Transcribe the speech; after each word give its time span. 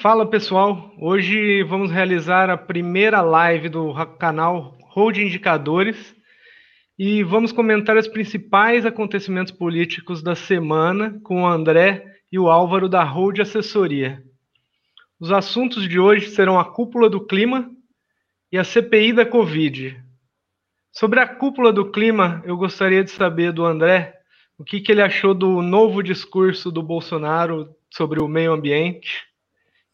Fala 0.00 0.24
pessoal, 0.24 0.94
hoje 0.98 1.62
vamos 1.64 1.90
realizar 1.90 2.48
a 2.48 2.56
primeira 2.56 3.20
live 3.20 3.68
do 3.68 3.92
canal 4.18 4.74
Road 4.94 5.22
Indicadores 5.22 6.16
e 6.98 7.22
vamos 7.22 7.52
comentar 7.52 7.98
os 7.98 8.08
principais 8.08 8.86
acontecimentos 8.86 9.52
políticos 9.52 10.22
da 10.22 10.34
semana 10.34 11.20
com 11.22 11.42
o 11.42 11.46
André 11.46 12.02
e 12.32 12.38
o 12.38 12.48
Álvaro 12.48 12.88
da 12.88 13.04
Road 13.04 13.42
Assessoria. 13.42 14.24
Os 15.20 15.30
assuntos 15.30 15.86
de 15.86 16.00
hoje 16.00 16.30
serão 16.30 16.58
a 16.58 16.64
cúpula 16.64 17.10
do 17.10 17.26
clima 17.26 17.70
e 18.50 18.56
a 18.56 18.64
CPI 18.64 19.12
da 19.12 19.26
Covid. 19.26 20.02
Sobre 20.90 21.20
a 21.20 21.28
cúpula 21.28 21.70
do 21.70 21.90
clima, 21.90 22.42
eu 22.46 22.56
gostaria 22.56 23.04
de 23.04 23.10
saber 23.10 23.52
do 23.52 23.66
André 23.66 24.14
o 24.56 24.64
que, 24.64 24.80
que 24.80 24.92
ele 24.92 25.02
achou 25.02 25.34
do 25.34 25.60
novo 25.60 26.02
discurso 26.02 26.72
do 26.72 26.82
Bolsonaro 26.82 27.68
sobre 27.90 28.18
o 28.18 28.26
meio 28.26 28.54
ambiente 28.54 29.28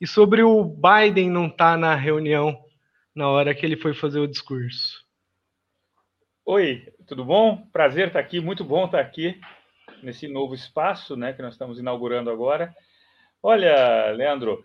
e 0.00 0.06
sobre 0.06 0.42
o 0.42 0.64
Biden 0.64 1.30
não 1.30 1.46
estar 1.46 1.72
tá 1.72 1.76
na 1.76 1.94
reunião 1.94 2.58
na 3.14 3.28
hora 3.28 3.54
que 3.54 3.64
ele 3.64 3.76
foi 3.76 3.94
fazer 3.94 4.20
o 4.20 4.26
discurso. 4.26 5.04
Oi, 6.44 6.86
tudo 7.06 7.24
bom? 7.24 7.66
Prazer 7.72 8.08
estar 8.08 8.20
aqui, 8.20 8.40
muito 8.40 8.62
bom 8.62 8.84
estar 8.84 9.00
aqui 9.00 9.40
nesse 10.02 10.28
novo 10.28 10.54
espaço 10.54 11.16
né, 11.16 11.32
que 11.32 11.42
nós 11.42 11.54
estamos 11.54 11.78
inaugurando 11.78 12.30
agora. 12.30 12.74
Olha, 13.42 14.10
Leandro, 14.12 14.64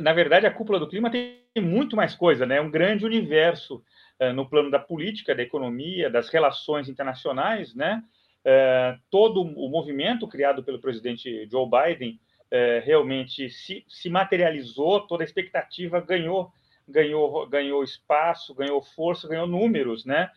na 0.00 0.12
verdade 0.12 0.46
a 0.46 0.50
cúpula 0.52 0.78
do 0.78 0.88
clima 0.88 1.10
tem 1.10 1.40
muito 1.60 1.96
mais 1.96 2.14
coisa, 2.14 2.46
né? 2.46 2.56
É 2.56 2.60
um 2.60 2.70
grande 2.70 3.04
universo 3.04 3.82
uh, 4.20 4.32
no 4.32 4.48
plano 4.48 4.70
da 4.70 4.78
política, 4.78 5.34
da 5.34 5.42
economia, 5.42 6.10
das 6.10 6.28
relações 6.28 6.88
internacionais, 6.88 7.74
né? 7.74 8.02
Uh, 8.44 8.98
todo 9.10 9.42
o 9.42 9.68
movimento 9.68 10.26
criado 10.26 10.62
pelo 10.64 10.80
presidente 10.80 11.46
Joe 11.50 11.68
Biden 11.68 12.18
é, 12.50 12.82
realmente 12.84 13.48
se, 13.48 13.84
se 13.88 14.10
materializou, 14.10 15.06
toda 15.06 15.22
a 15.22 15.26
expectativa 15.26 16.00
ganhou, 16.00 16.52
ganhou, 16.88 17.46
ganhou 17.48 17.84
espaço, 17.84 18.54
ganhou 18.54 18.82
força, 18.82 19.28
ganhou 19.28 19.46
números, 19.46 20.04
né? 20.04 20.30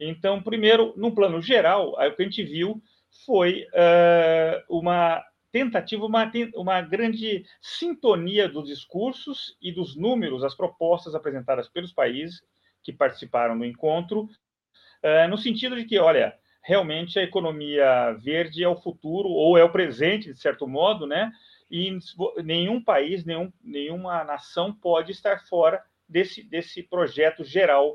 Então, 0.00 0.40
primeiro, 0.40 0.94
no 0.96 1.14
plano 1.14 1.42
geral, 1.42 1.92
o 1.92 2.14
que 2.14 2.22
a 2.22 2.24
gente 2.24 2.42
viu 2.44 2.80
foi 3.26 3.66
uh, 3.72 4.78
uma 4.78 5.22
tentativa, 5.50 6.04
uma, 6.04 6.30
uma 6.54 6.80
grande 6.80 7.44
sintonia 7.60 8.48
dos 8.48 8.68
discursos 8.68 9.56
e 9.60 9.72
dos 9.72 9.96
números, 9.96 10.44
as 10.44 10.54
propostas 10.54 11.14
apresentadas 11.14 11.68
pelos 11.68 11.92
países 11.92 12.42
que 12.82 12.92
participaram 12.92 13.58
do 13.58 13.64
encontro, 13.64 14.22
uh, 14.22 15.28
no 15.28 15.36
sentido 15.36 15.74
de 15.74 15.84
que, 15.84 15.98
olha, 15.98 16.38
realmente 16.62 17.18
a 17.18 17.22
economia 17.22 18.12
verde 18.12 18.62
é 18.62 18.68
o 18.68 18.76
futuro, 18.76 19.28
ou 19.28 19.58
é 19.58 19.64
o 19.64 19.72
presente, 19.72 20.32
de 20.32 20.38
certo 20.38 20.68
modo, 20.68 21.06
né? 21.06 21.32
E 21.70 21.98
nenhum 22.42 22.82
país, 22.82 23.24
nenhum, 23.24 23.52
nenhuma 23.62 24.24
nação 24.24 24.72
pode 24.72 25.12
estar 25.12 25.46
fora 25.46 25.82
desse, 26.08 26.42
desse 26.42 26.82
projeto 26.82 27.44
geral, 27.44 27.94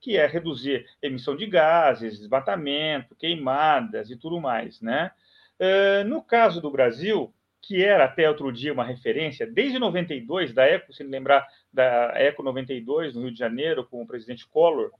que 0.00 0.16
é 0.18 0.26
reduzir 0.26 0.86
emissão 1.00 1.34
de 1.34 1.46
gases, 1.46 2.18
desmatamento, 2.18 3.14
queimadas 3.16 4.10
e 4.10 4.16
tudo 4.16 4.40
mais. 4.40 4.80
Né? 4.82 5.10
Uh, 5.58 6.06
no 6.06 6.22
caso 6.22 6.60
do 6.60 6.70
Brasil, 6.70 7.32
que 7.62 7.82
era 7.82 8.04
até 8.04 8.28
outro 8.28 8.52
dia 8.52 8.72
uma 8.72 8.84
referência, 8.84 9.46
desde 9.46 9.78
92, 9.78 10.52
da 10.52 10.66
Eco, 10.66 10.92
se 10.92 11.02
lembrar 11.02 11.46
da 11.72 12.12
Eco 12.16 12.42
92, 12.42 13.14
no 13.14 13.22
Rio 13.22 13.32
de 13.32 13.38
Janeiro, 13.38 13.86
com 13.86 14.02
o 14.02 14.06
presidente 14.06 14.46
Collor, 14.46 14.90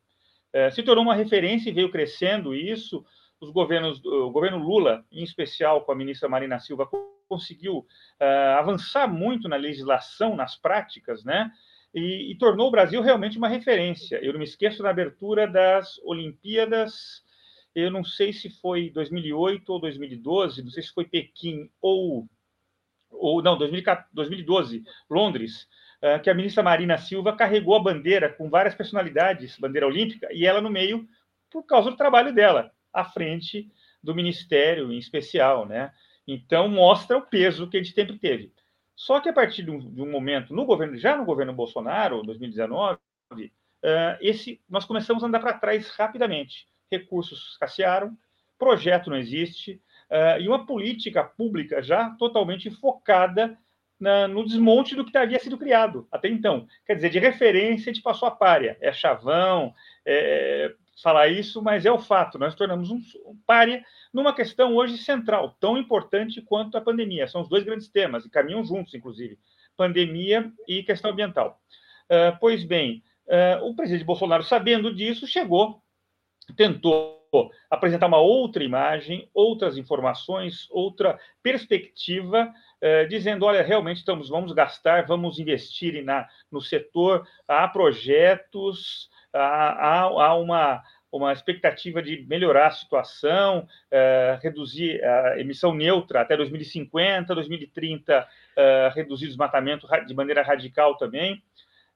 uh, 0.55 0.73
se 0.73 0.83
tornou 0.83 1.05
uma 1.05 1.15
referência 1.15 1.69
e 1.69 1.75
veio 1.75 1.91
crescendo 1.91 2.55
isso. 2.55 3.05
Os 3.39 3.51
governos, 3.51 4.03
o 4.03 4.31
governo 4.31 4.57
Lula, 4.57 5.05
em 5.13 5.23
especial 5.23 5.85
com 5.85 5.93
a 5.93 5.95
ministra 5.95 6.31
Marina 6.31 6.59
Silva, 6.59 6.89
conseguiu 7.35 7.79
uh, 7.79 8.59
avançar 8.59 9.09
muito 9.09 9.49
na 9.49 9.57
legislação, 9.57 10.37
nas 10.37 10.55
práticas, 10.55 11.25
né? 11.25 11.51
E, 11.93 12.31
e, 12.31 12.39
tornou 12.39 12.69
o 12.69 12.71
Brasil 12.71 13.03
realmente 13.03 13.39
uma 13.39 13.49
referência. 13.49 14.19
Eu 14.23 14.33
não 14.33 14.39
me 14.39 14.45
esqueço 14.45 14.83
da 14.83 14.91
abertura 14.91 15.47
das 15.47 15.99
Olimpíadas, 16.05 17.23
eu 17.75 17.91
não 17.91 18.05
sei 18.05 18.33
se 18.33 18.49
foi 18.49 18.91
2008 18.91 19.69
ou 19.69 19.81
2012, 19.81 20.63
não 20.63 20.71
sei 20.71 20.83
se 20.83 20.93
foi 20.93 21.05
Pequim 21.05 21.69
ou, 21.81 22.29
ou 23.11 23.43
não, 23.43 23.59
2012, 23.59 24.85
Londres, 25.11 25.69
uh, 26.03 26.23
que 26.23 26.31
a 26.31 26.35
ministra 26.35 26.63
Marina 26.63 26.99
Silva 26.99 27.33
carregou 27.33 27.75
a 27.75 27.83
bandeira 27.83 28.29
com 28.29 28.49
várias 28.49 28.77
personalidades, 28.77 29.59
bandeira 29.59 29.89
olímpica, 29.89 30.29
e 30.33 30.47
ela 30.47 30.61
no 30.61 30.71
meio, 30.71 31.09
por 31.51 31.65
causa 31.65 31.91
do 31.91 31.97
trabalho 31.97 32.33
dela, 32.33 32.73
à 32.93 33.05
frente 33.05 33.69
do 34.01 34.15
ministério 34.15 34.93
em 34.93 34.99
especial, 34.99 35.67
né? 35.67 35.93
Então, 36.27 36.69
mostra 36.69 37.17
o 37.17 37.23
peso 37.23 37.69
que 37.69 37.77
gente 37.83 37.95
sempre 37.95 38.19
teve. 38.19 38.53
Só 38.97 39.21
que 39.21 39.29
a 39.29 39.33
partir 39.33 39.63
de 39.63 39.71
um, 39.71 39.79
de 39.79 40.01
um 40.01 40.11
momento, 40.11 40.55
no 40.55 40.65
governo, 40.65 40.97
já 40.97 41.17
no 41.17 41.25
governo 41.25 41.53
Bolsonaro, 41.53 42.23
2019, 42.23 42.99
uh, 43.33 43.49
esse, 44.21 44.61
nós 44.69 44.85
começamos 44.85 45.23
a 45.23 45.27
andar 45.27 45.41
para 45.41 45.59
trás 45.59 45.89
rapidamente. 45.91 46.67
Recursos 46.91 47.53
escassearam, 47.53 48.17
projeto 48.59 49.11
não 49.11 49.17
existe, 49.17 49.83
uh, 50.11 50.41
e 50.41 50.47
uma 50.47 50.65
política 50.65 51.25
pública 51.25 51.83
já 51.83 52.11
totalmente 52.11 52.71
focada 52.71 53.59
na, 53.99 54.29
no 54.29 54.45
desmonte 54.45 54.95
do 54.95 55.05
que 55.05 55.17
havia 55.17 55.39
sido 55.39 55.59
criado 55.59 56.07
até 56.11 56.29
então. 56.29 56.67
Quer 56.87 56.95
dizer, 56.97 57.11
de 57.11 57.19
referência, 57.19 57.91
a 57.91 57.95
gente 57.95 58.03
passou 58.03 58.29
a 58.29 58.31
párea. 58.31 58.77
É 58.81 58.93
chavão, 58.93 59.75
é, 60.05 60.75
falar 61.03 61.29
isso, 61.29 61.63
mas 61.63 61.85
é 61.85 61.91
o 61.91 61.99
fato. 61.99 62.39
Nós 62.39 62.55
tornamos 62.55 62.91
um, 62.91 63.01
um 63.27 63.37
párea 63.47 63.85
numa 64.13 64.35
questão 64.35 64.75
hoje 64.75 64.99
central, 64.99 65.57
tão 65.59 65.77
importante 65.77 66.41
quanto 66.41 66.77
a 66.77 66.81
pandemia. 66.81 67.27
São 67.27 67.43
os 67.43 67.49
dois 67.49 67.65
grandes 67.65 67.89
temas, 67.89 68.25
e 68.25 68.31
caminham 68.31 68.65
juntos, 68.65 68.95
inclusive, 68.95 69.39
pandemia 69.77 70.53
e 70.69 70.83
questão 70.83 71.11
ambiental. 71.11 71.61
Uh, 72.05 72.37
pois 72.39 72.65
bem, 72.65 73.03
uh, 73.27 73.65
o 73.67 73.75
presidente 73.75 74.05
Bolsonaro, 74.05 74.43
sabendo 74.45 74.95
disso, 74.95 75.27
chegou, 75.27 75.83
tentou 76.57 77.25
apresentar 77.69 78.07
uma 78.07 78.21
outra 78.21 78.63
imagem, 78.63 79.29
outras 79.35 79.77
informações, 79.77 80.69
outra 80.71 81.19
perspectiva, 81.43 82.53
uh, 82.81 83.09
dizendo, 83.09 83.45
olha, 83.45 83.63
realmente 83.63 83.99
estamos, 83.99 84.29
vamos 84.29 84.53
gastar, 84.53 85.07
vamos 85.07 85.41
investir 85.41 86.05
na, 86.05 86.29
no 86.51 86.61
setor, 86.61 87.27
há 87.49 87.67
projetos, 87.67 89.09
há, 89.35 90.01
há 90.03 90.37
uma, 90.37 90.83
uma 91.11 91.33
expectativa 91.33 92.03
de 92.03 92.27
melhorar 92.27 92.69
a 92.69 92.73
situação, 92.73 93.61
uh, 93.61 94.41
reduzir 94.43 95.03
a 95.05 95.39
emissão 95.39 95.75
neutra 95.75 96.21
até 96.21 96.37
2050, 96.37 97.35
2030, 97.35 98.21
uh, 98.21 98.95
reduzir 98.95 99.27
o 99.27 99.29
desmatamento 99.29 99.87
de 100.07 100.15
maneira 100.15 100.43
radical 100.43 100.97
também. 100.97 101.43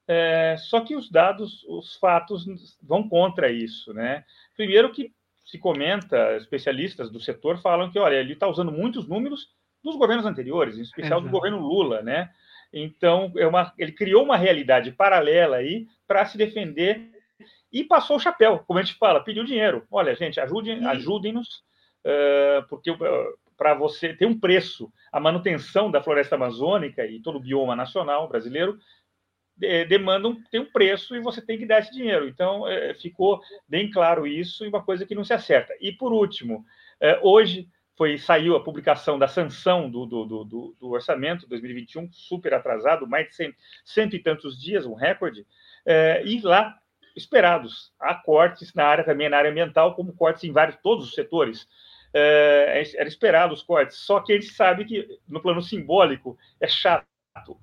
Uh, 0.09 0.59
só 0.59 0.81
que 0.81 0.97
os 0.97 1.11
dados, 1.11 1.65
os 1.69 1.97
fatos 1.97 2.47
vão 2.83 3.09
contra 3.09 3.51
isso, 3.51 3.93
né? 3.93 4.25
Primeiro 4.57 4.91
que 4.91 5.13
se 5.45 5.59
comenta, 5.59 6.37
especialistas 6.37 7.11
do 7.11 7.21
setor 7.21 7.59
falam 7.61 7.91
que, 7.91 7.99
olha, 7.99 8.17
ele 8.17 8.35
está 8.35 8.47
usando 8.47 8.71
muitos 8.71 9.09
números 9.09 9.51
dos 9.83 9.97
governos 9.97 10.27
anteriores, 10.27 10.79
em 10.79 10.83
especial 10.83 11.21
do 11.21 11.29
governo 11.29 11.59
Lula, 11.59 12.03
né? 12.03 12.31
Então, 12.73 13.33
é 13.37 13.47
uma, 13.47 13.73
ele 13.79 13.93
criou 13.93 14.23
uma 14.23 14.37
realidade 14.37 14.93
paralela 14.93 15.57
aí 15.57 15.87
para 16.07 16.25
se 16.27 16.37
defender 16.37 17.18
e 17.73 17.85
passou 17.85 18.17
o 18.17 18.21
chapéu, 18.21 18.65
como 18.67 18.79
a 18.79 18.83
gente 18.83 18.97
fala, 18.97 19.23
pediu 19.23 19.45
dinheiro. 19.45 19.87
Olha, 19.91 20.15
gente, 20.15 20.41
ajudem, 20.41 20.85
ajudem-nos, 20.87 21.63
uh, 22.05 22.67
porque 22.69 22.91
uh, 22.91 22.97
para 23.57 23.75
você 23.75 24.15
ter 24.15 24.27
um 24.27 24.39
preço, 24.39 24.91
a 25.13 25.21
manutenção 25.21 25.91
da 25.91 26.03
floresta 26.03 26.37
amazônica 26.37 27.07
e 27.07 27.21
todo 27.21 27.37
o 27.37 27.41
bioma 27.41 27.77
nacional 27.77 28.29
brasileiro 28.29 28.79
de, 29.57 29.85
demandam 29.85 30.41
ter 30.51 30.61
um 30.61 30.71
preço 30.71 31.15
e 31.15 31.21
você 31.21 31.43
tem 31.43 31.59
que 31.59 31.67
dar 31.67 31.81
esse 31.81 31.93
dinheiro. 31.93 32.27
Então, 32.27 32.63
uh, 32.63 32.95
ficou 33.01 33.41
bem 33.69 33.91
claro 33.91 34.27
isso 34.27 34.65
e 34.65 34.69
uma 34.69 34.83
coisa 34.83 35.05
que 35.05 35.15
não 35.15 35.25
se 35.25 35.35
acerta. 35.35 35.75
E 35.81 35.93
por 35.93 36.13
último, 36.13 36.65
hoje 37.23 37.69
foi 37.97 38.19
saiu 38.19 38.57
a 38.57 38.63
publicação 38.63 39.19
da 39.19 39.29
sanção 39.29 39.89
do, 39.91 40.05
do, 40.07 40.25
do, 40.25 40.77
do 40.81 40.91
orçamento 40.91 41.49
2021, 41.49 42.11
super 42.13 42.55
atrasado, 42.55 43.07
mais 43.07 43.29
de 43.29 43.35
cento, 43.37 43.57
cento 43.85 44.17
e 44.17 44.19
tantos 44.19 44.61
dias, 44.61 44.85
um 44.85 44.95
recorde, 44.95 45.47
e 46.25 46.41
lá 46.41 46.77
esperados. 47.19 47.93
Há 48.01 48.15
cortes 48.15 48.73
na 48.75 48.87
área 48.87 49.05
também, 49.05 49.29
na 49.29 49.37
área 49.37 49.51
ambiental, 49.51 49.95
como 49.95 50.15
cortes 50.15 50.45
em 50.45 50.53
vários, 50.53 50.79
todos 50.83 51.07
os 51.07 51.15
setores. 51.15 51.69
É, 52.15 52.83
é, 52.83 53.01
era 53.01 53.09
esperado 53.09 53.53
os 53.53 53.63
cortes, 53.63 53.99
só 53.99 54.21
que 54.21 54.33
a 54.33 54.37
gente 54.37 54.53
sabe 54.53 54.85
que 54.85 55.19
no 55.29 55.43
plano 55.43 55.61
simbólico 55.61 56.39
é 56.61 56.67
chato. 56.67 57.05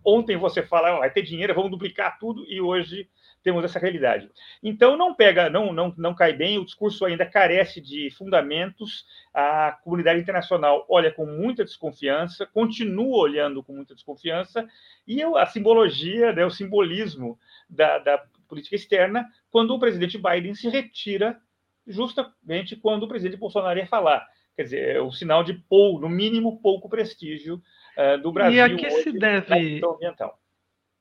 Ontem 0.06 0.38
você 0.38 0.62
fala, 0.62 0.96
oh, 0.96 1.00
vai 1.00 1.10
ter 1.10 1.24
dinheiro, 1.24 1.56
vamos 1.56 1.72
duplicar 1.72 2.20
tudo, 2.20 2.46
e 2.48 2.62
hoje 2.62 3.10
temos 3.44 3.64
essa 3.64 3.78
realidade. 3.78 4.30
Então 4.64 4.98
não 4.98 5.14
pega, 5.14 5.50
não, 5.50 5.72
não, 5.72 5.94
não 5.98 6.16
cai 6.16 6.34
bem, 6.34 6.58
o 6.58 6.66
discurso 6.66 7.06
ainda 7.06 7.26
carece 7.26 7.80
de 7.80 8.10
fundamentos, 8.10 9.06
a 9.34 9.78
comunidade 9.84 10.20
internacional 10.20 10.86
olha 10.90 11.12
com 11.12 11.26
muita 11.28 11.64
desconfiança, 11.64 12.46
continua 12.48 13.18
olhando 13.18 13.62
com 13.62 13.74
muita 13.74 13.94
desconfiança, 13.94 14.68
e 15.08 15.22
a 15.22 15.46
simbologia, 15.46 16.34
né, 16.34 16.44
o 16.44 16.50
simbolismo 16.50 17.38
da, 17.70 18.00
da 18.00 18.24
política 18.46 18.76
externa 18.76 19.26
quando 19.52 19.72
o 19.72 19.80
presidente 19.80 20.18
Biden 20.18 20.56
se 20.56 20.70
retira, 20.70 21.38
justamente 21.86 22.76
quando 22.76 23.04
o 23.04 23.08
presidente 23.08 23.38
Bolsonaro 23.38 23.80
ia 23.80 23.88
falar. 23.88 24.26
Quer 24.56 24.64
dizer, 24.64 24.96
é 24.96 25.02
um 25.02 25.12
sinal 25.12 25.44
de 25.44 25.54
pouco, 25.54 26.00
no 26.00 26.10
mínimo, 26.10 26.62
pouco 26.62 26.88
prestígio 26.88 27.62
uh, 27.98 28.22
do 28.22 28.32
Brasil. 28.32 28.58
E 28.58 28.62
a 28.62 28.76
que 28.76 28.90
se 28.90 29.12
deve. 29.12 29.82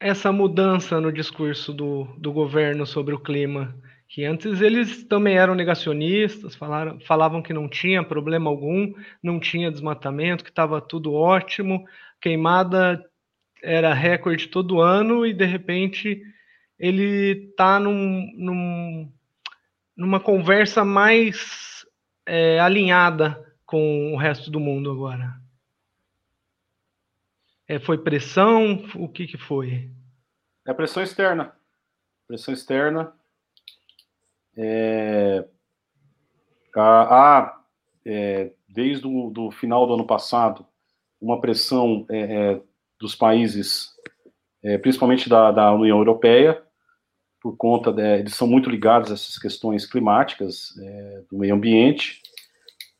essa 0.01 0.33
mudança 0.33 1.01
no 1.01 1.13
discurso 1.13 1.73
do, 1.73 2.05
do 2.19 2.33
governo 2.33 2.85
sobre 2.85 3.15
o 3.15 3.21
clima? 3.21 3.75
Que 4.09 4.25
antes 4.25 4.61
eles 4.61 5.05
também 5.05 5.37
eram 5.37 5.55
negacionistas, 5.55 6.55
falaram, 6.55 7.01
falavam 7.01 7.43
que 7.43 7.53
não 7.53 7.69
tinha 7.69 8.03
problema 8.03 8.51
algum, 8.51 8.93
não 9.23 9.41
tinha 9.41 9.71
desmatamento, 9.71 10.45
que 10.45 10.51
estava 10.51 10.81
tudo 10.81 11.15
ótimo, 11.15 11.85
queimada 12.21 13.05
era 13.63 13.95
recorde 13.95 14.49
todo 14.49 14.81
ano 14.81 15.27
e 15.27 15.33
de 15.33 15.47
repente 15.47 16.23
ele 16.79 17.49
está 17.51 17.79
num, 17.79 18.33
num, 18.37 19.13
numa 19.97 20.21
conversa 20.21 20.85
mais 20.85 21.87
é, 22.27 22.59
alinhada 22.61 23.55
com 23.65 24.13
o 24.13 24.17
resto 24.17 24.51
do 24.51 24.61
mundo 24.61 24.91
agora. 24.91 25.35
É, 27.67 27.79
foi 27.79 27.99
pressão? 27.99 28.85
O 28.95 29.09
que, 29.09 29.27
que 29.27 29.39
foi? 29.39 29.91
É 30.67 30.73
pressão 30.73 31.03
externa. 31.03 31.55
Pressão 32.27 32.53
externa. 32.53 33.13
É, 34.57 35.45
há, 36.77 37.61
é, 38.05 38.53
desde 38.69 39.07
o 39.07 39.31
do 39.31 39.51
final 39.51 39.87
do 39.87 39.95
ano 39.95 40.07
passado, 40.07 40.67
uma 41.21 41.41
pressão 41.41 42.07
é, 42.11 42.53
é 42.53 42.61
dos 42.99 43.15
países, 43.15 43.95
é, 44.63 44.79
principalmente 44.79 45.29
da, 45.29 45.51
da, 45.51 45.73
União 45.73 45.99
Europeia, 45.99 46.63
por 47.45 47.59
conta, 47.59 47.93
de, 47.93 48.21
eles 48.21 48.35
são 48.35 48.49
muito 48.49 48.71
ligados 48.71 49.11
a 49.11 49.15
essas 49.15 49.37
questões 49.37 49.85
climáticas, 49.85 50.75
é, 50.79 51.23
do 51.31 51.37
meio 51.37 51.55
ambiente, 51.55 52.23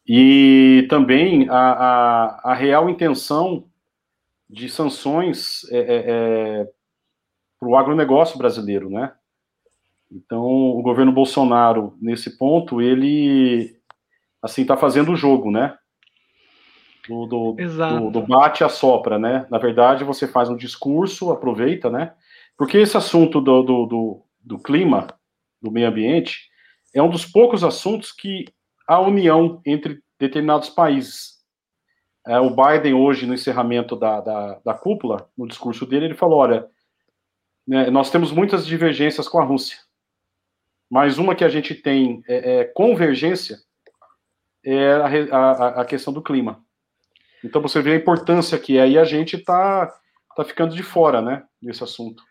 e 0.07 0.87
também 0.91 1.49
a, 1.49 1.55
a, 1.57 2.53
a 2.53 2.55
real 2.55 2.91
intenção 2.91 3.65
de 4.49 4.69
sanções 4.69 5.65
é, 5.71 5.79
é, 5.79 6.05
é 6.61 6.71
para 7.59 7.69
o 7.71 7.75
agronegócio 7.75 8.37
brasileiro, 8.37 8.91
né? 8.91 9.15
Então, 10.13 10.43
o 10.43 10.83
governo 10.83 11.11
Bolsonaro, 11.11 11.97
nesse 11.99 12.37
ponto, 12.37 12.83
ele, 12.83 13.75
assim, 14.43 14.61
está 14.61 14.77
fazendo 14.77 15.13
o 15.13 15.17
jogo, 15.17 15.51
né? 15.51 15.75
Do, 17.09 17.25
do, 17.25 17.53
do, 17.53 18.11
do 18.11 18.21
bate 18.27 18.63
a 18.63 18.69
sopra, 18.69 19.19
né? 19.19 19.47
Na 19.51 19.57
verdade, 19.57 20.05
você 20.05 20.29
faz 20.29 20.51
um 20.51 20.57
discurso, 20.57 21.33
aproveita, 21.33 21.89
né? 21.89 22.13
Porque 22.59 22.77
esse 22.77 22.95
assunto 22.95 23.41
do, 23.41 23.63
do, 23.63 23.87
do, 23.87 24.25
do 24.45 24.59
clima, 24.59 25.07
do 25.61 25.71
meio 25.71 25.89
ambiente, 25.89 26.49
é 26.95 27.03
um 27.03 27.11
dos 27.11 27.25
poucos 27.25 27.65
assuntos 27.65 28.13
que 28.13 28.47
a 28.87 29.01
união 29.01 29.61
entre 29.65 30.01
determinados 30.19 30.69
países 30.69 31.35
é, 32.27 32.39
o 32.41 32.51
Biden, 32.51 32.95
hoje, 32.95 33.27
no 33.27 33.35
encerramento 33.35 33.95
da, 33.95 34.21
da, 34.21 34.61
da, 34.65 34.75
cúpula, 34.75 35.29
no 35.37 35.47
discurso 35.47 35.85
dele, 35.85 36.07
ele 36.07 36.15
falou: 36.15 36.39
olha, 36.39 36.67
né, 37.67 37.91
nós 37.91 38.11
temos 38.11 38.33
muitas 38.33 38.67
divergências 38.67 39.29
com 39.29 39.39
a 39.39 39.45
Rússia, 39.45 39.79
mas 40.91 41.19
uma 41.19 41.35
que 41.35 41.45
a 41.45 41.49
gente 41.49 41.75
tem 41.75 42.23
é, 42.27 42.61
é 42.61 42.65
convergência 42.65 43.59
é 44.65 44.93
a, 44.93 45.37
a, 45.37 45.83
a, 45.83 45.85
questão 45.85 46.13
do 46.13 46.23
clima. 46.23 46.65
Então 47.45 47.61
você 47.61 47.83
vê 47.83 47.93
a 47.93 47.97
importância 47.97 48.59
que 48.59 48.79
é, 48.79 48.89
e 48.89 48.99
a 48.99 49.05
gente 49.05 49.37
está 49.37 49.95
tá 50.35 50.45
ficando 50.45 50.75
de 50.75 50.83
fora 50.83 51.21
né, 51.21 51.45
desse 51.61 51.85
assunto. 51.85 52.23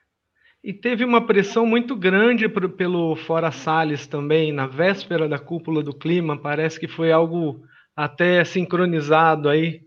E 0.64 0.72
teve 0.72 1.04
uma 1.04 1.28
pressão 1.28 1.66
muito 1.66 1.94
grande 1.96 2.48
pro, 2.48 2.70
pelo 2.70 3.16
Fora 3.18 3.52
Salles 3.52 4.08
também, 4.08 4.54
na 4.54 4.66
véspera 4.66 5.28
da 5.28 5.38
cúpula 5.38 5.84
do 5.84 5.94
clima, 5.94 6.38
parece 6.40 6.80
que 6.80 6.88
foi 6.88 7.12
algo 7.12 7.66
até 7.94 8.44
sincronizado 8.46 9.50
aí. 9.50 9.82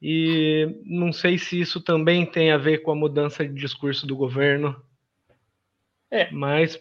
E 0.00 0.82
não 0.84 1.12
sei 1.12 1.38
se 1.38 1.60
isso 1.60 1.80
também 1.80 2.26
tem 2.26 2.50
a 2.50 2.58
ver 2.58 2.78
com 2.78 2.90
a 2.90 2.96
mudança 2.96 3.46
de 3.46 3.54
discurso 3.54 4.04
do 4.04 4.16
governo. 4.16 4.74
É. 6.10 6.28
Mas 6.32 6.80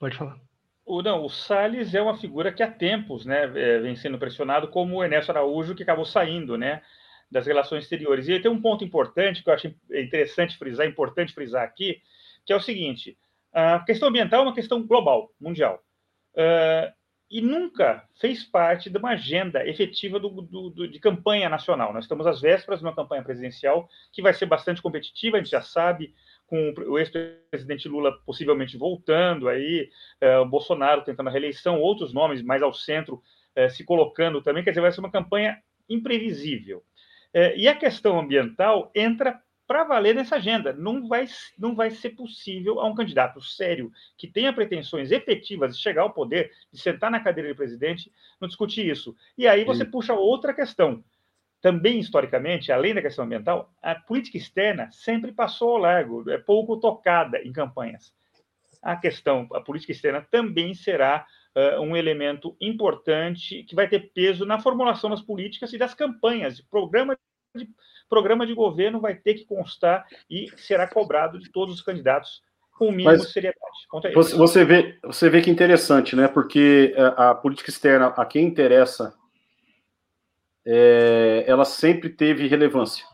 pode 0.00 0.16
falar. 0.16 0.38
O, 0.84 1.02
não, 1.02 1.24
o 1.24 1.28
Salles 1.28 1.94
é 1.94 2.00
uma 2.00 2.16
figura 2.16 2.50
que 2.50 2.62
há 2.62 2.70
tempos 2.70 3.26
né, 3.26 3.44
é, 3.54 3.78
vem 3.80 3.94
sendo 3.94 4.18
pressionado, 4.18 4.68
como 4.68 4.96
o 4.96 5.04
Ernesto 5.04 5.30
Araújo, 5.30 5.74
que 5.74 5.82
acabou 5.82 6.06
saindo 6.06 6.56
né, 6.56 6.82
das 7.30 7.46
relações 7.46 7.84
exteriores. 7.84 8.26
E 8.28 8.40
tem 8.40 8.50
um 8.50 8.60
ponto 8.60 8.82
importante 8.82 9.42
que 9.42 9.50
eu 9.50 9.54
acho 9.54 9.72
interessante 9.92 10.56
frisar, 10.56 10.86
importante 10.86 11.34
frisar 11.34 11.62
aqui, 11.62 12.00
que 12.44 12.52
é 12.52 12.56
o 12.56 12.60
seguinte: 12.60 13.16
a 13.52 13.80
questão 13.80 14.08
ambiental 14.08 14.40
é 14.40 14.42
uma 14.44 14.54
questão 14.54 14.86
global, 14.86 15.30
mundial. 15.40 15.82
Uh, 16.34 16.92
e 17.30 17.40
nunca 17.40 18.06
fez 18.20 18.44
parte 18.44 18.90
de 18.90 18.98
uma 18.98 19.12
agenda 19.12 19.66
efetiva 19.66 20.20
do, 20.20 20.28
do, 20.28 20.70
do, 20.70 20.88
de 20.88 20.98
campanha 20.98 21.48
nacional. 21.48 21.92
Nós 21.92 22.04
estamos 22.04 22.26
às 22.26 22.42
vésperas 22.42 22.80
de 22.80 22.84
uma 22.84 22.94
campanha 22.94 23.22
presidencial 23.22 23.88
que 24.12 24.20
vai 24.20 24.34
ser 24.34 24.44
bastante 24.44 24.82
competitiva, 24.82 25.38
a 25.38 25.40
gente 25.40 25.50
já 25.50 25.62
sabe, 25.62 26.14
com 26.46 26.74
o 26.76 26.98
ex-presidente 26.98 27.88
Lula 27.88 28.12
possivelmente 28.26 28.76
voltando 28.76 29.48
aí, 29.48 29.88
o 30.42 30.44
Bolsonaro 30.44 31.00
tentando 31.00 31.28
a 31.28 31.32
reeleição, 31.32 31.80
outros 31.80 32.12
nomes 32.12 32.42
mais 32.42 32.60
ao 32.60 32.74
centro 32.74 33.22
é, 33.56 33.70
se 33.70 33.82
colocando 33.82 34.42
também, 34.42 34.62
quer 34.62 34.72
dizer, 34.72 34.82
vai 34.82 34.92
ser 34.92 35.00
uma 35.00 35.10
campanha 35.10 35.58
imprevisível. 35.88 36.84
E 37.56 37.66
a 37.66 37.74
questão 37.74 38.20
ambiental 38.20 38.92
entra 38.94 39.40
para 39.72 39.84
valer 39.84 40.14
nessa 40.14 40.36
agenda. 40.36 40.74
Não 40.74 41.08
vai, 41.08 41.26
não 41.58 41.74
vai 41.74 41.90
ser 41.90 42.10
possível 42.10 42.78
a 42.78 42.86
um 42.86 42.94
candidato 42.94 43.40
sério 43.40 43.90
que 44.18 44.28
tenha 44.28 44.52
pretensões 44.52 45.10
efetivas 45.10 45.74
de 45.74 45.82
chegar 45.82 46.02
ao 46.02 46.12
poder, 46.12 46.52
de 46.70 46.78
sentar 46.78 47.10
na 47.10 47.20
cadeira 47.20 47.48
de 47.48 47.54
presidente, 47.54 48.12
não 48.38 48.46
discutir 48.46 48.86
isso. 48.86 49.16
E 49.36 49.48
aí 49.48 49.64
você 49.64 49.86
Sim. 49.86 49.90
puxa 49.90 50.12
outra 50.12 50.52
questão. 50.52 51.02
Também, 51.62 51.98
historicamente, 51.98 52.70
além 52.70 52.92
da 52.92 53.00
questão 53.00 53.24
ambiental, 53.24 53.72
a 53.80 53.94
política 53.94 54.36
externa 54.36 54.90
sempre 54.92 55.32
passou 55.32 55.70
ao 55.70 55.78
largo, 55.78 56.28
é 56.28 56.36
pouco 56.36 56.76
tocada 56.76 57.38
em 57.38 57.50
campanhas. 57.50 58.14
A 58.82 58.94
questão, 58.94 59.48
a 59.54 59.60
política 59.62 59.92
externa 59.92 60.20
também 60.30 60.74
será 60.74 61.24
uh, 61.56 61.80
um 61.80 61.96
elemento 61.96 62.54
importante 62.60 63.62
que 63.62 63.74
vai 63.74 63.88
ter 63.88 64.12
peso 64.12 64.44
na 64.44 64.60
formulação 64.60 65.08
das 65.08 65.22
políticas 65.22 65.72
e 65.72 65.78
das 65.78 65.94
campanhas, 65.94 66.56
de 66.58 66.62
programa 66.62 67.16
de 67.54 67.68
programa 68.08 68.46
de 68.46 68.54
governo 68.54 69.00
vai 69.00 69.14
ter 69.14 69.34
que 69.34 69.44
constar 69.44 70.06
e 70.28 70.50
será 70.56 70.86
cobrado 70.86 71.38
de 71.38 71.50
todos 71.50 71.74
os 71.74 71.82
candidatos 71.82 72.42
com 72.78 72.88
o 72.88 72.92
mínimo 72.92 73.16
de 73.16 73.30
seriedade. 73.30 73.60
Você, 74.14 74.36
você, 74.36 74.64
vê, 74.64 74.98
você 75.02 75.30
vê 75.30 75.42
que 75.42 75.50
interessante, 75.50 76.16
né? 76.16 76.28
Porque 76.28 76.94
a, 76.96 77.00
é, 77.00 77.28
a 77.30 77.34
política 77.34 77.70
externa, 77.70 78.06
a 78.08 78.24
quem 78.24 78.46
interessa, 78.46 79.14
é, 80.64 81.44
ela 81.46 81.64
sempre 81.64 82.08
teve 82.08 82.46
relevância. 82.46 83.04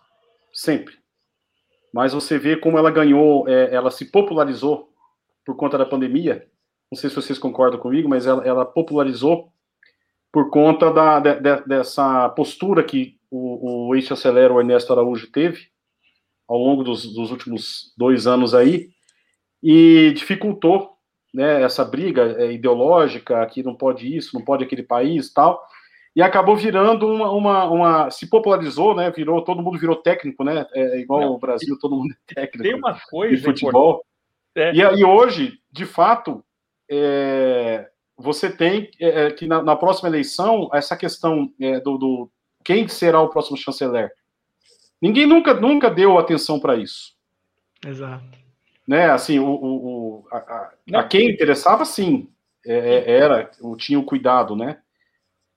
Sempre. 0.52 0.96
Mas 1.93 2.12
você 2.12 2.38
vê 2.38 2.56
como 2.56 2.78
ela 2.78 2.90
ganhou, 2.90 3.49
é, 3.49 3.75
ela 3.75 3.90
se 3.90 4.11
popularizou 4.11 4.92
por 5.45 5.57
conta 5.57 5.76
da 5.76 5.87
pandemia. 5.87 6.47
Não 6.90 6.99
sei 6.99 7.11
se 7.11 7.16
vocês 7.16 7.38
concordam 7.38 7.80
comigo, 7.80 8.09
mas 8.09 8.26
ela, 8.26 8.47
ela 8.47 8.64
popularizou 8.64 9.52
por 10.30 10.50
conta 10.50 10.92
da, 10.92 11.18
de, 11.18 11.66
dessa 11.66 12.28
postura 12.30 12.85
que 12.85 13.17
o, 13.30 13.88
o 13.88 13.94
ex-chanceler 13.94 14.50
Ernesto 14.50 14.92
Araújo 14.92 15.30
teve 15.30 15.68
ao 16.47 16.58
longo 16.58 16.82
dos, 16.82 17.12
dos, 17.14 17.30
últimos 17.30 17.92
dois 17.97 18.26
anos 18.26 18.54
aí 18.54 18.88
e 19.62 20.12
dificultou 20.14 20.97
né, 21.35 21.62
essa 21.62 21.85
briga 21.85 22.37
é, 22.38 22.52
ideológica 22.52 23.44
que 23.47 23.62
não 23.62 23.75
pode 23.75 24.16
isso, 24.16 24.37
não 24.37 24.44
pode 24.44 24.64
aquele 24.64 24.82
país 24.82 25.32
tal 25.32 25.62
e 26.18 26.23
acabou 26.23 26.56
virando 26.56 27.06
uma, 27.06 27.30
uma, 27.30 27.64
uma, 27.70 28.11
se 28.11 28.28
popularizou, 28.28 28.92
né? 28.92 29.08
Virou 29.08 29.40
todo 29.40 29.62
mundo 29.62 29.78
virou 29.78 29.94
técnico, 29.94 30.42
né? 30.42 30.66
É 30.75 30.99
igual 30.99 31.20
não, 31.20 31.35
o 31.35 31.38
Brasil, 31.38 31.78
todo 31.78 31.94
mundo 31.94 32.12
é 32.12 32.35
técnico. 32.35 32.64
Tem 32.64 32.75
uma 32.75 32.99
coisa 33.08 33.37
de 33.37 33.42
futebol. 33.42 34.04
É. 34.52 34.73
E, 34.73 34.80
e, 34.80 35.04
hoje, 35.04 35.61
de 35.70 35.87
fato, 35.87 36.44
é, 36.90 37.88
você 38.16 38.50
tem 38.50 38.90
é, 39.00 39.26
é, 39.26 39.30
que 39.30 39.47
na, 39.47 39.62
na, 39.62 39.76
próxima 39.76 40.08
eleição 40.08 40.68
essa 40.73 40.97
questão 40.97 41.52
é, 41.61 41.78
do, 41.78 41.97
do, 41.97 42.30
quem 42.68 42.87
será 42.87 43.18
o 43.18 43.30
próximo 43.30 43.56
chanceler. 43.56 44.12
Ninguém 45.00 45.25
nunca, 45.26 45.54
nunca 45.54 45.88
deu 45.88 46.18
atenção 46.18 46.60
para 46.60 46.76
isso. 46.76 47.14
Exato. 47.87 48.38
Né, 48.87 49.08
assim, 49.08 49.38
o, 49.38 49.46
o, 49.46 49.87
o 49.87 50.28
a, 50.30 50.37
a, 50.37 50.72
a, 51.00 51.04
quem 51.04 51.30
interessava, 51.30 51.87
sim, 51.87 52.28
é, 52.66 52.76
é 52.76 53.10
era, 53.10 53.50
tinha 53.78 53.98
o 53.98 54.04
cuidado, 54.04 54.54
né? 54.54 54.80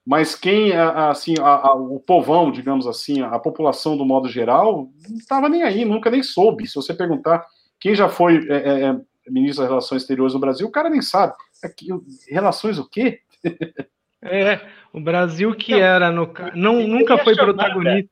Mas 0.06 0.34
quem, 0.34 0.72
assim, 0.72 1.34
o 1.38 2.00
povão, 2.00 2.50
digamos 2.50 2.86
assim, 2.86 3.20
a 3.20 3.38
população 3.38 3.94
do 3.94 4.06
modo 4.06 4.26
geral, 4.26 4.88
não 5.06 5.16
estava 5.18 5.50
nem 5.50 5.62
aí, 5.64 5.84
nunca 5.84 6.10
nem 6.10 6.22
soube. 6.22 6.66
Se 6.66 6.76
você 6.76 6.94
perguntar 6.94 7.46
quem 7.78 7.94
já 7.94 8.08
foi 8.08 8.48
é, 8.48 8.56
é, 8.56 8.84
é 8.86 9.00
ministro 9.30 9.62
das 9.62 9.70
Relações 9.70 10.02
Exteriores 10.02 10.32
no 10.32 10.40
Brasil, 10.40 10.66
o 10.66 10.72
cara 10.72 10.88
nem 10.88 11.02
sabe. 11.02 11.34
Aqui, 11.62 11.88
relações 12.26 12.78
o 12.78 12.88
quê? 12.88 13.20
É, 14.22 14.60
o 14.92 15.00
Brasil 15.00 15.54
que 15.54 15.72
não, 15.72 15.80
era 15.80 16.10
no 16.10 16.32
não 16.54 16.86
nunca 16.86 17.18
foi 17.18 17.34
protagonista. 17.34 18.10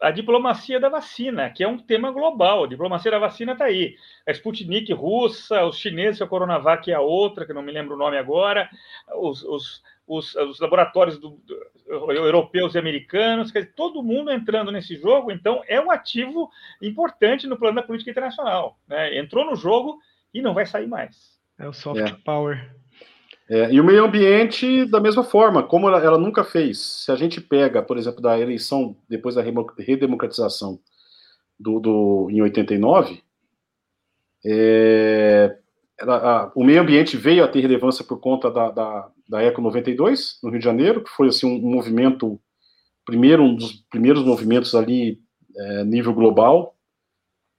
A 0.00 0.10
diplomacia 0.10 0.80
da 0.80 0.88
vacina, 0.88 1.50
que 1.50 1.62
é 1.62 1.68
um 1.68 1.78
tema 1.78 2.10
global. 2.10 2.64
A 2.64 2.68
diplomacia 2.68 3.10
da 3.10 3.18
vacina 3.18 3.52
está 3.52 3.66
aí. 3.66 3.96
A 4.26 4.30
Sputnik 4.30 4.92
russa, 4.92 5.64
os 5.64 5.76
chineses, 5.78 6.22
a 6.22 6.26
Coronavac 6.26 6.90
é 6.90 6.94
a 6.94 7.00
outra, 7.00 7.44
que 7.44 7.52
não 7.52 7.62
me 7.62 7.70
lembro 7.70 7.94
o 7.94 7.98
nome 7.98 8.16
agora, 8.16 8.68
os, 9.14 9.44
os, 9.44 9.82
os, 10.06 10.34
os 10.34 10.58
laboratórios 10.58 11.18
do, 11.18 11.38
do, 11.44 11.54
europeus 12.12 12.74
e 12.74 12.78
americanos, 12.78 13.50
quer 13.50 13.60
dizer, 13.60 13.74
todo 13.74 14.02
mundo 14.02 14.30
entrando 14.30 14.72
nesse 14.72 14.96
jogo, 14.96 15.30
então 15.30 15.62
é 15.68 15.80
um 15.80 15.90
ativo 15.90 16.50
importante 16.80 17.46
no 17.46 17.58
plano 17.58 17.76
da 17.76 17.82
política 17.82 18.10
internacional. 18.10 18.78
Né? 18.88 19.18
Entrou 19.18 19.44
no 19.44 19.54
jogo 19.54 19.98
e 20.32 20.40
não 20.40 20.54
vai 20.54 20.66
sair 20.66 20.86
mais. 20.86 21.38
É 21.58 21.68
o 21.68 21.72
soft 21.72 22.00
é. 22.00 22.16
power. 22.24 22.74
É, 23.50 23.72
e 23.72 23.80
o 23.80 23.84
meio 23.84 24.04
ambiente, 24.04 24.84
da 24.84 25.00
mesma 25.00 25.24
forma, 25.24 25.60
como 25.60 25.88
ela, 25.88 25.98
ela, 25.98 26.16
nunca 26.16 26.44
fez. 26.44 26.78
Se 26.78 27.10
a 27.10 27.16
gente 27.16 27.40
pega, 27.40 27.82
por 27.82 27.98
exemplo, 27.98 28.22
da 28.22 28.38
eleição, 28.38 28.96
depois 29.08 29.34
da 29.34 29.42
redemocratização 29.76 30.78
do, 31.58 31.80
do, 31.80 32.28
em 32.30 32.40
89, 32.42 33.20
é, 34.46 35.58
ela, 35.98 36.16
a, 36.16 36.52
o 36.54 36.62
meio 36.62 36.80
ambiente 36.80 37.16
veio 37.16 37.42
a 37.42 37.48
ter 37.48 37.58
relevância 37.58 38.04
por 38.04 38.20
conta 38.20 38.48
da, 38.52 38.70
da, 38.70 39.10
da 39.28 39.42
Eco 39.42 39.60
92, 39.60 40.38
no 40.44 40.50
Rio 40.50 40.60
de 40.60 40.64
Janeiro, 40.64 41.02
que 41.02 41.10
foi 41.10 41.26
assim, 41.26 41.46
um, 41.46 41.58
movimento, 41.58 42.40
primeiro, 43.04 43.42
um 43.42 43.56
dos 43.56 43.72
primeiros 43.90 44.22
movimentos 44.24 44.76
ali, 44.76 45.20
é, 45.56 45.82
nível 45.82 46.14
global, 46.14 46.76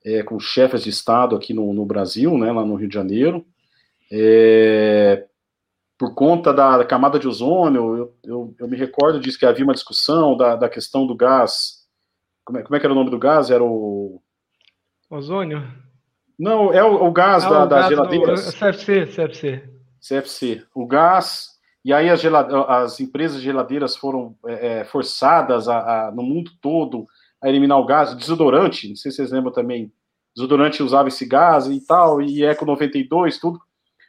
é, 0.06 0.24
com 0.24 0.40
chefes 0.40 0.84
de 0.84 0.90
Estado 0.90 1.36
aqui 1.36 1.54
no, 1.54 1.74
no, 1.74 1.86
Brasil, 1.86 2.38
né, 2.38 2.50
lá 2.50 2.66
no 2.66 2.76
Rio 2.76 2.88
de 2.88 2.96
Janeiro. 2.96 3.46
É, 4.10 5.28
por 6.02 6.16
conta 6.16 6.52
da, 6.52 6.80
da, 6.80 6.84
camada 6.84 7.20
de 7.20 7.28
ozônio, 7.28 7.96
eu, 7.96 8.16
eu, 8.24 8.56
eu, 8.58 8.68
me 8.68 8.76
recordo 8.76 9.20
disso 9.20 9.38
que 9.38 9.46
havia 9.46 9.64
uma 9.64 9.76
discussão 9.76 10.36
da, 10.36 10.56
da 10.56 10.68
questão 10.68 11.06
do 11.06 11.16
gás. 11.16 11.86
Como 12.44 12.58
é, 12.58 12.64
como 12.64 12.76
é 12.76 12.80
que 12.80 12.86
era 12.88 12.94
o 12.94 12.96
nome 12.96 13.12
do 13.12 13.20
gás? 13.20 13.52
Era 13.52 13.64
o. 13.64 14.20
Ozônio? 15.12 15.64
Não, 16.40 16.74
é 16.74 16.84
o, 16.84 17.06
o 17.06 17.12
gás 17.12 17.46
ah, 17.46 17.50
da, 17.50 17.64
o 17.64 17.68
das 17.68 17.80
gás 17.82 17.90
geladeiras. 17.90 18.46
No, 18.48 18.52
CFC, 18.52 19.06
CFC. 19.06 19.70
CFC. 20.02 20.66
O 20.74 20.88
gás. 20.88 21.50
E 21.86 21.94
aí 21.94 22.10
as, 22.10 22.26
as 22.26 23.00
empresas 23.00 23.38
de 23.38 23.44
geladeiras 23.44 23.96
foram 23.96 24.36
é, 24.48 24.80
é, 24.80 24.84
forçadas 24.84 25.68
a, 25.68 26.08
a, 26.08 26.12
no 26.12 26.24
mundo 26.24 26.50
todo 26.60 27.06
a 27.40 27.48
eliminar 27.48 27.78
o 27.78 27.86
gás. 27.86 28.16
Desodorante, 28.16 28.90
não 28.90 28.96
sei 28.96 29.12
se 29.12 29.18
vocês 29.18 29.32
lembram 29.32 29.54
também. 29.54 29.94
Desodorante 30.36 30.82
usava 30.82 31.10
esse 31.10 31.28
gás 31.28 31.68
e 31.68 31.80
tal, 31.86 32.24
e 32.24 32.44
Eco 32.44 32.66
92, 32.66 33.38
tudo. 33.38 33.60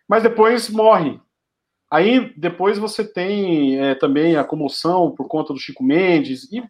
Mas 0.08 0.22
depois 0.22 0.70
morre 0.70 1.20
Aí 1.92 2.32
depois 2.38 2.78
você 2.78 3.04
tem 3.04 3.78
é, 3.78 3.94
também 3.94 4.34
a 4.34 4.42
comoção 4.42 5.10
por 5.10 5.28
conta 5.28 5.52
do 5.52 5.60
Chico 5.60 5.84
Mendes, 5.84 6.50
e 6.50 6.64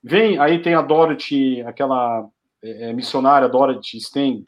vem, 0.00 0.38
aí 0.38 0.62
tem 0.62 0.74
a 0.74 0.80
Dorothy, 0.80 1.60
aquela 1.62 2.24
é, 2.62 2.90
é 2.90 2.92
missionária 2.92 3.48
Dorothy 3.48 4.00
Stein, 4.00 4.46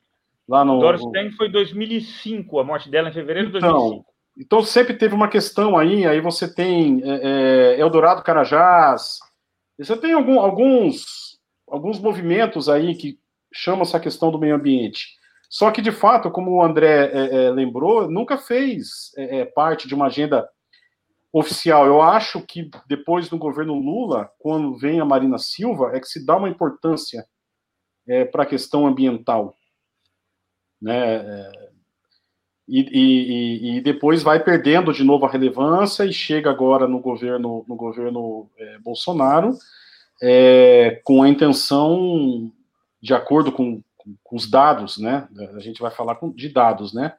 lá 0.49 0.65
no... 0.65 0.79
Dorothy 0.79 1.09
Stein 1.09 1.33
foi 1.33 1.49
em 1.49 1.51
2005, 1.51 2.61
a 2.61 2.63
morte 2.63 2.89
dela 2.89 3.09
em 3.09 3.13
fevereiro 3.13 3.51
de 3.51 3.59
então, 3.59 3.73
2005. 3.73 4.13
Então 4.39 4.63
sempre 4.63 4.95
teve 4.95 5.13
uma 5.13 5.27
questão 5.27 5.77
aí, 5.77 6.07
aí 6.07 6.21
você 6.21 6.47
tem 6.55 7.03
é, 7.03 7.75
é, 7.75 7.81
Eldorado 7.81 8.23
Carajás, 8.23 9.19
você 9.77 9.97
tem 9.97 10.13
algum, 10.13 10.39
alguns, 10.39 11.37
alguns 11.67 11.99
movimentos 11.99 12.69
aí 12.69 12.95
que 12.95 13.19
chamam 13.53 13.83
essa 13.83 13.99
questão 13.99 14.31
do 14.31 14.39
meio 14.39 14.55
ambiente. 14.55 15.21
Só 15.53 15.71
que, 15.71 15.83
de 15.83 15.93
fato, 15.93 16.31
como 16.31 16.53
o 16.53 16.63
André 16.63 17.11
é, 17.13 17.45
é, 17.45 17.51
lembrou, 17.51 18.11
nunca 18.11 18.39
fez 18.39 19.13
é, 19.19 19.41
é, 19.41 19.45
parte 19.45 19.87
de 19.87 19.95
uma 19.95 20.07
agenda 20.07 20.49
oficial. 21.31 21.85
Eu 21.85 22.01
acho 22.01 22.41
que 22.41 22.71
depois 22.89 23.29
do 23.29 23.37
governo 23.37 23.75
Lula, 23.75 24.31
quando 24.39 24.79
vem 24.79 24.99
a 24.99 25.05
Marina 25.05 25.37
Silva, 25.37 25.91
é 25.93 26.01
que 26.01 26.09
se 26.09 26.25
dá 26.25 26.39
uma 26.39 26.49
importância 26.49 27.27
é, 28.09 28.25
para 28.25 28.45
a 28.45 28.47
questão 28.47 28.87
ambiental. 28.87 29.59
Né? 30.81 31.17
É, 31.17 31.71
e, 32.67 32.81
e, 32.91 33.77
e, 33.77 33.81
depois 33.83 34.23
vai 34.23 34.43
perdendo 34.43 34.91
de 34.91 35.05
novo 35.05 35.27
a 35.27 35.31
relevância 35.31 36.07
e 36.07 36.15
chega 36.15 36.49
agora 36.49 36.89
no 36.89 36.99
governo, 36.99 37.63
no 37.69 37.77
governo 37.77 38.49
Bolsonaro 38.83 39.53
com 41.05 41.23
a 41.23 41.29
intenção, 41.29 42.51
de 43.03 43.13
acordo 43.13 43.51
com 43.51 43.83
com 44.23 44.37
os 44.37 44.49
dados, 44.49 44.99
né? 44.99 45.29
A 45.55 45.61
gente 45.61 45.81
vai 45.81 45.91
falar 45.91 46.17
com, 46.17 46.31
de 46.31 46.49
dados, 46.49 46.93
né? 46.93 47.15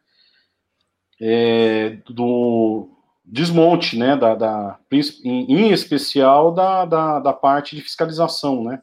É, 1.21 1.97
do 2.09 2.89
desmonte, 3.23 3.97
né? 3.97 4.15
Da, 4.15 4.35
da 4.35 4.79
em, 5.23 5.51
em, 5.51 5.71
especial 5.71 6.51
da, 6.51 6.85
da, 6.85 7.19
da, 7.19 7.33
parte 7.33 7.75
de 7.75 7.81
fiscalização, 7.81 8.63
né? 8.63 8.81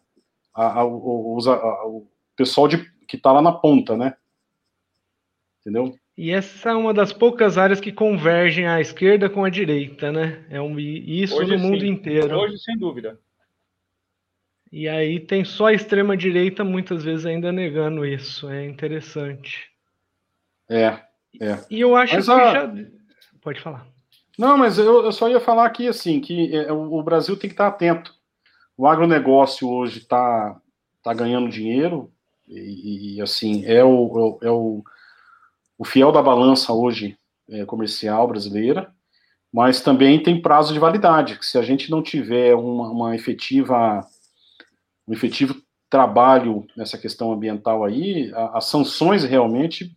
A, 0.54 0.80
a, 0.80 0.84
o, 0.84 1.38
a, 1.48 1.86
o 1.86 2.06
pessoal 2.36 2.66
de, 2.66 2.78
que 3.06 3.16
está 3.16 3.32
lá 3.32 3.42
na 3.42 3.52
ponta, 3.52 3.96
né? 3.96 4.14
Entendeu? 5.60 5.94
E 6.16 6.30
essa 6.30 6.70
é 6.70 6.74
uma 6.74 6.92
das 6.92 7.12
poucas 7.12 7.56
áreas 7.56 7.80
que 7.80 7.92
convergem 7.92 8.66
a 8.66 8.80
esquerda 8.80 9.30
com 9.30 9.44
a 9.44 9.50
direita, 9.50 10.12
né? 10.12 10.44
É 10.50 10.60
um, 10.60 10.78
isso 10.78 11.36
Hoje, 11.36 11.56
no 11.56 11.58
mundo 11.58 11.80
sim. 11.80 11.88
inteiro. 11.88 12.36
Hoje, 12.36 12.58
sem 12.58 12.76
dúvida. 12.76 13.18
E 14.72 14.88
aí 14.88 15.18
tem 15.18 15.44
só 15.44 15.66
a 15.66 15.72
extrema-direita 15.72 16.62
muitas 16.62 17.02
vezes 17.02 17.26
ainda 17.26 17.50
negando 17.50 18.04
isso. 18.06 18.48
É 18.48 18.64
interessante. 18.64 19.68
É, 20.68 21.00
é. 21.40 21.58
E 21.68 21.80
eu 21.80 21.96
acho 21.96 22.14
mas 22.14 22.26
que 22.26 22.30
a... 22.30 22.52
já. 22.52 22.72
Pode 23.40 23.60
falar. 23.60 23.86
Não, 24.38 24.56
mas 24.56 24.78
eu, 24.78 25.04
eu, 25.04 25.12
só 25.12 25.28
ia 25.28 25.40
falar 25.40 25.66
aqui 25.66 25.88
assim, 25.88 26.20
que 26.20 26.54
é, 26.54 26.72
o 26.72 27.02
Brasil 27.02 27.36
tem 27.36 27.50
que 27.50 27.54
estar 27.54 27.66
atento. 27.66 28.14
O 28.76 28.86
agronegócio 28.86 29.68
hoje 29.68 29.98
está 29.98 30.58
tá 31.02 31.12
ganhando 31.12 31.48
dinheiro, 31.48 32.10
e, 32.46 33.16
e 33.16 33.20
assim, 33.20 33.64
é 33.64 33.84
o, 33.84 34.38
é 34.42 34.50
o, 34.50 34.82
o 35.76 35.84
fiel 35.84 36.10
da 36.10 36.22
balança 36.22 36.72
hoje 36.72 37.18
é, 37.48 37.64
comercial 37.64 38.26
brasileira, 38.28 38.92
mas 39.52 39.80
também 39.80 40.22
tem 40.22 40.40
prazo 40.40 40.72
de 40.72 40.78
validade, 40.78 41.38
que 41.38 41.44
se 41.44 41.58
a 41.58 41.62
gente 41.62 41.90
não 41.90 42.02
tiver 42.02 42.54
uma, 42.54 42.88
uma 42.90 43.14
efetiva 43.14 44.00
um 45.10 45.12
efetivo 45.12 45.60
trabalho 45.90 46.64
nessa 46.76 46.96
questão 46.96 47.32
ambiental 47.32 47.84
aí, 47.84 48.30
as 48.54 48.66
sanções 48.66 49.24
realmente, 49.24 49.90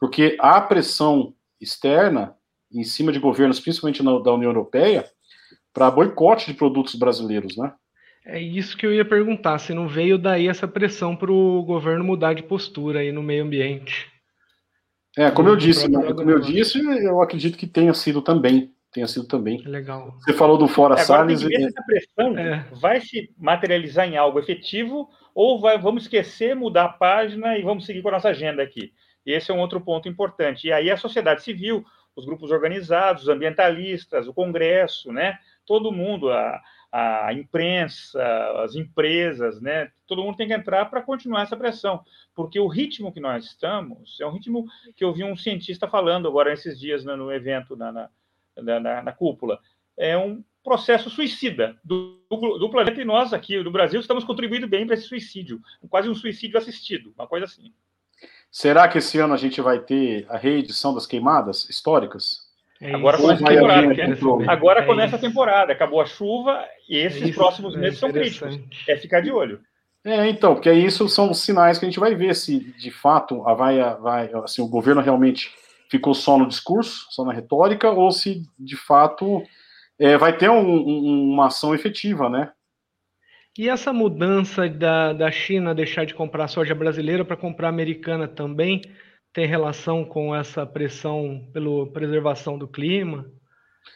porque 0.00 0.38
há 0.40 0.58
pressão 0.58 1.34
externa 1.60 2.34
em 2.72 2.82
cima 2.82 3.12
de 3.12 3.18
governos, 3.18 3.60
principalmente 3.60 4.02
na, 4.02 4.18
da 4.18 4.32
União 4.32 4.50
Europeia, 4.50 5.04
para 5.72 5.90
boicote 5.90 6.46
de 6.46 6.54
produtos 6.54 6.94
brasileiros, 6.94 7.58
né? 7.58 7.74
É 8.24 8.40
isso 8.40 8.74
que 8.74 8.86
eu 8.86 8.94
ia 8.94 9.04
perguntar, 9.04 9.58
se 9.58 9.74
não 9.74 9.86
veio 9.86 10.16
daí 10.16 10.48
essa 10.48 10.66
pressão 10.66 11.14
para 11.14 11.30
o 11.30 11.62
governo 11.62 12.02
mudar 12.02 12.32
de 12.32 12.42
postura 12.42 13.00
aí 13.00 13.12
no 13.12 13.22
meio 13.22 13.44
ambiente. 13.44 14.10
É, 15.14 15.30
como 15.30 15.50
eu 15.50 15.56
disse, 15.56 15.86
né, 15.88 16.12
como 16.14 16.30
eu 16.30 16.40
disse, 16.40 16.78
eu 16.80 17.20
acredito 17.20 17.58
que 17.58 17.66
tenha 17.66 17.92
sido 17.92 18.22
também 18.22 18.73
tenha 18.94 19.08
sido 19.08 19.26
também. 19.26 19.60
Legal. 19.66 20.14
Você 20.20 20.32
falou 20.32 20.56
do 20.56 20.68
Fora 20.68 20.94
Agora, 20.94 21.04
Salles. 21.04 21.40
Tem 21.40 21.48
que 21.48 21.58
ver 21.58 21.66
essa 21.66 21.82
pressão 21.82 22.38
é. 22.38 22.64
vai 22.80 23.00
se 23.00 23.28
materializar 23.36 24.08
em 24.08 24.16
algo 24.16 24.38
efetivo 24.38 25.10
ou 25.34 25.60
vai, 25.60 25.76
vamos 25.76 26.04
esquecer, 26.04 26.54
mudar 26.54 26.84
a 26.84 26.88
página 26.88 27.58
e 27.58 27.62
vamos 27.62 27.84
seguir 27.84 28.02
com 28.02 28.08
a 28.08 28.12
nossa 28.12 28.28
agenda 28.28 28.62
aqui. 28.62 28.92
E 29.26 29.32
esse 29.32 29.50
é 29.50 29.54
um 29.54 29.58
outro 29.58 29.80
ponto 29.80 30.08
importante. 30.08 30.68
E 30.68 30.72
aí 30.72 30.90
a 30.90 30.96
sociedade 30.96 31.42
civil, 31.42 31.84
os 32.14 32.24
grupos 32.24 32.52
organizados, 32.52 33.24
os 33.24 33.28
ambientalistas, 33.28 34.28
o 34.28 34.32
Congresso, 34.32 35.12
né? 35.12 35.38
Todo 35.66 35.90
mundo, 35.90 36.30
a, 36.30 36.62
a 36.92 37.32
imprensa, 37.32 38.22
as 38.62 38.76
empresas, 38.76 39.60
né? 39.60 39.90
Todo 40.06 40.22
mundo 40.22 40.36
tem 40.36 40.46
que 40.46 40.54
entrar 40.54 40.84
para 40.84 41.02
continuar 41.02 41.42
essa 41.42 41.56
pressão, 41.56 42.00
porque 42.32 42.60
o 42.60 42.68
ritmo 42.68 43.12
que 43.12 43.18
nós 43.18 43.44
estamos 43.46 44.20
é 44.20 44.26
um 44.26 44.30
ritmo 44.30 44.66
que 44.94 45.04
eu 45.04 45.12
vi 45.12 45.24
um 45.24 45.36
cientista 45.36 45.88
falando 45.88 46.28
agora 46.28 46.52
esses 46.52 46.78
dias 46.78 47.04
né, 47.04 47.16
no 47.16 47.32
evento 47.32 47.74
na, 47.74 47.90
na 47.90 48.08
na, 48.56 48.80
na, 48.80 49.02
na 49.02 49.12
cúpula, 49.12 49.58
é 49.96 50.16
um 50.16 50.42
processo 50.62 51.10
suicida 51.10 51.76
do, 51.84 52.18
do, 52.30 52.70
planeta 52.70 53.00
e 53.00 53.04
nós 53.04 53.32
aqui 53.32 53.62
do 53.62 53.70
Brasil 53.70 54.00
estamos 54.00 54.24
contribuindo 54.24 54.66
bem 54.66 54.86
para 54.86 54.94
esse 54.94 55.06
suicídio, 55.06 55.60
quase 55.90 56.08
um 56.08 56.14
suicídio 56.14 56.56
assistido, 56.56 57.12
uma 57.16 57.26
coisa 57.26 57.44
assim. 57.44 57.72
Será 58.50 58.88
que 58.88 58.98
esse 58.98 59.18
ano 59.18 59.34
a 59.34 59.36
gente 59.36 59.60
vai 59.60 59.78
ter 59.78 60.26
a 60.28 60.38
reedição 60.38 60.94
das 60.94 61.06
queimadas 61.06 61.68
históricas? 61.68 62.44
É 62.80 62.94
agora 62.94 63.18
começa 63.18 63.44
a 63.44 63.48
temporada. 63.48 64.02
É, 64.02 64.48
agora 64.48 64.80
é 64.80 64.86
começa 64.86 65.16
isso. 65.16 65.16
a 65.16 65.28
temporada. 65.28 65.72
Acabou 65.72 66.00
a 66.00 66.06
chuva 66.06 66.64
e 66.88 66.96
esses 66.96 67.30
é 67.30 67.32
próximos 67.32 67.76
meses 67.76 67.98
são 67.98 68.12
críticos. 68.12 68.58
É 68.88 68.96
ficar 68.96 69.20
de 69.20 69.30
olho. 69.30 69.60
É, 70.04 70.28
então, 70.28 70.54
porque 70.54 70.70
isso 70.72 71.08
são 71.08 71.30
os 71.30 71.40
sinais 71.40 71.78
que 71.78 71.84
a 71.86 71.88
gente 71.88 71.98
vai 71.98 72.14
ver 72.14 72.34
se 72.34 72.58
de 72.58 72.90
fato 72.90 73.46
a 73.46 73.54
vai, 73.54 73.78
vai 73.96 74.30
assim, 74.44 74.60
o 74.60 74.68
governo 74.68 75.00
realmente 75.00 75.50
ficou 75.94 76.12
só 76.12 76.36
no 76.36 76.48
discurso, 76.48 77.06
só 77.10 77.24
na 77.24 77.32
retórica, 77.32 77.90
ou 77.90 78.10
se 78.10 78.42
de 78.58 78.76
fato 78.76 79.42
é, 79.98 80.18
vai 80.18 80.36
ter 80.36 80.50
um, 80.50 80.58
um, 80.58 81.30
uma 81.32 81.46
ação 81.46 81.72
efetiva, 81.72 82.28
né? 82.28 82.50
E 83.56 83.68
essa 83.68 83.92
mudança 83.92 84.68
da, 84.68 85.12
da 85.12 85.30
China 85.30 85.72
deixar 85.72 86.04
de 86.04 86.12
comprar 86.12 86.48
soja 86.48 86.74
brasileira 86.74 87.24
para 87.24 87.36
comprar 87.36 87.68
americana 87.68 88.26
também 88.26 88.82
tem 89.32 89.46
relação 89.46 90.04
com 90.04 90.34
essa 90.34 90.66
pressão 90.66 91.48
pela 91.52 91.86
preservação 91.92 92.58
do 92.58 92.66
clima? 92.66 93.30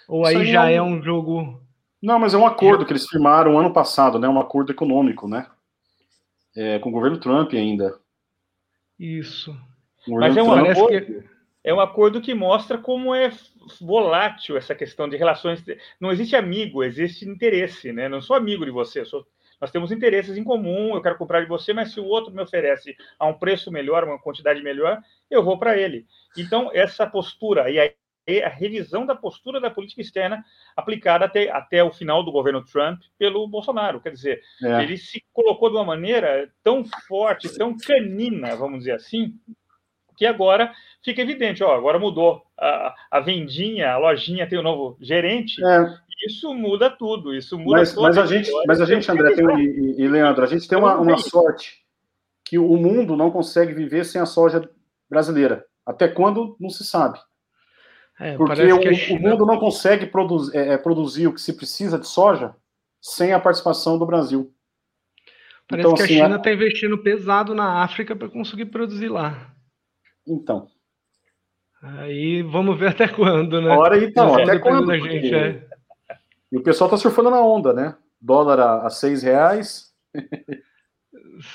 Ou 0.08 0.24
aí, 0.24 0.36
aí 0.36 0.46
já 0.46 0.70
é, 0.70 0.74
é 0.74 0.82
um 0.82 1.02
jogo. 1.02 1.60
Não, 2.00 2.18
mas 2.20 2.34
é 2.34 2.38
um 2.38 2.46
acordo 2.46 2.86
que 2.86 2.92
eles 2.92 3.08
firmaram 3.08 3.58
ano 3.58 3.72
passado, 3.72 4.20
né? 4.20 4.28
Um 4.28 4.38
acordo 4.38 4.70
econômico, 4.70 5.26
né? 5.26 5.46
É, 6.56 6.78
com 6.78 6.90
o 6.90 6.92
governo 6.92 7.18
Trump 7.18 7.52
ainda. 7.54 7.98
Isso. 8.98 9.56
Mas 10.06 10.36
é 10.36 10.42
um 10.42 10.52
acordo. 10.52 11.04
Que 11.04 11.38
é 11.68 11.75
um 11.75 11.80
acordo 11.80 12.22
que 12.22 12.32
mostra 12.32 12.78
como 12.78 13.14
é 13.14 13.30
volátil 13.78 14.56
essa 14.56 14.75
questão 14.75 15.06
de 15.06 15.18
relações. 15.18 15.62
Não 16.00 16.10
existe 16.10 16.34
amigo, 16.34 16.82
existe 16.82 17.28
interesse, 17.28 17.92
né? 17.92 18.08
Não 18.08 18.22
sou 18.22 18.34
amigo 18.34 18.64
de 18.64 18.70
você, 18.70 19.04
sou... 19.04 19.26
nós 19.60 19.70
temos 19.70 19.92
interesses 19.92 20.38
em 20.38 20.42
comum. 20.42 20.94
Eu 20.94 21.02
quero 21.02 21.18
comprar 21.18 21.42
de 21.42 21.46
você, 21.46 21.75
mas 21.75 21.92
se 21.92 22.00
o 22.00 22.06
outro 22.06 22.32
me 22.32 22.40
oferece 22.40 22.96
a 23.18 23.26
um 23.26 23.34
preço 23.34 23.70
melhor, 23.70 24.02
uma 24.04 24.18
quantidade 24.18 24.62
melhor, 24.62 24.98
eu 25.30 25.42
vou 25.44 25.58
para 25.58 25.76
ele. 25.76 26.06
Então, 26.38 26.70
essa 26.72 27.06
postura 27.06 27.70
e 27.70 27.78
a 27.78 28.48
revisão 28.48 29.04
da 29.04 29.14
postura 29.14 29.60
da 29.60 29.70
política 29.70 30.00
externa 30.00 30.42
aplicada 30.75 31.26
até, 31.26 31.50
até 31.50 31.84
o 31.84 31.92
final 31.92 32.22
do 32.22 32.32
governo 32.32 32.64
Trump 32.64 33.02
pelo 33.18 33.46
Bolsonaro. 33.46 34.00
Quer 34.00 34.12
dizer, 34.12 34.40
é. 34.62 34.82
ele 34.82 34.96
se 34.96 35.22
colocou 35.34 35.68
de 35.68 35.76
uma 35.76 35.84
maneira 35.84 36.50
tão 36.62 36.82
forte, 37.06 37.54
tão 37.58 37.76
canina, 37.76 38.56
vamos 38.56 38.78
dizer 38.80 38.92
assim, 38.92 39.34
que 40.18 40.26
agora 40.26 40.72
fica 41.02 41.22
evidente, 41.22 41.62
ó, 41.62 41.75
agora 41.75 41.98
mudou 41.98 42.42
a, 42.58 42.94
a 43.10 43.20
vendinha, 43.20 43.92
a 43.92 43.98
lojinha 43.98 44.48
tem 44.48 44.58
um 44.58 44.64
novo 44.64 44.98
gerente, 45.00 45.64
é. 45.64 45.94
isso 46.26 46.52
muda 46.52 46.90
tudo, 46.90 47.32
isso 47.32 47.56
muda 47.56 47.78
mas, 47.78 47.94
mas 47.94 48.18
a, 48.18 48.26
gente, 48.26 48.50
mas 48.66 48.80
a 48.80 48.84
gente, 48.84 49.08
André 49.08 49.34
tem, 49.34 49.46
e, 49.60 50.02
e, 50.02 50.08
Leandro, 50.08 50.42
a 50.42 50.46
gente 50.48 50.66
tem 50.66 50.76
uma, 50.76 50.96
uma 50.96 51.16
sorte 51.18 51.78
que 52.44 52.58
o 52.58 52.76
mundo 52.76 53.16
não 53.16 53.30
consegue 53.30 53.72
viver 53.72 54.04
sem 54.04 54.20
a 54.20 54.26
soja 54.26 54.68
brasileira. 55.08 55.64
Até 55.87 56.08
quando 56.08 56.56
não 56.58 56.68
se 56.68 56.84
sabe. 56.84 57.18
É, 58.18 58.37
Porque 58.37 58.62
o, 58.62 58.94
China... 58.94 59.18
o, 59.18 59.22
mundo 59.22 59.46
não 59.46 59.58
consegue 59.58 60.06
produzir, 60.06 60.56
é, 60.56 60.75
é, 60.75 60.78
produzir 60.78 61.28
o 61.28 61.32
que 61.32 61.40
se 61.40 61.52
precisa 61.52 61.98
de 61.98 62.08
soja 62.08 62.54
sem 63.00 63.32
a 63.32 63.38
participação 63.38 63.98
do 63.98 64.04
Brasil. 64.04 64.52
Parece 65.68 65.87
então, 65.87 65.94
que 65.94 66.02
assim, 66.02 66.20
a 66.20 66.25
China 66.25 66.37
está 66.37 66.52
investindo 66.52 66.98
pesado 66.98 67.54
na 67.54 67.82
África 67.82 68.16
para 68.16 68.28
conseguir 68.28 68.66
produzir 68.66 69.08
lá. 69.08 69.54
Então. 70.28 70.68
Aí 71.82 72.42
vamos 72.42 72.78
ver 72.78 72.90
até 72.90 73.08
quando, 73.08 73.61
né? 73.62 73.70
Ora, 73.70 74.02
então, 74.02 74.35
até 74.35 74.58
quando? 74.58 74.92
Gente, 74.94 75.35
é. 75.35 75.66
E 76.50 76.56
o 76.56 76.62
pessoal 76.62 76.88
está 76.88 76.97
surfando 76.97 77.30
na 77.30 77.40
onda, 77.40 77.73
né? 77.73 77.97
Dólar 78.20 78.58
a, 78.58 78.87
a 78.87 78.90
seis 78.90 79.23
reais. 79.23 79.92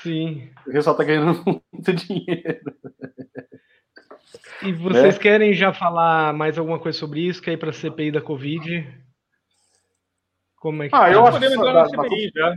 Sim. 0.02 0.50
O 0.66 0.72
pessoal 0.72 0.94
está 0.94 1.04
ganhando 1.04 1.42
muito 1.72 1.92
dinheiro. 1.92 2.74
E 4.62 4.72
vocês 4.72 5.14
né? 5.16 5.20
querem 5.20 5.52
já 5.52 5.72
falar 5.72 6.32
mais 6.32 6.56
alguma 6.56 6.78
coisa 6.78 6.98
sobre 6.98 7.20
isso? 7.20 7.42
Quer 7.42 7.52
ir 7.52 7.56
para 7.58 7.70
a 7.70 7.72
CPI 7.72 8.12
da 8.12 8.20
Covid? 8.20 9.04
Como 10.56 10.82
é 10.82 10.88
que 10.88 10.94
Ah, 10.94 11.00
tá? 11.00 11.12
eu 11.12 11.26
acho 11.26 11.38
que 11.38 11.46
entrar 11.46 11.72
na 11.74 11.88
CPI 11.88 12.30
já. 12.34 12.54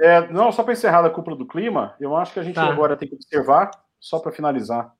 É, 0.00 0.32
não, 0.32 0.50
só 0.50 0.62
para 0.62 0.72
encerrar 0.72 1.04
a 1.04 1.10
cúpula 1.10 1.36
do 1.36 1.46
clima, 1.46 1.94
eu 2.00 2.16
acho 2.16 2.32
que 2.32 2.40
a 2.40 2.42
gente 2.42 2.54
tá. 2.54 2.64
agora 2.64 2.96
tem 2.96 3.06
que 3.06 3.14
observar, 3.14 3.70
só 3.98 4.18
para 4.18 4.32
finalizar, 4.32 4.90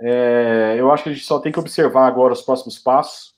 é, 0.00 0.76
eu 0.78 0.92
acho 0.92 1.02
que 1.02 1.10
a 1.10 1.12
gente 1.12 1.24
só 1.24 1.38
tem 1.38 1.50
que 1.50 1.58
observar 1.58 2.06
agora 2.06 2.32
os 2.32 2.42
próximos 2.42 2.78
passos. 2.78 3.34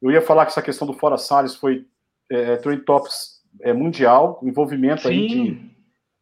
Eu 0.00 0.10
ia 0.10 0.22
falar 0.22 0.44
que 0.44 0.52
essa 0.52 0.62
questão 0.62 0.86
do 0.86 0.92
Fora 0.92 1.16
Salles 1.16 1.54
foi 1.54 1.86
é, 2.30 2.56
Trade 2.56 2.82
Topics 2.82 3.42
é, 3.62 3.72
mundial, 3.72 4.38
envolvimento 4.42 5.08
aí 5.08 5.26
de, 5.26 5.70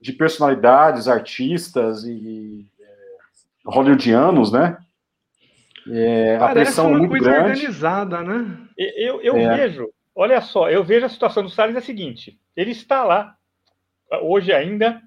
de, 0.01 0.13
personalidades, 0.13 1.09
artistas 1.09 2.05
e, 2.05 2.13
e 2.13 2.67
é, 2.81 2.87
hollywoodianos, 3.67 4.53
né? 4.53 4.79
É, 5.89 6.37
a 6.37 6.49
pressão 6.49 6.89
uma 6.89 6.97
é 6.97 6.99
muito 6.99 7.11
coisa 7.11 7.31
grande. 7.31 7.51
organizada, 7.51 8.23
né? 8.23 8.69
Eu, 8.77 9.21
eu 9.21 9.37
é. 9.37 9.57
vejo, 9.57 9.89
olha 10.15 10.41
só, 10.41 10.71
eu 10.71 10.83
vejo 10.83 11.07
a 11.07 11.09
situação 11.09 11.43
do 11.43 11.51
Salles 11.51 11.77
é 11.77 11.79
a 11.79 11.83
seguinte: 11.83 12.41
ele 12.57 12.71
está 12.71 13.05
lá 13.05 13.37
hoje 14.23 14.53
ainda 14.53 15.03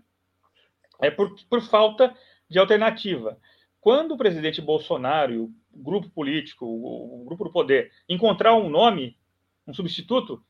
é 1.02 1.10
por, 1.10 1.34
por 1.50 1.62
falta 1.62 2.14
de 2.50 2.60
alternativa. 2.60 3.38
Quando 3.82 4.14
o 4.14 4.18
presidente 4.18 4.62
Bolsonaro 4.62 5.34
e 5.34 5.38
o 5.38 5.52
grupo 5.74 6.10
político, 6.10 6.66
o, 6.66 7.24
grupo 7.26 7.46
do 7.46 7.52
poder, 7.52 7.92
encontrar 8.08 8.56
um 8.56 8.70
nome, 8.70 9.18
um 9.66 9.74
substituto, 9.74 10.44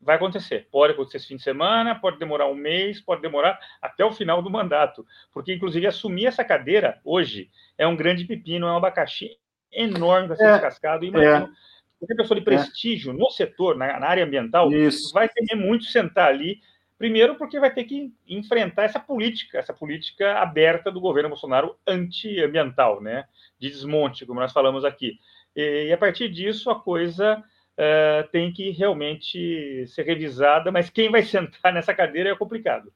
vai 0.00 0.16
acontecer. 0.16 0.68
Pode 0.70 0.92
acontecer 0.92 1.16
esse 1.16 1.28
fim 1.28 1.36
de 1.36 1.42
semana, 1.42 1.94
pode 1.94 2.18
demorar 2.18 2.46
um 2.46 2.54
mês, 2.54 3.00
pode 3.00 3.22
demorar 3.22 3.58
até 3.80 4.04
o 4.04 4.12
final 4.12 4.42
do 4.42 4.50
mandato. 4.50 5.06
Porque, 5.32 5.54
inclusive, 5.54 5.86
assumir 5.86 6.26
essa 6.26 6.44
cadeira 6.44 7.00
hoje 7.04 7.50
é 7.78 7.86
um 7.86 7.96
grande 7.96 8.24
pepino, 8.24 8.66
é 8.66 8.72
um 8.72 8.76
abacaxi 8.76 9.38
enorme 9.72 10.28
para 10.28 10.36
ser 10.36 10.46
é, 10.46 10.52
descascado. 10.52 11.04
Imagino, 11.04 11.46
é. 11.46 11.50
qualquer 11.98 12.16
pessoa 12.16 12.38
de 12.38 12.44
prestígio 12.44 13.12
é. 13.12 13.16
no 13.16 13.30
setor, 13.30 13.76
na, 13.76 13.98
na 13.98 14.06
área 14.06 14.24
ambiental, 14.24 14.70
Isso. 14.70 15.12
vai 15.12 15.28
ter 15.28 15.56
muito 15.56 15.84
sentar 15.84 16.28
ali 16.28 16.60
Primeiro, 16.96 17.34
porque 17.36 17.58
vai 17.58 17.72
ter 17.72 17.84
que 17.84 18.12
enfrentar 18.28 18.84
essa 18.84 19.00
política, 19.00 19.58
essa 19.58 19.72
política 19.72 20.38
aberta 20.38 20.90
do 20.90 21.00
governo 21.00 21.28
Bolsonaro 21.28 21.76
antiambiental, 21.86 23.00
né? 23.00 23.24
De 23.58 23.68
desmonte, 23.68 24.24
como 24.24 24.40
nós 24.40 24.52
falamos 24.52 24.84
aqui. 24.84 25.18
E, 25.56 25.92
a 25.92 25.98
partir 25.98 26.28
disso, 26.28 26.70
a 26.70 26.80
coisa 26.80 27.38
uh, 27.38 28.28
tem 28.30 28.52
que 28.52 28.70
realmente 28.70 29.86
ser 29.88 30.04
revisada, 30.04 30.70
mas 30.70 30.88
quem 30.88 31.10
vai 31.10 31.22
sentar 31.24 31.72
nessa 31.72 31.92
cadeira 31.92 32.30
é 32.30 32.36
complicado. 32.36 32.92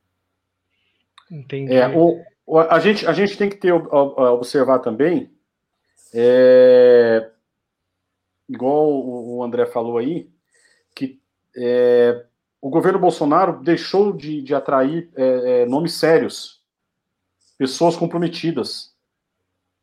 Entendi. 1.31 1.75
É, 1.75 1.89
o, 1.89 2.23
a, 2.59 2.79
gente, 2.79 3.07
a 3.07 3.13
gente 3.13 3.37
tem 3.37 3.51
que 3.51 3.57
ter, 3.57 3.73
observar 3.73 4.79
também, 4.79 5.31
é, 6.15 7.31
igual 8.49 8.89
o 8.89 9.43
André 9.43 9.67
falou 9.67 9.99
aí, 9.99 10.31
que 10.95 11.21
é, 11.55 12.25
o 12.61 12.71
governo 12.71 12.99
Bolsonaro 12.99 13.63
deixou 13.63 14.13
de, 14.13 14.43
de 14.43 14.55
atrair 14.55 15.11
é, 15.17 15.63
é, 15.63 15.67
nomes 15.67 15.95
sérios, 15.95 16.61
pessoas 17.57 17.97
comprometidas. 17.97 18.93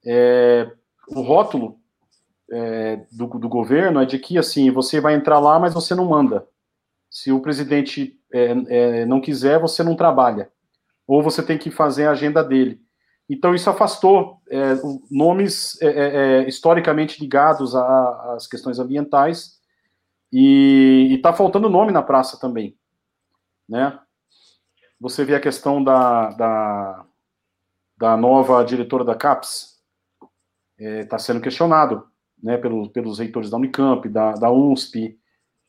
É, 0.06 0.70
o 1.08 1.22
rótulo 1.22 1.80
é, 2.52 3.06
do, 3.12 3.28
do, 3.28 3.50
governo 3.50 4.02
é 4.02 4.06
de 4.06 4.20
que 4.20 4.38
assim 4.38 4.70
você 4.72 5.00
vai 5.00 5.16
entrar 5.16 5.40
lá, 5.40 5.58
mas 5.58 5.74
você 5.74 5.96
não 5.96 6.06
manda. 6.06 6.46
Se 7.10 7.32
o 7.32 7.42
presidente 7.42 8.20
é, 8.32 8.52
é, 8.68 9.06
não 9.06 9.22
quiser, 9.22 9.60
você 9.60 9.82
não 9.82 9.96
trabalha. 9.96 10.50
Ou 11.08 11.24
você 11.24 11.42
tem 11.42 11.58
que 11.58 11.72
fazer 11.72 12.08
a 12.08 12.12
agenda 12.12 12.44
dele. 12.44 12.82
Então 13.28 13.56
isso 13.56 13.70
afastou 13.72 14.40
nomes 15.10 15.80
historicamente 16.46 17.20
ligados 17.20 17.76
às 17.76 18.46
questões 18.46 18.78
ambientais 18.78 19.55
e 20.32 21.14
está 21.16 21.34
faltando 21.34 21.70
nome 21.70 21.92
na 21.92 22.02
praça 22.02 22.40
também, 22.40 22.78
né? 23.68 24.00
Você 25.00 25.24
vê 25.26 25.36
a 25.36 25.42
questão 25.42 25.84
da, 25.84 26.30
da, 26.32 27.06
da 27.98 28.18
nova 28.18 28.64
diretora 28.64 29.04
da 29.04 29.16
CAPES, 29.16 29.82
está 30.78 30.90
é, 30.90 31.06
tá 31.06 31.20
sendo 31.20 31.42
questionado, 31.42 32.08
né, 32.42 32.58
pelos, 32.58 32.88
pelos 32.90 33.20
reitores 33.20 33.50
da 33.50 33.58
Unicamp, 33.58 34.08
da, 34.10 34.34
da 34.34 34.52
UNSP, 34.52 35.18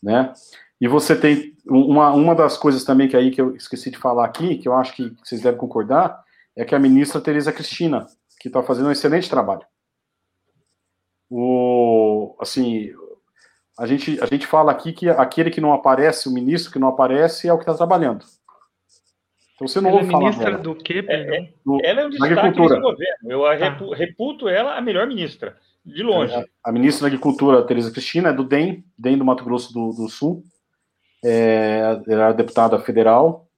né? 0.02 0.32
E 0.80 0.86
você 0.86 1.18
tem 1.18 1.56
uma, 1.66 2.12
uma 2.12 2.34
das 2.34 2.56
coisas 2.56 2.84
também 2.84 3.08
que 3.08 3.16
aí 3.16 3.30
que 3.30 3.40
eu 3.40 3.56
esqueci 3.56 3.90
de 3.90 3.98
falar 3.98 4.24
aqui, 4.24 4.58
que 4.58 4.68
eu 4.68 4.74
acho 4.74 4.94
que 4.94 5.14
vocês 5.24 5.40
devem 5.40 5.58
concordar, 5.58 6.22
é 6.54 6.64
que 6.64 6.74
a 6.74 6.78
ministra 6.78 7.20
Tereza 7.20 7.52
Cristina, 7.52 8.06
que 8.38 8.48
está 8.48 8.62
fazendo 8.62 8.88
um 8.88 8.92
excelente 8.92 9.28
trabalho. 9.28 9.66
O, 11.28 12.36
assim, 12.40 12.92
a 13.78 13.86
gente, 13.86 14.18
a 14.22 14.26
gente 14.26 14.46
fala 14.46 14.72
aqui 14.72 14.92
que 14.92 15.08
aquele 15.08 15.50
que 15.50 15.60
não 15.60 15.72
aparece, 15.72 16.28
o 16.28 16.32
ministro 16.32 16.72
que 16.72 16.78
não 16.78 16.88
aparece, 16.88 17.48
é 17.48 17.52
o 17.52 17.58
que 17.58 17.62
está 17.62 17.74
trabalhando. 17.74 18.24
Então 19.54 19.68
você 19.68 19.80
não 19.80 19.90
ela 19.90 20.00
ouve 20.00 20.14
é 20.14 20.18
ministra 20.18 20.44
falar 20.44 20.58
do 20.58 20.74
quê, 20.74 21.04
é, 21.06 21.36
é, 21.38 21.54
Ela 21.82 22.02
é 22.02 22.06
um 22.06 22.10
destaque 22.10 22.58
do 22.58 22.62
governo. 22.62 22.96
Eu 23.24 23.40
tá. 23.42 23.96
reputo 23.96 24.48
ela 24.48 24.76
a 24.76 24.80
melhor 24.80 25.06
ministra, 25.06 25.56
de 25.84 26.02
longe. 26.02 26.34
É, 26.34 26.44
a 26.64 26.72
ministra 26.72 27.02
da 27.02 27.06
Agricultura, 27.08 27.66
Tereza 27.66 27.90
Cristina, 27.90 28.30
é 28.30 28.32
do 28.32 28.44
DEM, 28.44 28.84
DEM 28.98 29.18
do 29.18 29.24
Mato 29.24 29.44
Grosso 29.44 29.72
do, 29.72 29.92
do 29.92 30.08
Sul. 30.08 30.42
É, 31.24 32.00
era 32.06 32.32
deputada 32.32 32.78
federal 32.78 33.48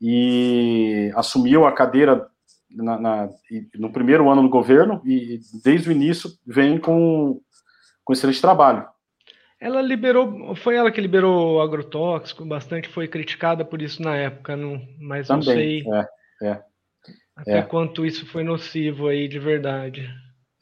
e 0.00 1.12
assumiu 1.14 1.66
a 1.66 1.72
cadeira 1.72 2.26
na, 2.70 2.98
na, 2.98 3.28
no 3.74 3.92
primeiro 3.92 4.28
ano 4.30 4.42
do 4.42 4.48
governo 4.48 5.00
e 5.04 5.40
desde 5.62 5.88
o 5.88 5.92
início 5.92 6.30
vem 6.46 6.78
com, 6.78 7.40
com 8.04 8.12
excelente 8.12 8.40
trabalho. 8.40 8.86
Ela 9.60 9.80
liberou, 9.80 10.54
foi 10.54 10.76
ela 10.76 10.90
que 10.90 11.00
liberou 11.00 11.56
o 11.56 11.60
agrotóxico 11.60 12.44
bastante, 12.44 12.88
foi 12.88 13.08
criticada 13.08 13.64
por 13.64 13.80
isso 13.80 14.02
na 14.02 14.14
época, 14.14 14.54
não, 14.54 14.80
mas 15.00 15.28
Também, 15.28 15.82
não 15.84 15.94
sei 15.94 16.08
é, 16.42 16.50
é, 16.50 16.62
até 17.34 17.58
é. 17.58 17.62
quanto 17.62 18.04
isso 18.04 18.26
foi 18.26 18.44
nocivo 18.44 19.08
aí 19.08 19.26
de 19.26 19.38
verdade. 19.38 20.08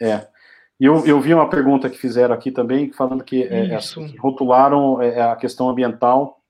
É. 0.00 0.26
E 0.78 0.84
eu, 0.84 1.04
eu 1.06 1.20
vi 1.20 1.34
uma 1.34 1.48
pergunta 1.48 1.90
que 1.90 1.98
fizeram 1.98 2.34
aqui 2.34 2.50
também, 2.50 2.92
falando 2.92 3.24
que 3.24 3.42
é, 3.44 3.66
é 3.66 3.78
rotularam 4.18 5.00
é, 5.02 5.22
a 5.22 5.36
questão 5.36 5.68
ambiental 5.68 6.40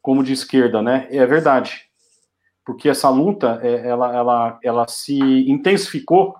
como 0.00 0.24
de 0.24 0.32
esquerda, 0.32 0.80
né? 0.80 1.06
É 1.10 1.26
verdade, 1.26 1.82
porque 2.64 2.88
essa 2.88 3.10
luta, 3.10 3.60
ela, 3.62 4.14
ela, 4.14 4.60
ela 4.62 4.88
se 4.88 5.18
intensificou 5.50 6.34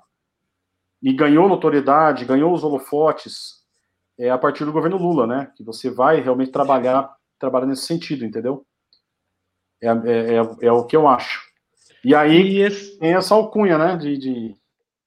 e 1.02 1.12
ganhou 1.12 1.48
notoriedade, 1.48 2.24
ganhou 2.24 2.52
os 2.52 2.62
holofotes 2.62 3.59
é 4.20 4.28
a 4.28 4.36
partir 4.36 4.66
do 4.66 4.72
governo 4.72 4.98
Lula, 4.98 5.26
né? 5.26 5.50
Que 5.56 5.64
você 5.64 5.90
vai 5.90 6.20
realmente 6.20 6.52
trabalhar, 6.52 7.10
trabalhar 7.38 7.66
nesse 7.66 7.86
sentido, 7.86 8.24
entendeu? 8.24 8.66
É, 9.82 9.88
é, 9.88 10.36
é, 10.36 10.66
é 10.66 10.72
o 10.72 10.84
que 10.84 10.94
eu 10.94 11.08
acho. 11.08 11.40
E 12.04 12.14
aí 12.14 12.58
e 12.58 12.60
esse... 12.60 12.98
tem 12.98 13.14
essa 13.14 13.34
alcunha, 13.34 13.78
né? 13.78 13.96
De, 13.96 14.18
de, 14.18 14.54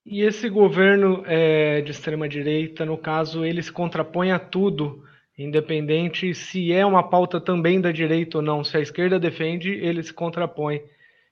E 0.04 0.22
esse 0.22 0.50
governo 0.50 1.24
é, 1.28 1.82
de 1.82 1.92
extrema 1.92 2.28
direita, 2.28 2.86
no 2.86 2.98
caso, 2.98 3.46
ele 3.46 3.62
se 3.62 3.72
contrapõe 3.72 4.32
a 4.32 4.40
tudo, 4.40 5.04
independente 5.38 6.34
se 6.34 6.74
é 6.74 6.84
uma 6.84 7.08
pauta 7.08 7.40
também 7.40 7.80
da 7.80 7.92
direita 7.92 8.40
ou 8.40 8.44
não. 8.44 8.64
Se 8.64 8.76
a 8.78 8.82
esquerda 8.82 9.20
defende, 9.20 9.70
ele 9.70 10.02
se 10.02 10.12
contrapõe 10.12 10.82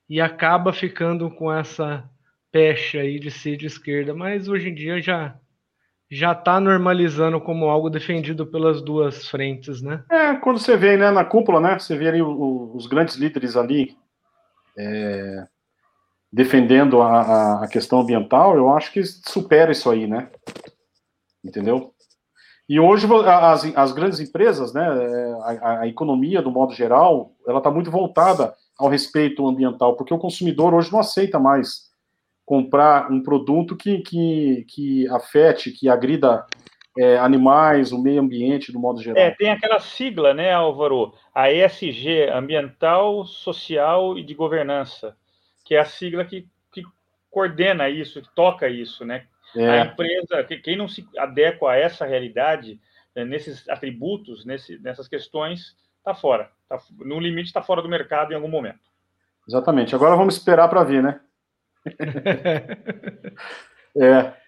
e 0.08 0.22
acaba 0.22 0.72
ficando 0.72 1.32
com 1.32 1.52
essa 1.52 2.08
pecha 2.52 3.00
aí 3.00 3.20
de 3.20 3.32
ser 3.32 3.58
de 3.58 3.66
esquerda. 3.66 4.14
Mas 4.14 4.48
hoje 4.48 4.70
em 4.70 4.76
dia 4.76 5.02
já 5.02 5.36
já 6.12 6.34
está 6.34 6.60
normalizando 6.60 7.40
como 7.40 7.70
algo 7.70 7.90
defendido 7.90 8.46
pelas 8.46 8.82
duas 8.82 9.30
frentes, 9.30 9.82
né? 9.82 10.04
É, 10.12 10.36
quando 10.36 10.60
você 10.60 10.76
vê 10.76 10.98
né, 10.98 11.10
na 11.10 11.24
cúpula, 11.24 11.62
né? 11.62 11.80
Você 11.80 11.98
vê 11.98 12.10
ali 12.10 12.22
os 12.22 12.86
grandes 12.86 13.16
líderes 13.16 13.56
ali 13.56 13.96
é, 14.78 15.48
defendendo 16.32 17.02
a, 17.02 17.64
a, 17.64 17.68
questão 17.70 18.02
ambiental, 18.02 18.58
eu 18.58 18.70
acho 18.74 18.92
que 18.92 19.02
supera 19.06 19.72
isso 19.72 19.90
aí, 19.90 20.06
né? 20.06 20.30
Entendeu? 21.42 21.94
E 22.68 22.78
hoje 22.78 23.08
as, 23.26 23.64
as 23.76 23.92
grandes 23.94 24.20
empresas, 24.20 24.74
né, 24.74 24.86
a, 25.44 25.80
a 25.82 25.88
economia 25.88 26.42
do 26.42 26.52
modo 26.52 26.74
geral, 26.74 27.32
ela 27.48 27.60
está 27.60 27.72
muito 27.72 27.90
voltada 27.90 28.54
ao 28.78 28.90
respeito 28.90 29.48
ambiental, 29.48 29.96
porque 29.96 30.14
o 30.14 30.20
consumidor 30.20 30.74
hoje 30.74 30.92
não 30.92 31.00
aceita 31.00 31.40
mais 31.40 31.91
comprar 32.46 33.12
um 33.12 33.22
produto 33.22 33.76
que, 33.76 34.00
que, 34.00 34.66
que 34.68 35.08
afete, 35.10 35.72
que 35.72 35.88
agrida 35.88 36.46
é, 36.98 37.18
animais, 37.18 37.92
o 37.92 38.02
meio 38.02 38.22
ambiente 38.22 38.72
do 38.72 38.80
modo 38.80 39.02
geral. 39.02 39.22
É, 39.22 39.32
tem 39.32 39.50
aquela 39.50 39.80
sigla, 39.80 40.34
né, 40.34 40.52
Álvaro? 40.54 41.14
A 41.34 41.52
ESG, 41.52 42.30
Ambiental, 42.34 43.26
Social 43.26 44.18
e 44.18 44.24
de 44.24 44.34
Governança 44.34 45.16
que 45.72 45.76
é 45.76 45.80
a 45.80 45.86
sigla 45.86 46.26
que, 46.26 46.50
que 46.70 46.84
coordena 47.30 47.90
isso, 47.90 48.22
que 48.22 48.30
toca 48.36 48.68
isso, 48.68 49.06
né? 49.06 49.26
É. 49.56 49.70
A 49.70 49.86
empresa, 49.86 50.44
quem 50.44 50.76
não 50.76 50.88
se 50.88 51.08
adequa 51.18 51.72
a 51.72 51.78
essa 51.78 52.06
realidade, 52.06 52.78
né, 53.16 53.24
nesses 53.24 53.68
atributos, 53.70 54.46
nesse, 54.46 54.78
nessas 54.80 55.08
questões, 55.08 55.78
está 55.98 56.14
fora. 56.14 56.52
Tá, 56.68 56.78
no 57.00 57.20
limite, 57.22 57.48
está 57.48 57.62
fora 57.62 57.82
do 57.82 57.88
mercado 57.88 58.34
em 58.34 58.36
algum 58.36 58.50
momento. 58.50 58.80
Exatamente. 59.48 59.96
Agora 59.96 60.16
vamos 60.16 60.36
esperar 60.36 60.68
para 60.68 60.84
ver, 60.84 61.02
né? 61.02 61.22
É. 63.98 64.34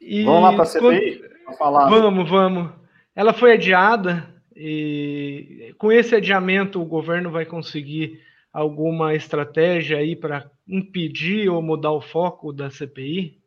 E 0.00 0.24
vamos 0.24 0.42
lá 0.42 0.52
para 0.54 0.62
a 0.62 0.66
CPI? 0.66 1.22
Falar. 1.58 1.90
Vamos, 1.90 2.30
vamos. 2.30 2.72
Ela 3.14 3.34
foi 3.34 3.52
adiada 3.52 4.34
e 4.56 5.74
com 5.76 5.92
esse 5.92 6.14
adiamento 6.14 6.80
o 6.80 6.86
governo 6.86 7.30
vai 7.30 7.44
conseguir 7.44 8.22
alguma 8.52 9.14
estratégia 9.14 9.98
aí 9.98 10.16
para 10.16 10.50
impedir 10.66 11.48
ou 11.48 11.62
mudar 11.62 11.92
o 11.92 12.00
foco 12.00 12.52
da 12.52 12.70
CPI? 12.70 13.40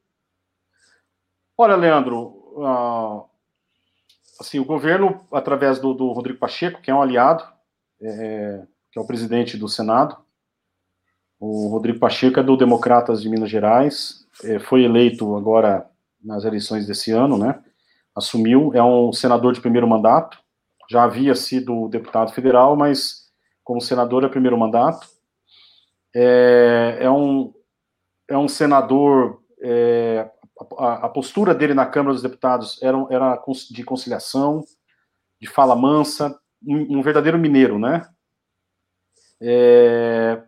Olha, 1.57 1.75
Leandro, 1.75 2.17
uh, 2.55 3.29
assim, 4.39 4.59
o 4.59 4.65
governo, 4.65 5.27
através 5.31 5.79
do, 5.79 5.93
do, 5.93 6.11
Rodrigo 6.11 6.39
Pacheco, 6.39 6.81
que 6.81 6.89
é 6.89 6.95
um 6.95 7.01
aliado, 7.01 7.43
é, 8.01 8.63
que 8.91 8.97
é 8.97 9.01
o 9.01 9.05
presidente 9.05 9.57
do 9.57 9.67
Senado, 9.67 10.17
o 11.41 11.69
Rodrigo 11.69 11.97
Pacheco 11.97 12.39
é 12.39 12.43
do 12.43 12.55
Democratas 12.55 13.19
de 13.19 13.27
Minas 13.27 13.49
Gerais, 13.49 14.27
é, 14.43 14.59
foi 14.59 14.83
eleito 14.83 15.35
agora 15.35 15.89
nas 16.23 16.45
eleições 16.45 16.85
desse 16.85 17.11
ano, 17.11 17.35
né? 17.35 17.59
Assumiu, 18.15 18.71
é 18.75 18.83
um 18.83 19.11
senador 19.11 19.51
de 19.51 19.59
primeiro 19.59 19.87
mandato, 19.87 20.37
já 20.87 21.03
havia 21.03 21.33
sido 21.33 21.87
deputado 21.87 22.31
federal, 22.31 22.75
mas 22.75 23.31
como 23.63 23.81
senador 23.81 24.23
é 24.23 24.29
primeiro 24.29 24.55
mandato. 24.55 25.07
É, 26.13 26.99
é, 27.01 27.09
um, 27.09 27.51
é 28.27 28.37
um 28.37 28.47
senador. 28.47 29.41
É, 29.63 30.29
a, 30.77 31.05
a, 31.05 31.09
postura 31.09 31.55
dele 31.55 31.73
na 31.73 31.87
Câmara 31.87 32.13
dos 32.13 32.21
Deputados 32.21 32.77
era, 32.83 32.97
era 33.09 33.43
de 33.71 33.83
conciliação, 33.83 34.63
de 35.39 35.47
fala 35.47 35.75
mansa, 35.75 36.37
um, 36.63 36.99
um 36.99 37.01
verdadeiro 37.01 37.39
mineiro, 37.39 37.79
né? 37.79 38.03
É, 39.41 40.43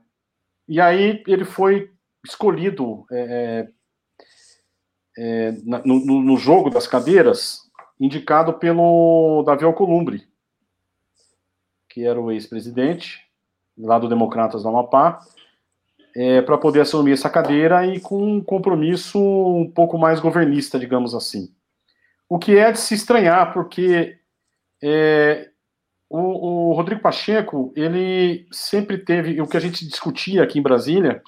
e 0.67 0.79
aí 0.79 1.23
ele 1.27 1.45
foi 1.45 1.91
escolhido 2.25 3.05
é, 3.11 3.67
é, 5.17 5.51
no, 5.85 6.21
no, 6.21 6.37
jogo 6.37 6.69
das 6.69 6.87
cadeiras, 6.87 7.59
indicado 7.99 8.53
pelo 8.53 9.43
Davi 9.43 9.65
Alcolumbre, 9.65 10.27
que 11.89 12.05
era 12.05 12.19
o 12.19 12.31
ex-presidente, 12.31 13.21
lá 13.77 13.99
do 13.99 14.09
Democratas 14.09 14.63
do 14.63 14.69
Amapá, 14.69 15.19
é, 16.15 16.41
para 16.41 16.57
poder 16.57 16.81
assumir 16.81 17.13
essa 17.13 17.29
cadeira 17.29 17.85
e 17.85 17.99
com 17.99 18.23
um 18.23 18.41
compromisso 18.41 19.19
um 19.19 19.69
pouco 19.69 19.97
mais 19.97 20.19
governista, 20.19 20.79
digamos 20.79 21.13
assim. 21.13 21.53
O 22.29 22.39
que 22.39 22.57
é 22.57 22.71
de 22.71 22.79
se 22.79 22.93
estranhar, 22.93 23.53
porque 23.53 24.17
é, 24.81 25.49
o, 26.15 26.69
o, 26.69 26.73
Rodrigo 26.73 27.01
Pacheco, 27.01 27.73
ele 27.75 28.45
sempre 28.51 28.99
teve, 28.99 29.41
o 29.41 29.47
que 29.47 29.57
a 29.57 29.59
gente 29.59 29.83
discutia 29.87 30.43
aqui 30.43 30.59
em 30.59 30.61
Brasília, 30.61 31.23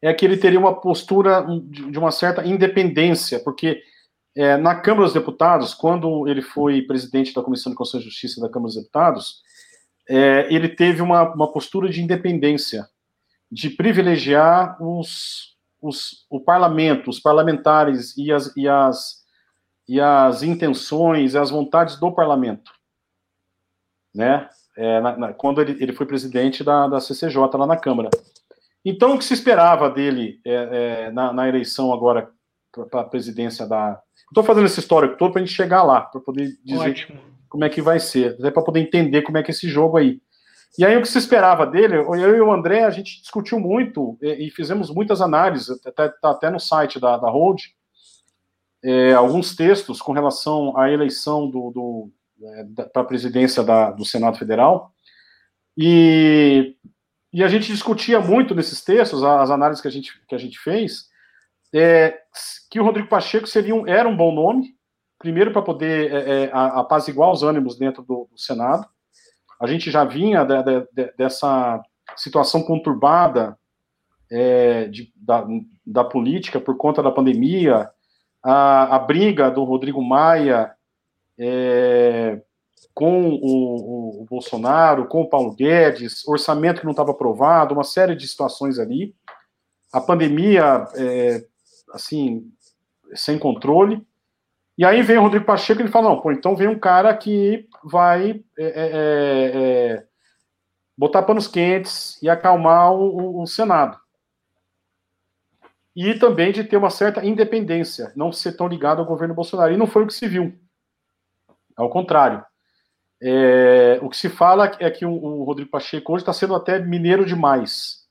é 0.00 0.14
que 0.14 0.24
ele 0.24 0.38
teria 0.38 0.58
uma 0.58 0.80
postura 0.80 1.46
de 1.68 1.98
uma 1.98 2.10
certa 2.10 2.46
independência, 2.46 3.38
porque 3.40 3.82
é, 4.34 4.56
na 4.56 4.74
Câmara 4.74 5.04
dos 5.04 5.12
Deputados, 5.12 5.74
quando 5.74 6.26
ele 6.26 6.40
foi 6.40 6.80
presidente 6.80 7.34
da 7.34 7.42
Comissão 7.42 7.70
de 7.70 7.76
Constituição 7.76 8.00
e 8.00 8.10
Justiça 8.10 8.40
da 8.40 8.48
Câmara 8.48 8.68
dos 8.68 8.76
Deputados, 8.76 9.42
é, 10.08 10.52
ele 10.52 10.70
teve 10.70 11.02
uma, 11.02 11.34
uma, 11.34 11.52
postura 11.52 11.90
de 11.90 12.02
independência, 12.02 12.88
de 13.50 13.68
privilegiar 13.68 14.82
os, 14.82 15.58
os, 15.78 16.26
o 16.30 16.40
parlamento, 16.40 17.10
os 17.10 17.20
parlamentares 17.20 18.16
e 18.16 18.32
as, 18.32 18.56
e, 18.56 18.66
as, 18.66 19.16
e 19.86 20.00
as 20.00 20.42
intenções 20.42 21.34
as 21.34 21.50
vontades 21.50 22.00
do 22.00 22.10
parlamento. 22.10 22.72
Né? 24.14 24.48
É, 24.76 25.00
na, 25.00 25.16
na, 25.16 25.32
quando 25.32 25.60
ele, 25.60 25.76
ele 25.82 25.92
foi 25.92 26.06
presidente 26.06 26.64
da, 26.64 26.86
da 26.86 27.00
CCJ 27.00 27.36
lá 27.54 27.66
na 27.66 27.76
Câmara. 27.76 28.10
Então, 28.84 29.14
o 29.14 29.18
que 29.18 29.24
se 29.24 29.34
esperava 29.34 29.88
dele 29.88 30.40
é, 30.44 30.52
é, 31.06 31.10
na, 31.12 31.32
na 31.32 31.48
eleição 31.48 31.92
agora 31.92 32.30
para 32.90 33.02
a 33.02 33.04
presidência 33.04 33.66
da, 33.66 34.00
Estou 34.32 34.42
fazendo 34.42 34.64
esse 34.64 34.80
histórico 34.80 35.18
todo 35.18 35.30
para 35.30 35.42
a 35.42 35.44
gente 35.44 35.54
chegar 35.54 35.82
lá, 35.82 36.00
para 36.00 36.18
poder 36.18 36.56
dizer 36.64 36.88
Ótimo. 36.90 37.20
como 37.50 37.64
é 37.64 37.68
que 37.68 37.82
vai 37.82 38.00
ser, 38.00 38.34
até 38.38 38.50
para 38.50 38.62
poder 38.62 38.80
entender 38.80 39.20
como 39.20 39.36
é 39.36 39.42
que 39.42 39.50
é 39.50 39.54
esse 39.54 39.68
jogo 39.68 39.98
aí. 39.98 40.22
E 40.78 40.86
aí 40.86 40.96
o 40.96 41.02
que 41.02 41.08
se 41.08 41.18
esperava 41.18 41.66
dele, 41.66 41.96
eu 41.96 42.34
e 42.34 42.40
o 42.40 42.50
André, 42.50 42.82
a 42.82 42.90
gente 42.90 43.20
discutiu 43.20 43.60
muito 43.60 44.16
e, 44.22 44.46
e 44.46 44.50
fizemos 44.50 44.88
muitas 44.88 45.20
análises, 45.20 45.78
até, 45.86 46.08
tá 46.08 46.30
até 46.30 46.48
no 46.48 46.58
site 46.58 46.98
da, 46.98 47.18
da 47.18 47.28
Hold, 47.28 47.60
é, 48.82 49.12
alguns 49.12 49.54
textos 49.54 50.00
com 50.00 50.12
relação 50.12 50.78
à 50.78 50.90
eleição 50.90 51.46
do, 51.46 51.70
do 51.70 52.10
é, 52.10 52.21
para 52.92 53.02
a 53.02 53.06
presidência 53.06 53.62
da, 53.62 53.90
do 53.90 54.04
Senado 54.04 54.38
Federal, 54.38 54.92
e, 55.76 56.76
e 57.32 57.42
a 57.42 57.48
gente 57.48 57.72
discutia 57.72 58.20
muito 58.20 58.54
nesses 58.54 58.82
textos, 58.82 59.22
as 59.22 59.50
análises 59.50 59.80
que 59.80 59.88
a 59.88 59.90
gente, 59.90 60.12
que 60.26 60.34
a 60.34 60.38
gente 60.38 60.58
fez, 60.58 61.06
é, 61.74 62.18
que 62.70 62.78
o 62.78 62.84
Rodrigo 62.84 63.08
Pacheco 63.08 63.46
seria 63.46 63.74
um, 63.74 63.86
era 63.86 64.08
um 64.08 64.16
bom 64.16 64.32
nome, 64.34 64.74
primeiro 65.18 65.52
para 65.52 65.62
poder 65.62 66.12
é, 66.12 66.44
é, 66.44 66.50
apaziguar 66.52 67.30
os 67.30 67.42
ânimos 67.42 67.78
dentro 67.78 68.02
do, 68.02 68.28
do, 68.30 68.38
Senado. 68.38 68.86
A 69.60 69.66
gente 69.66 69.90
já 69.90 70.04
vinha 70.04 70.44
de, 70.44 70.62
de, 70.62 70.88
de, 70.92 71.12
dessa 71.16 71.80
situação 72.16 72.62
conturbada 72.62 73.56
é, 74.30 74.90
da, 75.16 75.46
da, 75.86 76.04
política 76.04 76.60
por 76.60 76.76
conta 76.76 77.02
da 77.02 77.10
pandemia, 77.10 77.88
a, 78.42 78.96
a 78.96 78.98
briga 78.98 79.50
do 79.50 79.62
Rodrigo 79.62 80.02
Maia 80.02 80.74
é, 81.42 82.40
com 82.94 83.28
o, 83.28 83.34
o, 83.34 84.22
o, 84.22 84.26
Bolsonaro, 84.26 85.06
com 85.06 85.22
o 85.22 85.28
Paulo 85.28 85.54
Guedes, 85.54 86.26
orçamento 86.26 86.80
que 86.80 86.84
não 86.84 86.92
estava 86.92 87.10
aprovado, 87.10 87.74
uma 87.74 87.84
série 87.84 88.14
de 88.14 88.28
situações 88.28 88.78
ali. 88.78 89.14
A 89.92 90.00
pandemia 90.00 90.86
é, 90.94 91.44
assim, 91.92 92.50
sem 93.14 93.38
controle. 93.38 94.06
E 94.76 94.84
aí 94.84 95.02
vem 95.02 95.18
o 95.18 95.22
Rodrigo 95.22 95.44
Pacheco 95.44 95.80
e 95.80 95.84
ele 95.84 95.92
fala: 95.92 96.10
não, 96.10 96.20
pô, 96.20 96.32
então 96.32 96.56
vem 96.56 96.68
um 96.68 96.78
cara 96.78 97.14
que 97.16 97.68
vai 97.84 98.42
é, 98.58 98.64
é, 98.64 98.66
é, 98.66 99.96
é 99.96 100.06
botar 100.96 101.22
panos 101.22 101.46
quentes 101.46 102.20
e 102.22 102.28
acalmar 102.28 102.92
o, 102.92 103.38
o, 103.38 103.42
o, 103.42 103.46
Senado. 103.46 103.98
E 105.94 106.14
também 106.14 106.52
de 106.52 106.64
ter 106.64 106.76
uma 106.76 106.90
certa 106.90 107.24
independência, 107.24 108.12
não 108.16 108.32
ser 108.32 108.52
tão 108.52 108.66
ligado 108.66 109.00
ao 109.00 109.06
governo 109.06 109.34
Bolsonaro. 109.34 109.74
E 109.74 109.76
não 109.76 109.86
foi 109.86 110.04
o 110.04 110.06
que 110.06 110.14
se 110.14 110.26
viu. 110.26 110.58
Ao 111.76 111.88
contrário. 111.88 112.44
É, 113.20 114.00
o 114.02 114.10
que 114.10 114.16
se 114.16 114.28
fala 114.28 114.72
é 114.80 114.90
que 114.90 115.06
o, 115.06 115.12
o 115.12 115.44
Rodrigo 115.44 115.70
Pacheco 115.70 116.12
hoje 116.12 116.22
está 116.22 116.32
sendo 116.32 116.54
até 116.54 116.78
mineiro 116.80 117.24
demais 117.24 118.02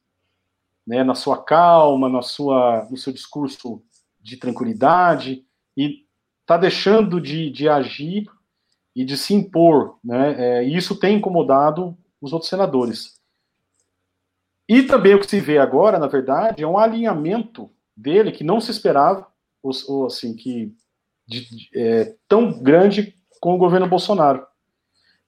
né, 0.86 1.04
na 1.04 1.16
sua 1.16 1.42
calma, 1.42 2.10
na 2.10 2.22
sua, 2.22 2.88
no 2.90 2.98
seu 2.98 3.14
discurso 3.14 3.82
de 4.20 4.38
tranquilidade, 4.38 5.46
e 5.76 6.06
está 6.42 6.58
deixando 6.58 7.20
de, 7.20 7.50
de 7.50 7.70
agir 7.70 8.26
e 8.96 9.06
de 9.06 9.18
se 9.18 9.34
impor. 9.34 9.98
Né, 10.04 10.36
é, 10.38 10.68
e 10.68 10.76
isso 10.76 11.00
tem 11.00 11.18
incomodado 11.18 11.98
os 12.20 12.34
outros 12.34 12.50
senadores. 12.50 13.20
E 14.68 14.84
também 14.84 15.16
o 15.16 15.20
que 15.20 15.30
se 15.30 15.40
vê 15.40 15.58
agora, 15.58 16.00
na 16.00 16.08
verdade, 16.08 16.64
é 16.64 16.68
um 16.68 16.78
alinhamento 16.78 17.70
dele 17.96 18.32
que 18.32 18.44
não 18.44 18.62
se 18.62 18.72
esperava, 18.72 19.28
ou, 19.62 19.72
ou 19.88 20.06
assim, 20.06 20.36
que 20.36 20.74
de, 21.28 21.50
de, 21.50 21.70
é, 21.76 22.16
tão 22.28 22.62
grande 22.62 23.16
com 23.42 23.56
o 23.56 23.58
governo 23.58 23.88
Bolsonaro. 23.88 24.46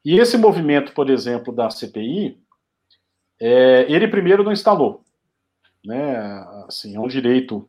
E 0.05 0.19
esse 0.19 0.37
movimento, 0.37 0.93
por 0.93 1.09
exemplo, 1.09 1.53
da 1.53 1.69
CPI, 1.69 2.39
é, 3.41 3.85
ele 3.91 4.07
primeiro 4.07 4.43
não 4.43 4.51
instalou. 4.51 5.03
Né, 5.83 6.15
assim, 6.67 6.95
é 6.95 6.99
um 6.99 7.07
direito 7.07 7.67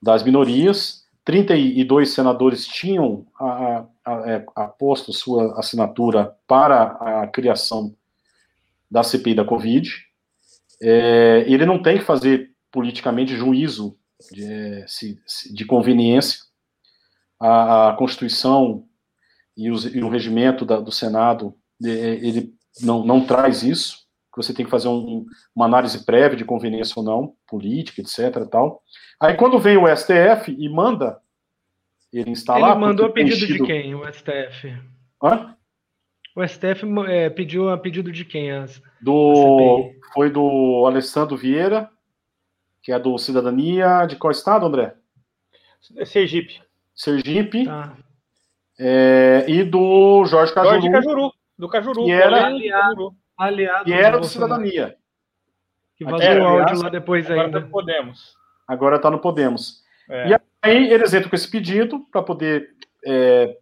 das 0.00 0.22
minorias. 0.22 1.08
32 1.24 2.10
senadores 2.10 2.66
tinham 2.66 3.26
a, 3.38 3.46
a, 3.46 3.86
a, 4.04 4.30
é, 4.30 4.46
aposto 4.54 5.12
sua 5.12 5.58
assinatura 5.58 6.36
para 6.46 7.22
a 7.22 7.26
criação 7.28 7.94
da 8.90 9.02
CPI 9.02 9.34
da 9.34 9.44
Covid. 9.44 9.90
É, 10.80 11.44
ele 11.46 11.64
não 11.64 11.80
tem 11.80 11.98
que 11.98 12.04
fazer 12.04 12.50
politicamente 12.70 13.36
juízo 13.36 13.96
de, 14.32 14.44
é, 14.44 14.84
de 15.52 15.64
conveniência. 15.64 16.40
A, 17.40 17.90
a 17.90 17.92
Constituição 17.94 18.84
e, 19.56 19.70
os, 19.70 19.84
e, 19.84 20.02
o 20.02 20.08
regimento 20.08 20.64
da, 20.64 20.80
do 20.80 20.92
Senado, 20.92 21.54
ele 21.82 22.52
não, 22.80 23.04
não 23.04 23.24
traz 23.24 23.62
isso 23.62 24.02
que 24.32 24.42
você 24.42 24.54
tem 24.54 24.64
que 24.64 24.70
fazer 24.70 24.88
um, 24.88 25.26
uma 25.54 25.66
análise 25.66 26.06
prévia 26.06 26.36
de 26.36 26.44
conveniência 26.44 26.94
ou 26.96 27.04
não, 27.04 27.34
política, 27.46 28.00
etc. 28.00 28.46
Tal. 28.50 28.82
Aí 29.20 29.34
quando 29.34 29.58
vem 29.58 29.76
o 29.76 29.86
STF 29.94 30.50
e 30.58 30.68
manda 30.70 31.20
ele 32.12 32.30
instalar. 32.30 32.70
Ele 32.70 32.80
mandou 32.80 33.06
a 33.06 33.10
pedido 33.12 33.46
de 33.46 33.62
quem, 33.64 33.94
o 33.94 34.10
STF? 34.10 34.74
Hã? 35.22 35.56
O 36.34 36.46
STF 36.46 36.86
é, 37.08 37.28
pediu 37.28 37.68
a 37.68 37.76
pedido 37.76 38.10
de 38.10 38.24
quem? 38.24 38.50
As, 38.50 38.82
do, 39.00 39.90
foi 40.14 40.30
do 40.30 40.84
Alessandro 40.86 41.36
Vieira, 41.36 41.90
que 42.82 42.90
é 42.90 42.98
do 42.98 43.18
Cidadania. 43.18 44.06
De 44.06 44.16
qual 44.16 44.30
estado, 44.30 44.64
André? 44.64 44.94
Sergipe. 46.06 46.62
Sergipe. 46.94 47.64
Tá. 47.64 47.96
É, 48.84 49.44
e 49.46 49.62
do 49.62 50.24
Jorge 50.24 50.52
Cajuru. 50.52 50.72
Jorge 50.74 50.90
Cajuru. 50.90 51.32
Do 51.56 51.68
Cajuru. 51.68 52.04
Que 52.04 52.10
era, 52.10 52.46
aliado, 52.46 53.14
aliado 53.38 53.88
e 53.88 53.92
era 53.92 54.18
do 54.18 54.26
Cidadania. 54.26 54.96
Que 55.96 56.04
vazou 56.04 56.26
é, 56.26 56.40
o 56.40 56.46
áudio 56.46 56.82
lá 56.82 56.88
depois 56.88 57.26
agora 57.26 57.46
ainda. 57.46 57.60
Tá 57.60 57.66
no 57.66 57.70
Podemos. 57.70 58.34
Agora 58.66 58.96
está 58.96 59.08
no 59.08 59.20
Podemos. 59.20 59.84
É. 60.10 60.30
E 60.30 60.40
aí 60.62 60.90
eles 60.90 61.14
entram 61.14 61.30
com 61.30 61.36
esse 61.36 61.48
pedido 61.48 62.00
para 62.10 62.22
poder 62.22 62.70
é, 63.06 63.56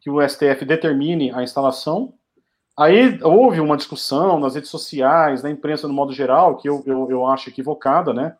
que 0.00 0.08
o 0.08 0.26
STF 0.26 0.64
determine 0.64 1.30
a 1.32 1.42
instalação. 1.42 2.14
Aí 2.78 3.18
houve 3.22 3.60
uma 3.60 3.76
discussão 3.76 4.40
nas 4.40 4.54
redes 4.54 4.70
sociais, 4.70 5.42
na 5.42 5.50
imprensa 5.50 5.86
no 5.86 5.92
modo 5.92 6.12
geral, 6.12 6.56
que 6.56 6.68
eu, 6.68 6.82
eu, 6.86 7.10
eu 7.10 7.26
acho 7.26 7.50
equivocada, 7.50 8.14
né? 8.14 8.34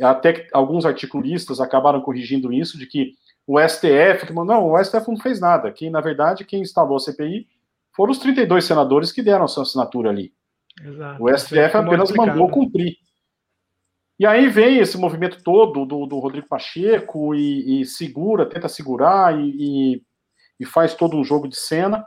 Até 0.00 0.32
que 0.32 0.48
alguns 0.52 0.86
articulistas 0.86 1.60
acabaram 1.60 2.00
corrigindo 2.00 2.52
isso, 2.52 2.78
de 2.78 2.86
que 2.86 3.12
o 3.48 3.58
STF, 3.58 4.26
que, 4.26 4.32
não, 4.34 4.70
o 4.70 4.84
STF 4.84 5.08
não 5.08 5.16
fez 5.16 5.40
nada, 5.40 5.72
que 5.72 5.88
na 5.88 6.02
verdade 6.02 6.44
quem 6.44 6.60
instalou 6.60 6.96
a 6.96 7.00
CPI 7.00 7.48
foram 7.96 8.12
os 8.12 8.18
32 8.18 8.62
senadores 8.62 9.10
que 9.10 9.22
deram 9.22 9.46
a 9.46 9.48
sua 9.48 9.62
assinatura 9.62 10.10
ali. 10.10 10.34
Exato. 10.84 11.24
O 11.24 11.34
STF 11.34 11.74
apenas 11.74 12.12
mandou 12.12 12.50
cumprir. 12.50 12.98
E 14.18 14.26
aí 14.26 14.48
vem 14.48 14.78
esse 14.78 14.98
movimento 14.98 15.42
todo 15.42 15.86
do, 15.86 16.04
do 16.04 16.18
Rodrigo 16.18 16.46
Pacheco 16.46 17.34
e, 17.34 17.80
e, 17.80 17.86
segura, 17.86 18.44
tenta 18.44 18.68
segurar 18.68 19.34
e, 19.40 19.48
e, 19.48 20.02
e, 20.60 20.66
faz 20.66 20.92
todo 20.92 21.16
um 21.16 21.24
jogo 21.24 21.48
de 21.48 21.56
cena 21.56 22.06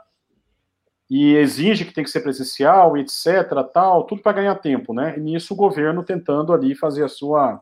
e 1.10 1.34
exige 1.34 1.84
que 1.84 1.92
tem 1.92 2.04
que 2.04 2.10
ser 2.10 2.20
presencial, 2.20 2.96
etc, 2.96 3.50
tal, 3.74 4.04
tudo 4.04 4.22
para 4.22 4.32
ganhar 4.32 4.54
tempo, 4.56 4.94
né? 4.94 5.18
E 5.18 5.20
nisso 5.20 5.54
o 5.54 5.56
governo 5.56 6.04
tentando 6.04 6.52
ali 6.52 6.76
fazer 6.76 7.02
a 7.02 7.08
sua 7.08 7.60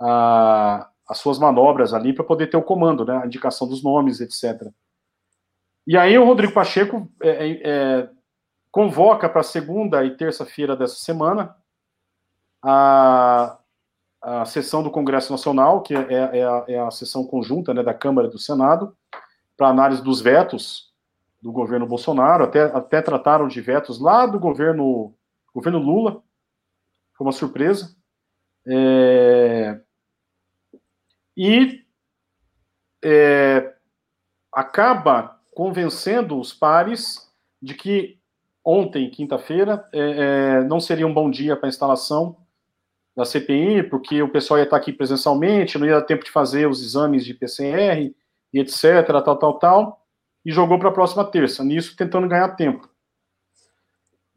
a, 0.00 0.88
as 1.12 1.18
suas 1.18 1.38
manobras 1.38 1.92
ali 1.92 2.14
para 2.14 2.24
poder 2.24 2.48
ter 2.48 2.56
o 2.56 2.62
comando, 2.62 3.04
né? 3.04 3.20
A 3.22 3.26
indicação 3.26 3.68
dos 3.68 3.84
nomes, 3.84 4.20
etc. 4.20 4.66
E 5.86 5.96
aí 5.96 6.16
o 6.18 6.24
Rodrigo 6.24 6.54
Pacheco 6.54 7.06
é, 7.22 7.28
é, 7.28 7.60
é 7.62 8.10
convoca 8.70 9.28
para 9.28 9.42
segunda 9.42 10.02
e 10.02 10.16
terça-feira 10.16 10.74
dessa 10.74 10.96
semana 10.96 11.54
a, 12.64 13.58
a 14.22 14.44
sessão 14.46 14.82
do 14.82 14.90
Congresso 14.90 15.30
Nacional, 15.30 15.82
que 15.82 15.94
é, 15.94 16.38
é, 16.38 16.44
a, 16.44 16.64
é 16.66 16.78
a, 16.78 16.90
sessão 16.90 17.26
conjunta 17.26 17.74
né, 17.74 17.82
da 17.82 17.92
Câmara 17.92 18.28
e 18.28 18.30
do 18.30 18.38
Senado, 18.38 18.96
para 19.54 19.68
análise 19.68 20.02
dos 20.02 20.22
vetos 20.22 20.90
do 21.42 21.52
governo 21.52 21.86
Bolsonaro, 21.86 22.44
até, 22.44 22.62
até 22.62 23.02
trataram 23.02 23.46
de 23.46 23.60
vetos 23.60 24.00
lá 24.00 24.24
do 24.24 24.40
governo, 24.40 25.14
governo 25.52 25.78
Lula, 25.78 26.22
foi 27.12 27.26
uma 27.26 27.32
surpresa. 27.32 27.94
É, 28.66 29.78
e 31.36 31.82
é, 33.04 33.74
acaba 34.52 35.40
convencendo 35.54 36.38
os 36.38 36.52
pares 36.52 37.30
de 37.60 37.74
que 37.74 38.18
ontem, 38.64 39.10
quinta-feira, 39.10 39.88
é, 39.92 39.98
é, 39.98 40.64
não 40.64 40.80
seria 40.80 41.06
um 41.06 41.14
bom 41.14 41.30
dia 41.30 41.56
para 41.56 41.66
a 41.66 41.70
instalação 41.70 42.36
da 43.16 43.24
CPI, 43.24 43.82
porque 43.84 44.22
o 44.22 44.28
pessoal 44.28 44.58
ia 44.58 44.64
estar 44.64 44.76
aqui 44.76 44.92
presencialmente, 44.92 45.78
não 45.78 45.86
ia 45.86 45.94
dar 45.94 46.02
tempo 46.02 46.24
de 46.24 46.30
fazer 46.30 46.68
os 46.68 46.82
exames 46.82 47.24
de 47.24 47.34
PCR 47.34 48.14
e 48.52 48.58
etc, 48.58 49.06
tal, 49.24 49.38
tal, 49.38 49.58
tal, 49.58 50.06
e 50.44 50.50
jogou 50.50 50.78
para 50.78 50.88
a 50.88 50.92
próxima 50.92 51.24
terça, 51.24 51.62
nisso 51.62 51.96
tentando 51.96 52.28
ganhar 52.28 52.48
tempo. 52.50 52.88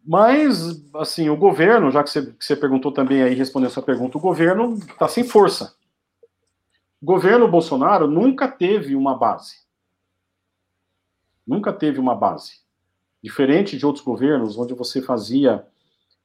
Mas, 0.05 0.83
assim, 0.95 1.29
o 1.29 1.37
governo, 1.37 1.89
já 1.89 2.03
que 2.03 2.09
você, 2.09 2.21
que 2.21 2.45
você 2.45 2.55
perguntou 2.55 2.91
também 2.91 3.23
aí, 3.23 3.33
respondendo 3.33 3.71
essa 3.71 3.81
pergunta, 3.81 4.17
o 4.17 4.21
governo 4.21 4.75
está 4.75 5.07
sem 5.07 5.23
força. 5.23 5.75
O 7.01 7.05
governo 7.05 7.47
Bolsonaro 7.47 8.07
nunca 8.07 8.47
teve 8.47 8.95
uma 8.95 9.17
base. 9.17 9.65
Nunca 11.45 11.71
teve 11.71 11.99
uma 11.99 12.15
base. 12.15 12.61
Diferente 13.21 13.77
de 13.77 13.85
outros 13.85 14.03
governos, 14.03 14.57
onde 14.57 14.73
você 14.73 15.01
fazia, 15.01 15.65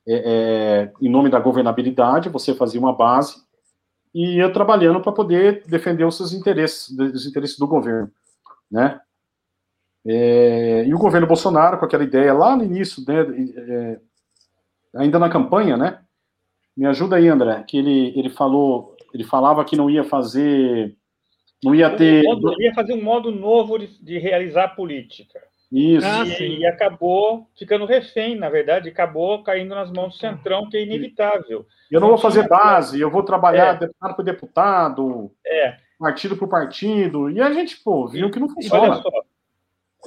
é, 0.07 0.15
é, 0.15 0.93
em 1.01 1.11
nome 1.11 1.29
da 1.29 1.39
governabilidade, 1.39 2.29
você 2.29 2.55
fazia 2.55 2.81
uma 2.81 2.95
base 2.95 3.43
e 4.15 4.37
ia 4.37 4.53
trabalhando 4.53 5.01
para 5.01 5.13
poder 5.13 5.65
defender 5.67 6.05
os 6.05 6.17
seus 6.17 6.33
interesses, 6.33 6.89
os 6.99 7.27
interesses 7.27 7.59
do 7.59 7.67
governo, 7.67 8.11
né? 8.71 9.01
É, 10.05 10.85
e 10.87 10.95
o 10.95 10.99
governo 10.99 11.27
Bolsonaro, 11.27 11.79
com 11.79 11.85
aquela 11.85 12.05
ideia 12.05 12.33
lá 12.33 12.57
no 12.57 12.65
início, 12.65 13.05
né, 13.07 13.21
é, 13.57 14.01
ainda 14.95 15.19
na 15.19 15.29
campanha, 15.29 15.77
né? 15.77 16.01
Me 16.77 16.87
ajuda 16.87 17.17
aí, 17.17 17.29
André, 17.29 17.63
que 17.65 17.77
ele, 17.77 18.19
ele 18.19 18.31
falou 18.31 18.97
ele 19.13 19.25
falava 19.25 19.65
que 19.65 19.77
não 19.77 19.91
ia 19.91 20.05
fazer, 20.05 20.97
não 21.63 21.75
ia 21.75 21.91
ter. 21.91 22.23
Modo, 22.23 22.63
ia 22.63 22.75
fazer 22.75 22.93
um 22.95 23.03
modo 23.03 23.31
novo 23.31 23.79
de, 23.79 23.87
de 24.03 24.19
realizar 24.19 24.69
política. 24.77 25.41
Isso. 25.71 26.05
Ah, 26.05 26.27
e, 26.27 26.59
e, 26.59 26.67
acabou 26.67 27.49
ficando 27.57 27.87
refém, 27.87 28.35
na 28.35 28.49
verdade, 28.49 28.89
acabou 28.89 29.43
caindo 29.45 29.73
nas 29.73 29.91
mãos 29.91 30.15
do 30.15 30.19
Centrão, 30.19 30.69
que 30.69 30.77
é 30.77 30.83
inevitável. 30.83 31.65
Eu 31.89 32.01
não 32.01 32.09
vou 32.09 32.19
fazer 32.19 32.49
base, 32.49 33.01
eu 33.01 33.11
vou 33.11 33.23
trabalhar 33.23 33.77
é. 33.77 33.79
deputado 33.79 34.17
por 34.17 34.25
deputado, 34.25 35.33
é. 35.47 35.77
partido 35.97 36.37
por 36.37 36.49
partido, 36.49 37.31
e 37.31 37.41
a 37.41 37.53
gente, 37.53 37.79
pô, 37.85 38.09
viu 38.09 38.31
que 38.33 38.41
não 38.41 38.49
funciona. 38.49 38.83
Olha 38.83 38.95
só, 38.97 39.11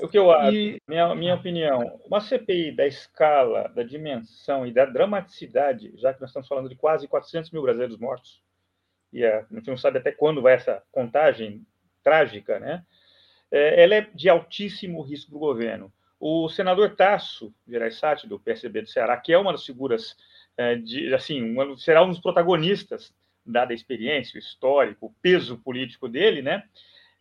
o 0.02 0.08
que 0.08 0.18
eu 0.18 0.32
acho, 0.32 0.56
e... 0.56 0.82
minha, 0.88 1.16
minha 1.16 1.36
opinião, 1.36 2.00
uma 2.06 2.20
CPI 2.20 2.76
da 2.76 2.86
escala, 2.86 3.70
da 3.70 3.84
dimensão 3.84 4.66
e 4.66 4.74
da 4.74 4.86
dramaticidade, 4.86 5.94
já 5.98 6.14
que 6.14 6.20
nós 6.20 6.32
estamos 6.32 6.48
falando 6.48 6.68
de 6.68 6.76
quase 6.76 7.08
400 7.08 7.52
mil 7.52 7.62
brasileiros 7.62 7.98
mortos, 7.98 8.42
e 9.14 9.24
a, 9.24 9.46
gente 9.52 9.68
não 9.68 9.78
sabe 9.78 10.00
até 10.00 10.12
quando 10.12 10.42
vai 10.42 10.54
essa 10.56 10.84
contagem 10.92 11.66
trágica, 12.04 12.60
né? 12.60 12.84
É, 13.52 13.84
ela 13.84 13.96
é 13.96 14.02
de 14.02 14.28
altíssimo 14.28 15.02
risco 15.02 15.30
para 15.30 15.38
o 15.38 15.40
governo. 15.40 15.94
O 16.20 16.50
senador 16.50 16.96
Tasso 16.96 17.54
Gereissati, 17.68 18.28
do 18.28 18.40
PSB 18.40 18.82
do 18.82 18.90
Ceará, 18.90 19.16
que 19.18 19.32
é 19.32 19.38
uma 19.38 19.52
das 19.52 19.66
figuras, 19.66 20.18
é, 20.58 20.76
de, 20.76 21.14
assim, 21.14 21.42
uma, 21.42 21.78
será 21.78 22.04
um 22.04 22.10
dos 22.10 22.20
protagonistas, 22.20 23.14
dada 23.46 23.74
a 23.74 23.76
experiência, 23.76 24.38
o 24.38 24.40
histórico, 24.40 25.06
o 25.06 25.14
peso 25.22 25.58
político 25.58 26.10
dele, 26.10 26.42
né? 26.42 26.64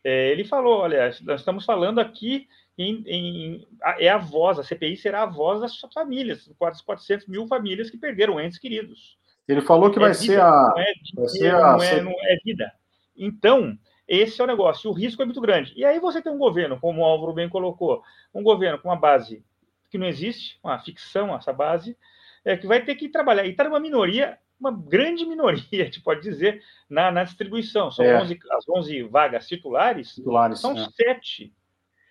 É, 0.02 0.30
ele 0.30 0.44
falou, 0.44 0.78
olha, 0.78 1.14
nós 1.22 1.40
estamos 1.40 1.64
falando 1.64 2.00
aqui 2.00 2.48
em, 2.76 3.04
em, 3.06 3.68
é 3.98 4.08
a 4.08 4.18
voz, 4.18 4.58
a 4.58 4.64
CPI 4.64 4.96
será 4.96 5.22
a 5.22 5.26
voz 5.26 5.60
das 5.60 5.78
famílias, 5.92 6.50
quase 6.58 6.82
400 6.82 7.26
mil 7.26 7.46
famílias 7.46 7.90
que 7.90 7.98
perderam 7.98 8.40
entes 8.40 8.58
queridos. 8.58 9.18
Ele 9.48 9.60
falou 9.60 9.90
que 9.90 9.98
é 9.98 10.00
vai, 10.00 10.12
vida, 10.12 10.24
ser 10.24 10.40
a, 10.40 10.50
não 10.50 10.80
é, 10.80 10.92
vai 11.14 11.28
ser 11.28 11.54
a. 11.54 11.72
Não 11.72 11.82
é, 11.82 12.00
não 12.00 12.12
é 12.12 12.36
vida. 12.44 12.72
Então, 13.16 13.76
esse 14.06 14.40
é 14.40 14.44
o 14.44 14.46
negócio. 14.46 14.90
O 14.90 14.92
risco 14.92 15.22
é 15.22 15.24
muito 15.24 15.40
grande. 15.40 15.72
E 15.76 15.84
aí 15.84 15.98
você 15.98 16.20
tem 16.20 16.32
um 16.32 16.38
governo, 16.38 16.78
como 16.78 17.00
o 17.00 17.04
Álvaro 17.04 17.32
bem 17.32 17.48
colocou, 17.48 18.02
um 18.34 18.42
governo 18.42 18.78
com 18.78 18.88
uma 18.88 18.96
base 18.96 19.44
que 19.90 19.98
não 19.98 20.06
existe, 20.06 20.58
uma 20.62 20.78
ficção, 20.78 21.34
essa 21.34 21.52
base, 21.52 21.96
é, 22.44 22.56
que 22.56 22.66
vai 22.66 22.82
ter 22.82 22.94
que 22.94 23.08
trabalhar. 23.08 23.44
E 23.44 23.50
está 23.50 23.64
numa 23.64 23.80
minoria, 23.80 24.38
uma 24.58 24.72
grande 24.72 25.26
minoria, 25.26 25.62
a 25.82 25.84
gente 25.84 26.00
pode 26.00 26.22
dizer, 26.22 26.62
na, 26.88 27.10
na 27.10 27.24
distribuição. 27.24 27.90
São 27.90 28.04
é. 28.04 28.20
11, 28.20 28.38
as 28.50 28.68
11 28.68 29.02
vagas 29.04 29.46
titulares, 29.46 30.14
titulares 30.14 30.60
são 30.60 30.76
é. 30.76 30.88
sete. 30.94 31.52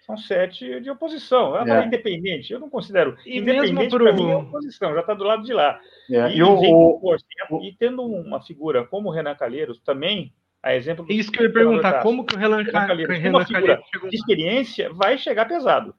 São 0.05 0.17
sete 0.17 0.79
de 0.81 0.89
oposição. 0.89 1.57
É. 1.57 1.85
independente. 1.85 2.51
Eu 2.51 2.59
não 2.59 2.69
considero. 2.69 3.15
E 3.25 3.39
independente 3.39 3.95
para 3.95 4.13
mim 4.13 4.29
é 4.29 4.35
oposição, 4.35 4.93
já 4.93 5.01
está 5.01 5.13
do 5.13 5.23
lado 5.23 5.43
de 5.43 5.53
lá. 5.53 5.79
É. 6.09 6.29
E, 6.31 6.37
e, 6.37 6.43
o, 6.43 7.15
e, 7.63 7.73
tendo 7.73 8.03
uma 8.03 8.41
figura 8.41 8.85
como 8.85 9.09
o 9.09 9.11
Renan 9.11 9.35
Calheiros, 9.35 9.79
também, 9.81 10.33
a 10.61 10.75
exemplo 10.75 11.05
do. 11.05 11.13
Isso 11.13 11.31
que 11.31 11.39
eu 11.39 11.45
ia 11.45 11.53
perguntar, 11.53 12.01
como 12.01 12.25
que 12.25 12.35
o 12.35 12.37
Renan, 12.37 12.63
Renan 12.63 12.87
Calheiros, 12.87 13.17
Renan 13.17 13.37
uma 13.37 13.45
figura 13.45 13.77
Calheiros 13.77 14.09
de 14.09 14.15
experiência, 14.15 14.91
vai 14.93 15.17
chegar 15.17 15.45
pesado. 15.45 15.95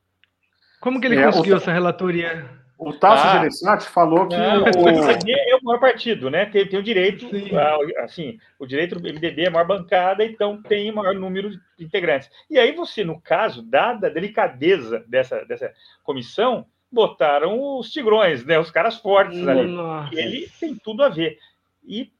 Como 0.80 1.00
que 1.00 1.06
ele 1.06 1.16
é, 1.16 1.24
conseguiu 1.26 1.54
o... 1.54 1.56
essa 1.58 1.72
relatoria? 1.72 2.61
O 2.84 2.92
Tasso 2.92 3.26
ah, 3.26 3.32
Gereissati 3.32 3.84
falou 3.88 4.26
que. 4.26 4.36
Não, 4.36 4.62
o 4.62 4.84
MDB 4.84 5.32
é 5.32 5.56
o 5.56 5.62
maior 5.62 5.78
partido, 5.78 6.30
né? 6.30 6.46
Tem, 6.46 6.66
tem 6.66 6.78
o 6.78 6.82
direito, 6.82 7.28
a, 7.56 8.04
assim, 8.04 8.38
o 8.58 8.66
direito 8.66 8.98
do 8.98 9.08
MDB 9.08 9.44
é 9.44 9.48
a 9.48 9.50
maior 9.50 9.66
bancada, 9.66 10.24
então 10.24 10.60
tem 10.62 10.90
o 10.90 10.94
maior 10.94 11.14
número 11.14 11.50
de 11.50 11.84
integrantes. 11.84 12.28
E 12.50 12.58
aí 12.58 12.72
você, 12.72 13.04
no 13.04 13.20
caso, 13.20 13.62
dada 13.62 14.08
a 14.08 14.10
delicadeza 14.10 15.04
dessa, 15.06 15.44
dessa 15.44 15.72
comissão, 16.02 16.66
botaram 16.90 17.78
os 17.78 17.90
tigrões, 17.90 18.44
né? 18.44 18.58
Os 18.58 18.70
caras 18.70 18.96
fortes 18.96 19.46
ali. 19.46 19.70
Nossa. 19.70 20.14
Ele 20.14 20.50
tem 20.58 20.74
tudo 20.74 21.04
a 21.04 21.08
ver. 21.08 21.38
E 21.86 22.12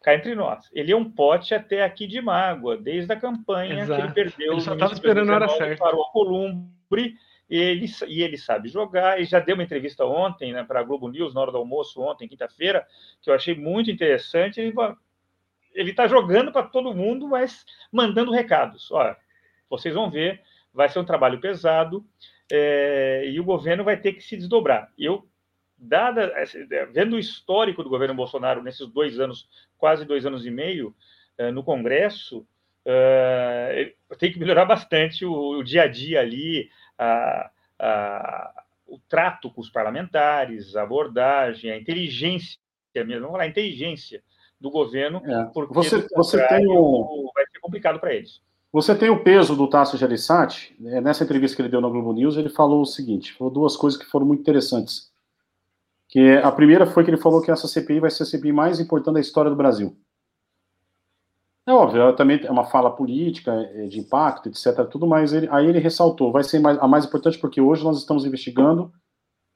cá 0.00 0.14
entre 0.14 0.34
nós, 0.34 0.68
ele 0.72 0.92
é 0.92 0.96
um 0.96 1.08
pote 1.08 1.54
até 1.54 1.84
aqui 1.84 2.06
de 2.06 2.20
mágoa, 2.20 2.76
desde 2.76 3.12
a 3.12 3.16
campanha 3.16 3.80
Exato. 3.80 4.00
que 4.00 4.06
ele 4.06 4.14
perdeu. 4.14 4.52
Ele 4.52 4.60
só 4.60 4.74
estava 4.74 4.92
esperando 4.92 5.30
a 5.30 5.34
hora 5.34 5.48
certa. 5.48 5.84
Para 5.84 5.96
o 5.96 6.04
Columbre 6.10 7.14
e 7.48 7.56
ele, 7.58 7.86
e 8.08 8.22
ele 8.22 8.38
sabe 8.38 8.68
jogar, 8.68 9.20
e 9.20 9.24
já 9.24 9.38
deu 9.38 9.54
uma 9.54 9.62
entrevista 9.62 10.04
ontem 10.04 10.52
né, 10.52 10.64
para 10.64 10.80
a 10.80 10.82
Globo 10.82 11.08
News, 11.08 11.34
na 11.34 11.40
hora 11.40 11.52
do 11.52 11.58
almoço, 11.58 12.00
ontem, 12.00 12.28
quinta-feira, 12.28 12.86
que 13.20 13.30
eu 13.30 13.34
achei 13.34 13.54
muito 13.54 13.90
interessante. 13.90 14.60
Ele 14.60 15.90
está 15.90 16.06
jogando 16.06 16.52
para 16.52 16.66
todo 16.66 16.94
mundo, 16.94 17.28
mas 17.28 17.64
mandando 17.92 18.32
recados. 18.32 18.90
Olha, 18.90 19.16
vocês 19.68 19.94
vão 19.94 20.10
ver, 20.10 20.40
vai 20.72 20.88
ser 20.88 20.98
um 20.98 21.04
trabalho 21.04 21.40
pesado, 21.40 22.04
é, 22.50 23.24
e 23.26 23.38
o 23.38 23.44
governo 23.44 23.84
vai 23.84 23.96
ter 23.96 24.14
que 24.14 24.22
se 24.22 24.36
desdobrar. 24.36 24.90
Eu, 24.98 25.26
dada, 25.76 26.32
vendo 26.92 27.16
o 27.16 27.18
histórico 27.18 27.82
do 27.82 27.90
governo 27.90 28.14
Bolsonaro 28.14 28.62
nesses 28.62 28.86
dois 28.88 29.20
anos, 29.20 29.48
quase 29.76 30.04
dois 30.04 30.24
anos 30.24 30.46
e 30.46 30.50
meio, 30.50 30.94
é, 31.36 31.50
no 31.50 31.62
Congresso, 31.62 32.46
é, 32.86 33.94
tem 34.18 34.30
que 34.30 34.38
melhorar 34.38 34.64
bastante 34.64 35.24
o, 35.24 35.58
o 35.58 35.64
dia 35.64 35.82
a 35.82 35.86
dia 35.86 36.20
ali, 36.20 36.68
a, 36.98 37.50
a, 37.78 38.64
o 38.86 38.98
trato 39.08 39.50
com 39.50 39.60
os 39.60 39.70
parlamentares, 39.70 40.76
a 40.76 40.82
abordagem, 40.82 41.70
a 41.70 41.78
inteligência 41.78 42.58
mesmo, 42.94 43.22
vamos 43.22 43.32
falar, 43.32 43.44
a 43.44 43.48
inteligência 43.48 44.22
do 44.60 44.70
governo, 44.70 45.20
é. 45.24 45.44
porque 45.52 45.74
você, 45.74 46.06
você 46.14 46.46
tem 46.46 46.66
o... 46.68 47.30
vai 47.34 47.44
ser 47.46 47.58
complicado 47.60 47.98
para 47.98 48.14
eles. 48.14 48.40
Você 48.72 48.94
tem 48.94 49.08
o 49.08 49.22
peso 49.22 49.54
do 49.54 49.68
Tasso 49.68 49.96
Gereissati, 49.96 50.74
né? 50.80 51.00
nessa 51.00 51.22
entrevista 51.22 51.54
que 51.54 51.62
ele 51.62 51.68
deu 51.68 51.80
na 51.80 51.88
Globo 51.88 52.12
News, 52.12 52.36
ele 52.36 52.48
falou 52.48 52.82
o 52.82 52.86
seguinte, 52.86 53.32
falou 53.34 53.52
duas 53.52 53.76
coisas 53.76 54.00
que 54.00 54.06
foram 54.06 54.26
muito 54.26 54.40
interessantes. 54.40 55.12
Que 56.08 56.38
a 56.38 56.50
primeira 56.50 56.86
foi 56.86 57.04
que 57.04 57.10
ele 57.10 57.20
falou 57.20 57.40
que 57.40 57.50
essa 57.50 57.68
CPI 57.68 58.00
vai 58.00 58.10
ser 58.10 58.24
a 58.24 58.26
CPI 58.26 58.52
mais 58.52 58.80
importante 58.80 59.14
da 59.14 59.20
história 59.20 59.50
do 59.50 59.56
Brasil. 59.56 59.96
É 61.66 61.72
óbvio, 61.72 62.14
também 62.14 62.40
é 62.44 62.50
uma 62.50 62.64
fala 62.64 62.94
política, 62.94 63.52
é, 63.52 63.86
de 63.86 63.98
impacto, 63.98 64.48
etc. 64.48 64.86
Tudo, 64.90 65.06
mas 65.06 65.32
ele, 65.32 65.48
aí 65.50 65.66
ele 65.66 65.78
ressaltou, 65.78 66.30
vai 66.30 66.44
ser 66.44 66.58
mais, 66.58 66.78
a 66.78 66.86
mais 66.86 67.06
importante 67.06 67.38
porque 67.38 67.60
hoje 67.60 67.82
nós 67.82 67.98
estamos 67.98 68.26
investigando 68.26 68.92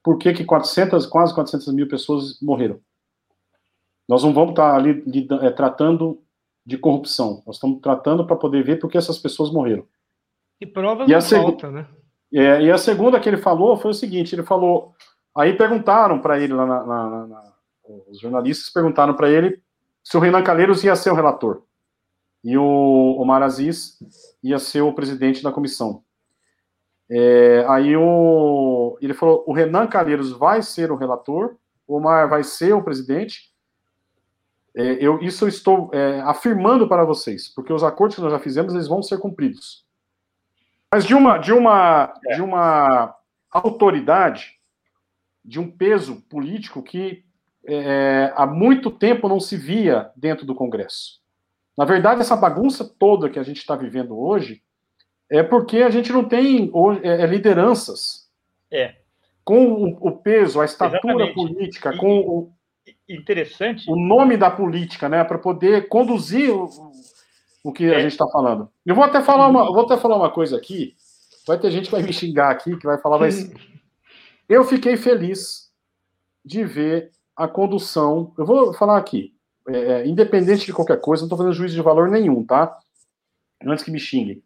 por 0.03 0.17
que, 0.17 0.33
que 0.33 0.45
400, 0.45 1.05
quase 1.07 1.35
400 1.35 1.73
mil 1.75 1.87
pessoas 1.87 2.41
morreram. 2.41 2.81
Nós 4.09 4.25
não 4.25 4.33
vamos 4.33 4.51
estar 4.51 4.75
ali 4.75 5.05
é, 5.43 5.51
tratando 5.51 6.23
de 6.65 6.79
corrupção, 6.79 7.43
nós 7.47 7.57
estamos 7.57 7.79
tratando 7.81 8.27
para 8.27 8.37
poder 8.37 8.65
ver 8.65 8.79
por 8.79 8.91
que 8.91 8.97
essas 8.97 9.19
pessoas 9.19 9.51
morreram. 9.51 9.87
E 10.59 10.67
provas 10.67 11.09
e 11.09 11.13
não 11.13 11.21
falta, 11.21 11.71
né? 11.71 11.87
É, 12.33 12.63
e 12.63 12.71
a 12.71 12.79
segunda 12.79 13.21
que 13.21 13.29
ele 13.29 13.37
falou 13.37 13.77
foi 13.77 13.91
o 13.91 13.95
seguinte, 13.95 14.35
ele 14.35 14.43
falou, 14.43 14.95
aí 15.35 15.55
perguntaram 15.55 16.19
para 16.21 16.41
ele 16.41 16.55
lá 16.55 16.67
na, 16.67 16.85
na, 16.85 17.27
na, 17.27 17.43
os 18.09 18.19
jornalistas 18.19 18.71
perguntaram 18.71 19.15
para 19.15 19.31
ele 19.31 19.63
se 20.03 20.17
o 20.17 20.21
Renan 20.21 20.43
Calheiros 20.43 20.83
ia 20.85 20.97
ser 20.97 21.11
o 21.11 21.15
relator 21.15 21.68
e 22.43 22.57
o 22.57 23.17
Omar 23.19 23.43
Aziz 23.43 23.99
ia 24.43 24.59
ser 24.59 24.83
o 24.83 24.93
presidente 24.93 25.43
da 25.43 25.53
comissão. 25.53 26.03
É, 27.11 27.65
aí 27.69 27.97
o, 27.97 28.99
ele 29.01 29.15
falou: 29.15 29.45
o 29.47 29.53
Renan 29.53 29.87
Calheiros 29.87 30.31
vai 30.33 30.63
ser 30.63 30.91
o 30.93 30.97
relator, 30.97 31.57
o 31.87 31.97
Omar 31.97 32.29
vai 32.29 32.45
ser 32.45 32.73
o 32.75 32.83
presidente. 32.83 33.53
É, 34.75 35.05
eu, 35.05 35.19
isso 35.21 35.45
eu 35.45 35.49
estou 35.49 35.91
é, 35.93 36.21
afirmando 36.21 36.87
para 36.87 37.05
vocês, 37.05 37.49
porque 37.49 37.73
os 37.73 37.83
acordos 37.83 38.17
que 38.17 38.23
nós 38.23 38.31
já 38.31 38.39
fizemos 38.39 38.75
eles 38.75 38.87
vão 38.87 39.03
ser 39.03 39.19
cumpridos. 39.19 39.85
Mas 40.93 41.05
de 41.05 41.15
uma, 41.15 41.39
de 41.39 41.53
uma, 41.53 42.15
é. 42.27 42.35
de 42.37 42.43
uma 42.43 43.15
autoridade, 43.51 44.59
de 45.45 45.59
um 45.59 45.71
peso 45.71 46.23
político 46.29 46.83
que 46.83 47.25
é, 47.67 48.33
há 48.37 48.47
muito 48.47 48.91
tempo 48.91 49.29
não 49.29 49.41
se 49.41 49.57
via 49.57 50.11
dentro 50.17 50.47
do 50.47 50.55
Congresso. 50.55 51.21
Na 51.79 51.85
verdade, 51.85 52.21
essa 52.21 52.35
bagunça 52.35 52.85
toda 52.85 53.31
que 53.31 53.39
a 53.39 53.43
gente 53.45 53.59
está 53.59 53.77
vivendo 53.77 54.19
hoje 54.19 54.61
é 55.31 55.45
porque 55.45 55.77
a 55.77 55.91
gente 55.91 56.13
não 56.13 56.25
tem 56.25 56.73
é, 57.05 57.23
é, 57.23 57.27
lideranças 57.27 58.29
é. 58.69 58.97
com 59.45 59.65
o, 59.85 60.09
o 60.09 60.17
peso, 60.17 60.61
a 60.61 60.65
estatura 60.65 60.99
Exatamente. 60.99 61.35
política, 61.35 61.95
e, 61.95 61.97
com 61.97 62.19
o, 62.19 62.53
interessante 63.09 63.89
o 63.89 63.95
nome 63.95 64.37
da 64.37 64.51
política, 64.51 65.09
né, 65.09 65.23
para 65.23 65.39
poder 65.39 65.87
conduzir 65.87 66.51
o, 66.51 66.69
o 67.63 67.73
que 67.73 67.85
é. 67.85 67.95
a 67.95 68.01
gente 68.01 68.11
está 68.11 68.27
falando. 68.27 68.69
Eu 68.85 68.97
vou 68.97 69.05
até 69.05 69.23
falar 69.23 69.47
uma, 69.47 69.67
vou 69.67 69.85
até 69.85 69.97
falar 69.97 70.17
uma 70.17 70.33
coisa 70.33 70.57
aqui. 70.57 70.97
Vai 71.47 71.61
ter 71.61 71.71
gente 71.71 71.85
que 71.85 71.93
vai 71.93 72.03
me 72.03 72.13
xingar 72.13 72.51
aqui, 72.51 72.77
que 72.77 72.87
vai 72.87 72.99
falar, 72.99 73.21
mas 73.21 73.53
eu 74.49 74.65
fiquei 74.65 74.97
feliz 74.97 75.71
de 76.45 76.65
ver 76.65 77.13
a 77.37 77.47
condução. 77.47 78.35
Eu 78.37 78.45
vou 78.45 78.75
falar 78.75 78.99
aqui. 78.99 79.38
É, 79.69 79.79
é, 79.79 80.07
independente 80.07 80.67
de 80.67 80.73
qualquer 80.73 81.01
coisa, 81.01 81.23
não 81.23 81.27
estou 81.27 81.39
fazendo 81.39 81.55
juízo 81.55 81.75
de 81.75 81.83
valor 81.83 82.09
nenhum, 82.09 82.45
tá? 82.45 82.79
Antes 83.65 83.85
que 83.85 83.91
me 83.91 84.01
xinguem. 84.01 84.43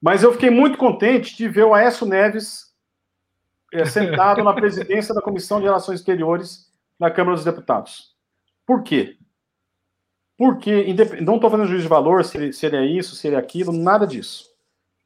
Mas 0.00 0.22
eu 0.22 0.32
fiquei 0.32 0.50
muito 0.50 0.76
contente 0.76 1.36
de 1.36 1.48
ver 1.48 1.64
o 1.64 1.74
Aécio 1.74 2.06
Neves 2.06 2.74
é, 3.72 3.84
sentado 3.84 4.42
na 4.42 4.52
presidência 4.52 5.14
da 5.14 5.22
Comissão 5.22 5.58
de 5.58 5.66
Relações 5.66 6.00
Exteriores 6.00 6.70
na 6.98 7.10
Câmara 7.10 7.36
dos 7.36 7.44
Deputados. 7.44 8.14
Por 8.66 8.82
quê? 8.82 9.16
Porque, 10.36 10.94
não 11.22 11.36
estou 11.36 11.50
fazendo 11.50 11.68
juízo 11.68 11.84
de 11.84 11.88
valor, 11.88 12.24
se 12.24 12.36
ele, 12.36 12.52
se 12.52 12.66
ele, 12.66 12.76
é 12.76 12.84
isso, 12.84 13.14
se 13.14 13.26
ele 13.26 13.36
é 13.36 13.38
aquilo, 13.38 13.72
nada 13.72 14.06
disso. 14.06 14.50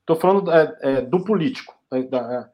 Estou 0.01 0.16
falando 0.16 0.51
é, 0.51 0.79
é, 0.81 1.01
do 1.03 1.23
político. 1.23 1.75
Da, 2.11 2.51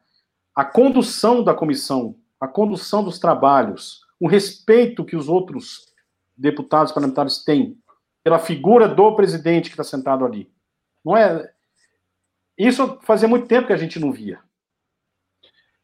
a 0.54 0.64
condução 0.64 1.42
da 1.42 1.54
comissão, 1.54 2.16
a 2.40 2.48
condução 2.48 3.02
dos 3.02 3.18
trabalhos, 3.18 4.02
o 4.20 4.26
respeito 4.26 5.04
que 5.04 5.16
os 5.16 5.28
outros 5.28 5.86
deputados 6.36 6.92
parlamentares 6.92 7.42
têm 7.42 7.78
pela 8.22 8.38
figura 8.38 8.88
do 8.88 9.14
presidente 9.14 9.68
que 9.68 9.74
está 9.74 9.84
sentado 9.84 10.24
ali. 10.24 10.50
Não 11.04 11.16
é? 11.16 11.50
Isso 12.58 12.98
fazia 13.02 13.28
muito 13.28 13.46
tempo 13.46 13.66
que 13.66 13.72
a 13.72 13.76
gente 13.76 14.00
não 14.00 14.12
via. 14.12 14.40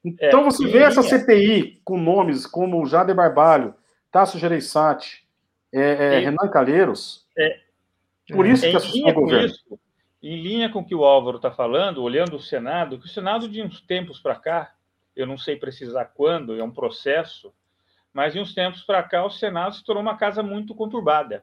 Então 0.05 0.41
é, 0.41 0.45
você 0.45 0.67
vê 0.67 0.79
essa 0.79 1.03
CPI 1.03 1.81
com 1.85 1.97
nomes 1.97 2.47
como 2.47 2.85
Jader 2.87 3.15
Barbalho, 3.15 3.75
Tasso 4.11 4.39
Gereissati, 4.39 5.25
é, 5.73 5.81
é, 5.81 6.19
Renan 6.19 6.49
Calheiros. 6.51 7.27
É. 7.39 7.61
por 8.33 8.47
isso 8.47 8.69
que 8.69 8.77
assustou 8.77 9.11
o 9.11 9.15
governo. 9.15 9.47
Isso, 9.47 9.79
em 10.23 10.41
linha 10.41 10.71
com 10.71 10.81
o 10.81 10.85
que 10.85 10.95
o 10.95 11.05
Álvaro 11.05 11.37
está 11.37 11.51
falando, 11.51 12.03
olhando 12.03 12.37
o 12.37 12.41
Senado, 12.41 12.99
que 12.99 13.07
o 13.07 13.09
Senado 13.09 13.49
de 13.49 13.63
uns 13.63 13.81
tempos 13.81 14.21
para 14.21 14.37
cá, 14.37 14.75
eu 15.17 15.27
não 15.27 15.37
sei 15.37 15.57
precisar 15.57 16.07
quando, 16.07 16.57
é 16.57 16.63
um 16.63 16.71
processo, 16.71 17.53
mas 18.13 18.33
de 18.33 18.41
uns 18.41 18.55
tempos 18.55 18.83
para 18.83 19.03
cá 19.03 19.25
o 19.25 19.31
Senado 19.31 19.75
se 19.75 19.85
tornou 19.85 20.03
uma 20.03 20.17
casa 20.17 20.43
muito 20.43 20.75
conturbada. 20.75 21.43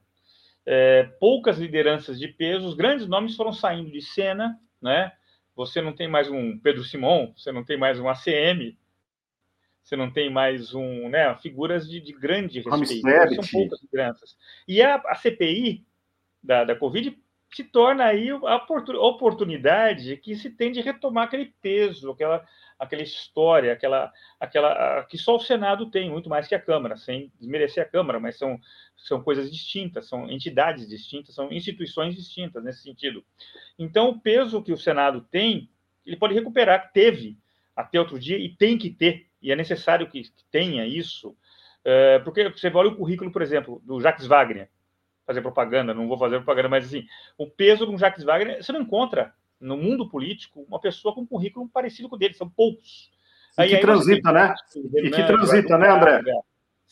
É, 0.66 1.04
poucas 1.20 1.58
lideranças 1.58 2.20
de 2.20 2.28
peso, 2.28 2.68
os 2.68 2.76
grandes 2.76 3.08
nomes 3.08 3.36
foram 3.36 3.52
saindo 3.52 3.92
de 3.92 4.02
cena, 4.02 4.60
né? 4.82 5.12
Você 5.56 5.82
não 5.82 5.94
tem 5.94 6.08
mais 6.08 6.30
um 6.30 6.58
Pedro 6.60 6.84
Simon, 6.84 7.34
você 7.36 7.52
não 7.52 7.66
tem 7.66 7.78
mais 7.78 8.00
um 8.00 8.08
ACM, 8.08 8.78
você 9.84 9.96
não 9.96 10.12
tem 10.12 10.30
mais 10.30 10.74
um, 10.74 11.10
né, 11.10 11.36
figuras 11.38 11.90
de, 11.90 12.00
de 12.00 12.14
grande 12.14 12.62
respeito. 12.62 13.44
São 13.44 13.60
poucas 13.60 13.82
lideranças. 13.82 14.38
E 14.68 14.82
a, 14.82 14.96
a 14.96 15.16
CPI 15.16 15.86
da, 16.44 16.64
da 16.64 16.76
Covid 16.76 17.18
se 17.52 17.64
torna 17.64 18.06
aí 18.06 18.30
a 18.30 18.66
oportunidade 19.00 20.18
que 20.18 20.36
se 20.36 20.50
tem 20.50 20.72
de 20.72 20.82
retomar 20.82 21.26
aquele 21.26 21.54
peso, 21.62 22.12
aquela, 22.12 22.46
aquela 22.78 23.02
história, 23.02 23.74
aquela, 23.74 24.14
aquela 24.40 25.04
que 25.06 25.18
só 25.18 25.36
o 25.36 25.40
Senado 25.40 25.90
tem, 25.90 26.10
muito 26.10 26.30
mais 26.30 26.48
que 26.48 26.56
a 26.56 26.62
Câmara, 26.62 26.96
sem 26.96 27.32
desmerecer 27.40 27.84
a 27.84 27.90
Câmara, 27.90 28.20
mas 28.20 28.38
são, 28.38 28.60
são 28.96 29.22
coisas 29.22 29.52
distintas, 29.52 30.08
são 30.08 30.30
entidades 30.30 30.88
distintas, 30.88 31.34
são 31.34 31.52
instituições 31.52 32.16
distintas 32.16 32.64
nesse 32.64 32.84
sentido. 32.84 33.24
Então, 33.78 34.10
o 34.10 34.20
peso 34.20 34.62
que 34.62 34.72
o 34.72 34.78
Senado 34.78 35.22
tem, 35.32 35.70
ele 36.06 36.18
pode 36.18 36.36
recuperar, 36.36 36.92
teve 36.94 37.38
até 37.76 38.00
outro 38.00 38.20
dia 38.20 38.38
e 38.38 38.50
tem 38.50 38.78
que 38.78 38.90
ter, 38.90 39.28
e 39.42 39.52
é 39.52 39.56
necessário 39.56 40.08
que, 40.08 40.22
tenha 40.52 40.86
isso, 40.86 41.36
é, 41.84 42.20
porque 42.20 42.50
você 42.50 42.70
olha 42.70 42.90
o 42.90 42.96
currículo, 42.96 43.32
por 43.32 43.42
exemplo, 43.42 43.82
do 43.86 44.00
Jacques 44.00 44.28
Wagner, 44.28 44.70
fazer 45.30 45.42
propaganda, 45.44 45.94
não 45.94 46.08
vou 46.08 46.18
fazer 46.18 46.38
propaganda, 46.38 46.70
mas 46.70 46.86
assim, 46.86 47.06
o 47.38 47.46
peso 47.46 47.86
de 47.86 47.94
um 47.94 47.98
Jacques 48.00 48.24
Wagner 48.24 48.64
você 48.64 48.72
não 48.72 48.82
encontra 48.82 49.32
no 49.62 49.78
mundo 49.78 50.10
político 50.10 50.66
uma 50.68 50.82
pessoa 50.82 51.14
com 51.14 51.22
um 51.22 51.26
currículo 51.26 51.70
parecido 51.70 52.10
com 52.10 52.16
o 52.16 52.18
dele, 52.18 52.34
são 52.34 52.50
poucos. 52.50 53.12
E 53.56 53.62
aí, 53.62 53.70
que 53.70 53.76
aí 53.76 53.82
transita, 53.82 54.32
né? 54.32 54.56
E 54.96 55.12
que 55.12 55.24
transita, 55.24 55.78
né, 55.78 55.90
André? 55.90 56.22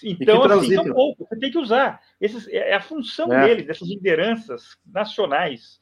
Então, 0.03 0.43
assim, 0.43 0.75
são 0.75 0.93
poucos, 0.93 1.27
você 1.27 1.39
tem 1.39 1.49
que 1.49 1.57
usar. 1.57 1.99
Esses, 2.21 2.47
é, 2.49 2.69
é 2.69 2.75
a 2.75 2.81
função 2.81 3.33
é. 3.33 3.47
deles, 3.47 3.65
dessas 3.65 3.87
lideranças 3.87 4.77
nacionais, 4.85 5.81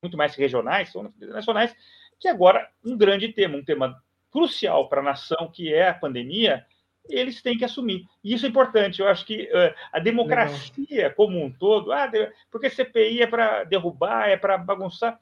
muito 0.00 0.16
mais 0.16 0.36
regionais, 0.36 0.92
são 0.92 1.12
nacionais, 1.18 1.74
que 2.20 2.28
agora 2.28 2.70
um 2.84 2.96
grande 2.96 3.32
tema, 3.32 3.56
um 3.56 3.64
tema 3.64 4.00
crucial 4.30 4.88
para 4.88 5.00
a 5.00 5.04
nação, 5.04 5.50
que 5.52 5.74
é 5.74 5.88
a 5.88 5.94
pandemia, 5.94 6.64
eles 7.08 7.42
têm 7.42 7.56
que 7.56 7.64
assumir. 7.64 8.04
E 8.22 8.34
isso 8.34 8.46
é 8.46 8.48
importante. 8.48 9.00
Eu 9.00 9.08
acho 9.08 9.24
que 9.24 9.44
uh, 9.44 9.74
a 9.92 9.98
democracia 9.98 11.08
Não. 11.08 11.14
como 11.14 11.42
um 11.42 11.50
todo, 11.50 11.92
ah, 11.92 12.10
porque 12.50 12.70
CPI 12.70 13.22
é 13.22 13.26
para 13.26 13.64
derrubar, 13.64 14.28
é 14.28 14.36
para 14.36 14.58
bagunçar, 14.58 15.18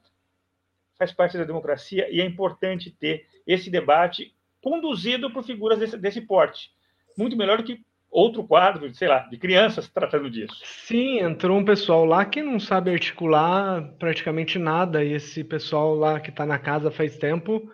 faz 0.97 1.11
parte 1.11 1.37
da 1.37 1.45
democracia 1.45 2.07
e 2.11 2.19
é 2.19 2.25
importante 2.25 2.91
ter 2.91 3.25
esse 3.47 3.69
debate 3.69 4.33
conduzido 4.61 5.31
por 5.31 5.43
figuras 5.43 5.79
desse, 5.79 5.97
desse 5.97 6.21
porte. 6.21 6.71
Muito 7.17 7.37
melhor 7.37 7.57
do 7.57 7.63
que 7.63 7.81
outro 8.11 8.43
quadro, 8.43 8.93
sei 8.93 9.07
lá, 9.07 9.19
de 9.19 9.37
crianças 9.37 9.87
tratando 9.87 10.29
disso. 10.29 10.55
Sim, 10.65 11.19
entrou 11.19 11.57
um 11.57 11.65
pessoal 11.65 12.05
lá 12.05 12.25
que 12.25 12.41
não 12.41 12.59
sabe 12.59 12.91
articular 12.91 13.83
praticamente 13.99 14.57
nada, 14.57 15.03
e 15.03 15.13
esse 15.13 15.43
pessoal 15.43 15.95
lá 15.95 16.19
que 16.19 16.29
está 16.29 16.45
na 16.45 16.57
casa 16.57 16.91
faz 16.91 17.17
tempo 17.17 17.71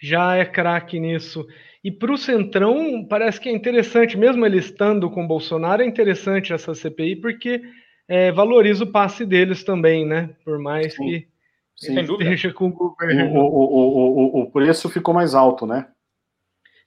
já 0.00 0.36
é 0.36 0.44
craque 0.44 1.00
nisso. 1.00 1.46
E 1.86 1.90
para 1.92 2.12
o 2.12 2.18
Centrão, 2.18 3.06
parece 3.08 3.40
que 3.40 3.48
é 3.48 3.52
interessante, 3.52 4.18
mesmo 4.18 4.44
ele 4.44 4.58
estando 4.58 5.08
com 5.08 5.22
o 5.22 5.28
Bolsonaro, 5.28 5.82
é 5.82 5.86
interessante 5.86 6.52
essa 6.52 6.74
CPI, 6.74 7.14
porque 7.14 7.62
é, 8.08 8.32
valoriza 8.32 8.82
o 8.82 8.90
passe 8.90 9.24
deles 9.24 9.62
também, 9.62 10.04
né? 10.04 10.30
Por 10.44 10.58
mais 10.58 10.96
Sim. 10.96 11.04
que 11.04 11.28
Sim, 11.76 12.00
esteja 12.00 12.52
com 12.52 12.66
o 12.66 12.72
governo. 12.72 13.38
O, 13.38 13.46
o, 13.46 14.40
o, 14.40 14.42
o, 14.42 14.50
preço 14.50 14.88
ficou 14.88 15.14
mais 15.14 15.32
alto, 15.32 15.64
né? 15.64 15.86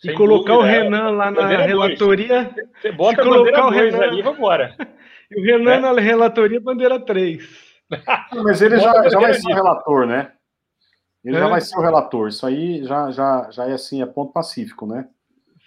E 0.04 0.12
colocar 0.12 0.56
dúvida, 0.56 0.68
o 0.68 0.70
é. 0.70 0.84
Renan 0.84 1.12
lá 1.12 1.32
na 1.32 1.48
relatoria. 1.48 2.54
Você 2.82 2.92
bota 2.92 3.24
colocar 3.24 3.68
o 3.68 3.70
Renan 3.70 4.02
ali, 4.02 4.22
vambora. 4.22 4.76
E 5.32 5.40
o 5.40 5.44
Renan 5.46 5.76
é? 5.76 5.80
na 5.80 5.94
relatoria, 5.94 6.60
bandeira 6.60 7.00
3. 7.00 7.42
Mas 8.44 8.62
ele 8.62 8.78
já, 8.78 9.08
já 9.08 9.18
vai 9.18 9.34
ser 9.34 9.50
o 9.50 9.56
relator, 9.56 10.06
né? 10.06 10.34
Ele 11.24 11.36
é? 11.36 11.40
já 11.40 11.48
vai 11.48 11.62
ser 11.62 11.78
o 11.78 11.82
relator. 11.82 12.30
Isso 12.30 12.46
aí 12.46 12.84
já, 12.84 13.12
já, 13.12 13.50
já 13.52 13.66
é 13.68 13.74
assim, 13.74 14.02
é 14.02 14.06
ponto 14.06 14.32
pacífico, 14.32 14.86
né? 14.86 15.08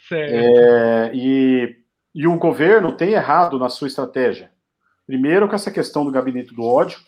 Certo. 0.08 0.32
É, 0.32 1.10
e, 1.14 1.76
e 2.14 2.26
o 2.26 2.38
governo 2.38 2.96
tem 2.96 3.12
errado 3.12 3.58
na 3.58 3.68
sua 3.68 3.88
estratégia. 3.88 4.50
Primeiro, 5.06 5.48
com 5.48 5.54
essa 5.54 5.70
questão 5.70 6.04
do 6.04 6.10
gabinete 6.10 6.54
do 6.54 6.62
ódio. 6.62 6.98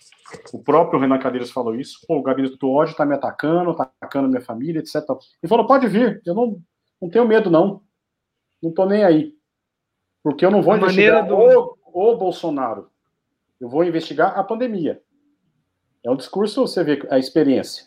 O 0.52 0.62
próprio 0.62 0.98
Renan 0.98 1.18
Cadeiras 1.18 1.50
falou 1.50 1.74
isso. 1.74 2.00
Pô, 2.06 2.18
o 2.18 2.22
gabinete 2.22 2.58
do 2.58 2.70
ódio 2.70 2.92
está 2.92 3.06
me 3.06 3.14
atacando, 3.14 3.70
está 3.70 3.84
atacando 4.00 4.28
minha 4.28 4.40
família, 4.40 4.80
etc. 4.80 4.96
Ele 5.42 5.48
falou: 5.48 5.66
pode 5.66 5.86
vir, 5.86 6.20
eu 6.26 6.34
não, 6.34 6.60
não 7.00 7.08
tenho 7.08 7.26
medo, 7.26 7.50
não. 7.50 7.82
Não 8.62 8.72
tô 8.72 8.84
nem 8.84 9.04
aí. 9.04 9.34
Porque 10.22 10.44
eu 10.44 10.50
não 10.50 10.62
vou 10.62 10.74
a 10.74 10.76
investigar 10.78 11.26
do... 11.26 11.36
o, 11.36 11.76
o 11.92 12.16
Bolsonaro. 12.16 12.90
Eu 13.60 13.68
vou 13.68 13.84
investigar 13.84 14.38
a 14.38 14.42
pandemia. 14.42 15.00
É 16.02 16.10
um 16.10 16.16
discurso, 16.16 16.62
você 16.62 16.82
vê 16.82 17.06
a 17.10 17.18
experiência. 17.18 17.86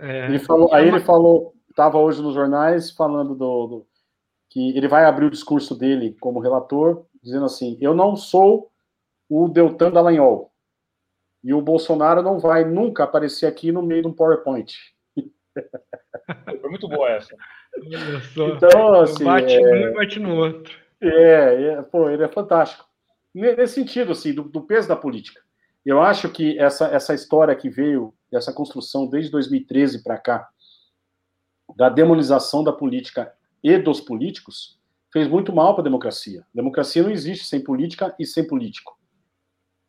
É, 0.00 0.26
ele 0.26 0.38
falou, 0.38 0.72
aí 0.72 0.88
ele 0.88 1.00
falou, 1.00 1.54
estava 1.68 1.98
hoje 1.98 2.22
nos 2.22 2.34
jornais 2.34 2.90
falando 2.90 3.34
do, 3.34 3.66
do, 3.66 3.86
que 4.50 4.76
ele 4.76 4.88
vai 4.88 5.04
abrir 5.04 5.26
o 5.26 5.30
discurso 5.30 5.76
dele 5.76 6.16
como 6.20 6.40
relator, 6.40 7.06
dizendo 7.22 7.46
assim: 7.46 7.76
eu 7.80 7.94
não 7.94 8.16
sou 8.16 8.70
o 9.28 9.48
Deltan 9.48 9.90
Dallagnol. 9.90 10.52
E 11.42 11.52
o 11.52 11.60
Bolsonaro 11.60 12.22
não 12.22 12.38
vai 12.38 12.64
nunca 12.64 13.04
aparecer 13.04 13.46
aqui 13.46 13.70
no 13.70 13.82
meio 13.82 14.02
de 14.02 14.08
um 14.08 14.14
PowerPoint. 14.14 14.72
Foi 16.60 16.70
muito 16.70 16.88
boa 16.88 17.10
essa. 17.10 17.36
Então, 17.76 18.94
assim. 19.00 19.24
Bate 19.24 19.54
é... 19.54 19.60
um 19.60 19.76
e 19.76 19.92
bate 19.92 20.20
no 20.20 20.36
outro. 20.36 20.78
É, 21.00 21.64
é, 21.64 21.82
pô, 21.82 22.08
ele 22.08 22.22
é 22.22 22.28
fantástico. 22.28 22.86
Nesse 23.34 23.74
sentido, 23.74 24.12
assim, 24.12 24.32
do, 24.32 24.44
do, 24.44 24.62
peso 24.62 24.88
da 24.88 24.96
política. 24.96 25.40
Eu 25.84 26.00
acho 26.00 26.28
que 26.28 26.58
essa, 26.58 26.86
essa 26.86 27.14
história 27.14 27.54
que 27.54 27.68
veio, 27.68 28.14
essa 28.32 28.52
construção 28.52 29.06
desde 29.06 29.30
2013 29.30 30.02
para 30.02 30.18
cá, 30.18 30.48
da 31.76 31.88
demonização 31.88 32.64
da 32.64 32.72
política 32.72 33.32
e 33.62 33.78
dos 33.78 34.00
políticos, 34.00 34.78
fez 35.12 35.28
muito 35.28 35.52
mal 35.52 35.74
para 35.74 35.82
a 35.82 35.84
democracia. 35.84 36.44
Democracia 36.54 37.02
não 37.02 37.10
existe 37.10 37.46
sem 37.46 37.62
política 37.62 38.14
e 38.18 38.26
sem 38.26 38.46
político. 38.46 38.98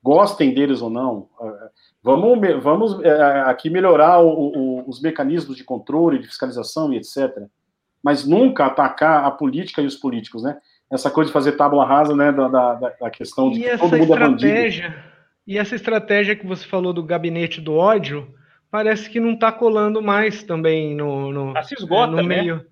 Gostem 0.03 0.53
deles 0.53 0.81
ou 0.81 0.89
não, 0.89 1.29
é, 1.41 1.69
vamos, 2.03 2.63
vamos 2.63 3.03
é, 3.03 3.41
aqui 3.41 3.69
melhorar 3.69 4.19
o, 4.19 4.29
o, 4.29 4.89
os 4.89 5.01
mecanismos 5.01 5.57
de 5.57 5.63
controle, 5.63 6.19
de 6.19 6.27
fiscalização 6.27 6.93
e 6.93 6.97
etc 6.97 7.49
mas 8.05 8.23
nunca 8.23 8.67
atacar 8.67 9.25
a 9.25 9.31
política 9.31 9.81
e 9.81 9.87
os 9.87 9.95
políticos, 9.95 10.43
né? 10.43 10.55
Essa 10.91 11.09
coisa 11.09 11.29
de 11.29 11.33
fazer 11.33 11.53
tábua 11.53 11.83
rasa, 11.87 12.15
né, 12.15 12.31
da, 12.31 12.47
da, 12.47 12.73
da 12.73 13.09
questão 13.09 13.49
de 13.49 13.61
e 13.61 13.63
que 13.63 13.77
todo 13.79 13.97
mundo 13.97 14.13
é 14.13 14.19
bandido. 14.19 14.93
E 15.47 15.57
essa 15.57 15.75
estratégia 15.75 16.35
que 16.35 16.45
você 16.45 16.65
falou 16.65 16.91
do 16.91 17.03
gabinete 17.03 17.61
do 17.61 17.75
ódio, 17.75 18.33
parece 18.71 19.09
que 19.09 19.19
não 19.19 19.33
está 19.33 19.51
colando 19.51 20.01
mais 20.01 20.43
também 20.43 20.95
no, 20.95 21.31
no, 21.31 21.57
ah, 21.57 21.63
se 21.63 21.75
esgota, 21.75 22.11
no 22.11 22.17
né? 22.17 22.41
meio. 22.41 22.65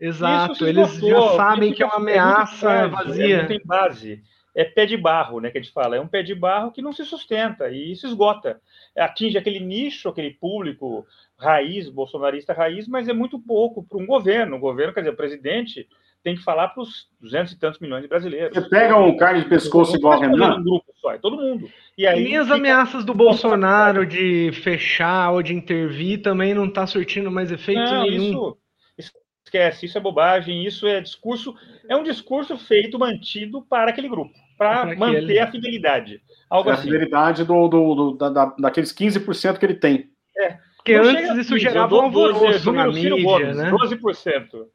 Exato, 0.00 0.66
eles 0.66 0.98
já 0.98 1.28
sabem 1.36 1.72
que 1.72 1.82
é 1.82 1.86
uma 1.86 1.96
ameaça 1.96 2.70
é 2.70 2.88
vazia. 2.88 3.38
Não 3.38 3.46
tem 3.46 3.60
base. 3.64 4.22
É 4.54 4.64
pé 4.64 4.86
de 4.86 4.96
barro, 4.96 5.40
né, 5.40 5.50
que 5.50 5.58
a 5.58 5.60
gente 5.60 5.72
fala. 5.72 5.96
É 5.96 6.00
um 6.00 6.06
pé 6.06 6.22
de 6.22 6.34
barro 6.34 6.70
que 6.70 6.82
não 6.82 6.92
se 6.92 7.04
sustenta 7.04 7.70
e 7.70 7.94
se 7.96 8.06
esgota. 8.06 8.60
Atinge 8.96 9.36
aquele 9.36 9.60
nicho, 9.60 10.08
aquele 10.08 10.30
público 10.30 11.06
raiz, 11.36 11.88
bolsonarista 11.88 12.52
raiz, 12.52 12.86
mas 12.86 13.08
é 13.08 13.12
muito 13.12 13.38
pouco 13.38 13.82
para 13.82 13.98
um 13.98 14.06
governo. 14.06 14.56
O 14.56 14.60
governo, 14.60 14.92
quer 14.92 15.00
dizer, 15.00 15.12
o 15.12 15.16
presidente 15.16 15.88
tem 16.24 16.34
que 16.34 16.42
falar 16.42 16.68
para 16.68 16.82
os 16.82 17.06
duzentos 17.20 17.52
e 17.52 17.58
tantos 17.58 17.78
milhões 17.78 18.02
de 18.02 18.08
brasileiros. 18.08 18.54
Você 18.54 18.68
pega 18.70 18.96
um 18.96 19.14
carne 19.14 19.42
de 19.42 19.48
pescoço 19.48 19.94
igual 19.94 20.14
a 20.14 20.26
Renan? 20.26 20.56
Um 20.56 20.64
grupo 20.64 20.86
só, 20.98 21.12
é 21.12 21.18
todo 21.18 21.36
mundo. 21.36 21.70
E, 21.98 22.06
aí, 22.06 22.28
e 22.28 22.36
as 22.36 22.46
fica... 22.46 22.56
ameaças 22.56 23.04
do 23.04 23.12
Bolsonaro 23.12 24.06
de 24.06 24.50
fechar 24.62 25.32
ou 25.32 25.42
de 25.42 25.52
intervir 25.52 26.22
também 26.22 26.54
não 26.54 26.64
está 26.64 26.86
surtindo 26.86 27.30
mais 27.30 27.52
efeito 27.52 27.82
não, 27.82 28.04
nenhum. 28.04 28.54
Isso, 28.96 29.12
esquece, 29.44 29.84
isso 29.84 29.98
é 29.98 30.00
bobagem, 30.00 30.64
isso 30.64 30.86
é 30.86 30.98
discurso, 31.02 31.54
é 31.86 31.94
um 31.94 32.02
discurso 32.02 32.56
feito, 32.56 32.98
mantido 32.98 33.60
para 33.60 33.90
aquele 33.90 34.08
grupo, 34.08 34.32
para 34.56 34.96
manter 34.96 35.40
a 35.40 35.50
fidelidade. 35.50 36.22
Algo 36.48 36.70
é 36.70 36.72
assim. 36.72 36.88
A 36.88 36.92
fidelidade 36.92 37.44
do, 37.44 37.68
do, 37.68 37.94
do 37.94 38.30
da, 38.30 38.46
daqueles 38.58 38.94
15% 38.94 39.58
que 39.58 39.66
ele 39.66 39.74
tem. 39.74 40.08
É. 40.38 40.56
Porque 40.78 40.98
não 40.98 41.10
antes 41.10 41.36
isso 41.36 41.58
gerava 41.58 41.94
um 41.94 42.00
alvoroço 42.00 42.72
na 42.72 42.86
mídia, 42.86 43.22
Gomes, 43.22 43.56
né? 43.56 43.70
12%. 43.70 44.66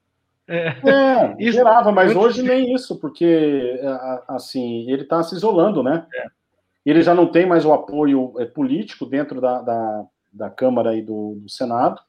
É, 0.49 0.67
é 0.89 1.35
isso, 1.37 1.57
gerava, 1.57 1.91
mas 1.91 2.15
hoje 2.15 2.41
nem 2.41 2.73
isso, 2.73 2.99
porque 2.99 3.79
é, 3.79 4.23
assim 4.27 4.89
ele 4.89 5.03
está 5.03 5.21
se 5.21 5.35
isolando, 5.35 5.83
né? 5.83 6.07
É. 6.13 6.25
Ele 6.83 7.03
já 7.03 7.13
não 7.13 7.27
tem 7.27 7.45
mais 7.45 7.65
o 7.65 7.71
apoio 7.71 8.33
é, 8.39 8.45
político 8.45 9.05
dentro 9.05 9.39
da, 9.39 9.61
da, 9.61 10.05
da 10.33 10.49
Câmara 10.49 10.95
e 10.95 11.03
do, 11.03 11.35
do 11.35 11.47
Senado, 11.47 12.01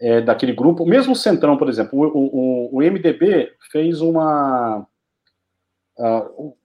é, 0.00 0.20
daquele 0.20 0.52
grupo. 0.52 0.86
Mesmo 0.86 1.14
o 1.14 1.16
Centrão, 1.16 1.56
por 1.56 1.68
exemplo, 1.68 1.98
o, 1.98 2.06
o, 2.06 2.76
o 2.76 2.78
MDB 2.78 3.52
fez 3.72 4.00
uma, 4.00 4.86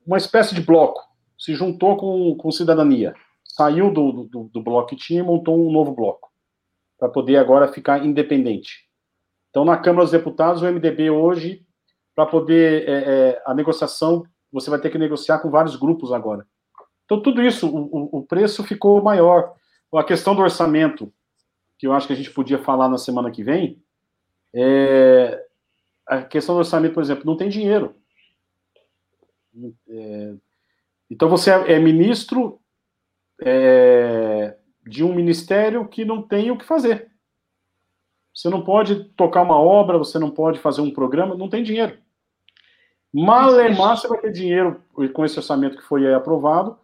uma 0.06 0.18
espécie 0.18 0.54
de 0.54 0.62
bloco, 0.62 1.02
se 1.40 1.56
juntou 1.56 1.98
com, 1.98 2.36
com 2.36 2.52
cidadania, 2.52 3.16
saiu 3.44 3.92
do, 3.92 4.24
do, 4.24 4.44
do 4.54 4.62
bloco 4.62 4.90
que 4.90 4.96
tinha 4.96 5.22
e 5.22 5.24
montou 5.24 5.58
um 5.58 5.72
novo 5.72 5.92
bloco 5.92 6.32
para 7.00 7.10
poder 7.10 7.38
agora 7.38 7.68
ficar 7.68 8.06
independente. 8.06 8.87
Então, 9.50 9.66
na 9.66 9.78
Câmara 9.78 10.04
dos 10.04 10.12
Deputados, 10.12 10.62
o 10.62 10.66
MDB 10.66 11.10
hoje, 11.10 11.66
para 12.16 12.26
poder 12.26 12.88
é, 12.88 12.94
é, 12.94 13.44
a 13.46 13.54
negociação, 13.54 14.24
você 14.52 14.70
vai 14.70 14.80
ter 14.80 14.90
que 14.90 14.98
negociar 14.98 15.40
com 15.40 15.50
vários 15.50 15.76
grupos 15.76 16.12
agora. 16.12 16.46
Então, 17.06 17.22
tudo 17.22 17.42
isso, 17.42 17.68
o, 17.70 18.18
o 18.18 18.24
preço 18.24 18.64
ficou 18.64 19.02
maior. 19.02 19.54
A 19.94 20.04
questão 20.04 20.36
do 20.36 20.42
orçamento, 20.42 21.14
que 21.78 21.88
eu 21.88 21.94
acho 21.94 22.08
que 22.08 22.14
a 22.14 22.16
gente 22.16 22.32
podia 22.32 22.60
falar 22.60 22.90
na 22.90 22.98
semana 22.98 23.32
que 23.32 23.44
vem, 23.44 23.82
é, 24.54 25.46
a 26.06 26.22
questão 26.22 26.56
do 26.56 26.60
orçamento, 26.60 26.94
por 26.94 27.04
exemplo, 27.04 27.26
não 27.26 27.38
tem 27.38 27.50
dinheiro. 27.50 27.96
É, 29.88 30.34
então, 31.10 31.30
você 31.30 31.52
é, 31.52 31.74
é 31.74 31.80
ministro, 31.80 32.60
é, 33.42 34.58
de 34.86 35.04
um 35.04 35.14
ministério 35.14 35.88
que 35.88 36.04
não 36.04 36.22
tem 36.22 36.52
o 36.52 36.58
que 36.58 36.66
fazer. 36.66 37.12
Você 38.38 38.52
não 38.52 38.64
pode 38.64 39.04
tocar 39.16 39.42
uma 39.42 39.60
obra, 39.60 39.98
você 39.98 40.20
não 40.20 40.30
pode 40.30 40.60
fazer 40.60 40.80
um 40.82 40.92
programa, 40.92 41.34
não 41.34 41.50
tem 41.50 41.64
dinheiro. 41.64 41.98
Malemar 43.12 43.98
você 43.98 44.08
vai 44.08 44.20
ter 44.20 44.32
dinheiro 44.32 44.80
com 45.12 45.26
esse 45.26 45.40
orçamento 45.40 45.76
que 45.76 45.82
foi 45.82 46.14
aprovado 46.14 46.78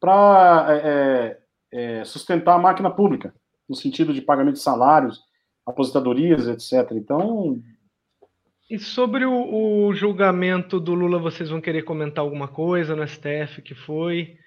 para 0.00 0.66
é, 0.70 1.36
é, 1.72 1.98
é, 1.98 2.04
sustentar 2.06 2.54
a 2.54 2.58
máquina 2.58 2.90
pública, 2.90 3.34
no 3.68 3.76
sentido 3.76 4.14
de 4.14 4.22
pagamento 4.22 4.54
de 4.54 4.62
salários, 4.62 5.20
aposentadorias, 5.66 6.48
etc. 6.48 6.92
Então. 6.92 7.60
E 8.70 8.78
sobre 8.78 9.26
o, 9.26 9.86
o 9.86 9.92
julgamento 9.92 10.80
do 10.80 10.94
Lula, 10.94 11.18
vocês 11.18 11.50
vão 11.50 11.60
querer 11.60 11.82
comentar 11.82 12.24
alguma 12.24 12.48
coisa 12.48 12.96
no 12.96 13.06
STF 13.06 13.60
que 13.60 13.74
foi? 13.74 14.38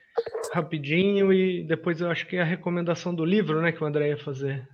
rapidinho 0.54 1.34
e 1.34 1.64
depois 1.64 2.00
eu 2.00 2.12
acho 2.12 2.28
que 2.28 2.36
é 2.36 2.42
a 2.42 2.46
recomendação 2.46 3.16
do 3.16 3.26
livro, 3.26 3.60
né, 3.60 3.72
que 3.72 3.84
o 3.84 3.88
André 3.88 4.10
ia 4.10 4.18
fazer. 4.18 4.68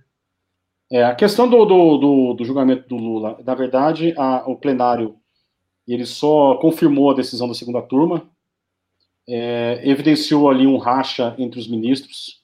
É, 0.90 1.04
a 1.04 1.14
questão 1.14 1.48
do, 1.48 1.64
do, 1.64 1.98
do, 1.98 2.34
do, 2.34 2.44
julgamento 2.44 2.88
do 2.88 2.96
Lula, 2.96 3.38
na 3.46 3.54
verdade, 3.54 4.12
a, 4.18 4.48
o 4.50 4.56
plenário 4.56 5.16
ele 5.86 6.04
só 6.04 6.56
confirmou 6.56 7.10
a 7.10 7.14
decisão 7.14 7.46
da 7.46 7.54
segunda 7.54 7.80
turma, 7.80 8.28
é, 9.28 9.80
evidenciou 9.84 10.50
ali 10.50 10.66
um 10.66 10.78
racha 10.78 11.34
entre 11.38 11.60
os 11.60 11.68
ministros, 11.68 12.42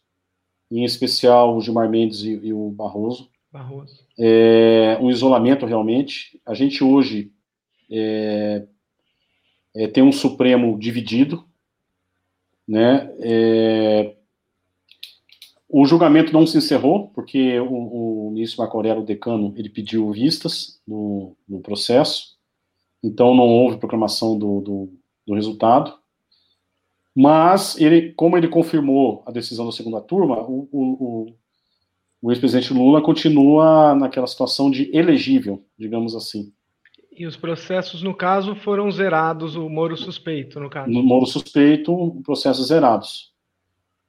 em 0.71 0.85
especial 0.85 1.57
o 1.57 1.61
Gilmar 1.61 1.89
Mendes 1.91 2.23
e, 2.23 2.35
e 2.35 2.53
o 2.53 2.71
Barroso. 2.71 3.29
Barroso. 3.53 4.07
É, 4.19 4.97
um 5.01 5.11
isolamento 5.11 5.67
realmente. 5.67 6.41
A 6.47 6.55
gente 6.55 6.85
hoje 6.85 7.33
é, 7.91 8.65
é 9.75 9.89
tem 9.89 10.05
um 10.05 10.13
Supremo 10.13 10.79
dividido, 10.79 11.45
né? 12.67 13.11
O 15.79 15.85
julgamento 15.85 16.33
não 16.33 16.47
se 16.47 16.57
encerrou, 16.57 17.09
porque 17.09 17.61
o, 17.61 18.29
o 18.29 18.31
ministro 18.31 18.63
Marco 18.63 18.79
Aurélio, 18.79 19.03
o 19.03 19.05
decano, 19.05 19.53
ele 19.59 19.69
pediu 19.69 20.11
vistas 20.11 20.81
no, 20.89 21.37
no 21.47 21.61
processo, 21.61 22.39
então 23.05 23.35
não 23.35 23.45
houve 23.45 23.77
proclamação 23.77 24.39
do, 24.39 24.63
do, 24.63 24.89
do 25.27 25.35
resultado. 25.35 25.93
Mas, 27.15 27.79
ele, 27.79 28.15
como 28.15 28.39
ele 28.39 28.49
confirmou 28.49 29.23
a 29.27 29.31
decisão 29.31 29.67
da 29.67 29.73
segunda 29.73 30.01
turma, 30.01 30.41
o, 30.45 30.67
o, 30.73 31.35
o 32.23 32.33
ex-presidente 32.33 32.73
Lula 32.73 33.03
continua 33.03 33.95
naquela 33.95 34.27
situação 34.27 34.71
de 34.71 34.91
elegível, 34.97 35.63
digamos 35.79 36.15
assim. 36.15 36.55
E 37.13 37.27
os 37.27 37.37
processos, 37.37 38.03
no 38.03 38.15
caso, 38.15 38.57
foram 38.57 38.91
zerados, 38.91 39.57
o 39.57 39.69
Moro 39.69 39.95
suspeito, 39.95 40.59
no 40.59 40.71
caso? 40.71 40.91
No 40.91 41.03
Moro 41.03 41.27
suspeito, 41.27 42.19
processos 42.25 42.69
zerados. 42.69 43.31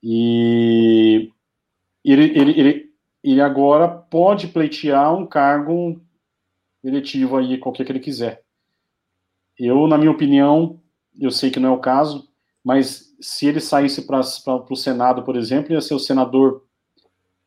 E 0.01 1.29
ele, 2.13 2.39
ele, 2.39 2.59
ele, 2.59 2.89
ele 3.23 3.41
agora 3.41 3.87
pode 3.87 4.47
pleitear 4.47 5.15
um 5.15 5.25
cargo 5.25 6.01
eletivo 6.83 7.37
aí, 7.37 7.57
qualquer 7.57 7.85
que 7.85 7.91
ele 7.91 7.99
quiser. 7.99 8.41
Eu, 9.57 9.87
na 9.87 9.97
minha 9.97 10.11
opinião, 10.11 10.79
eu 11.19 11.31
sei 11.31 11.49
que 11.49 11.59
não 11.59 11.69
é 11.69 11.71
o 11.73 11.79
caso, 11.79 12.29
mas 12.63 13.15
se 13.19 13.47
ele 13.47 13.59
saísse 13.59 14.05
para 14.05 14.19
o 14.19 14.75
Senado, 14.75 15.23
por 15.23 15.35
exemplo, 15.35 15.73
ia 15.73 15.81
ser 15.81 15.95
o 15.95 15.99
senador 15.99 16.63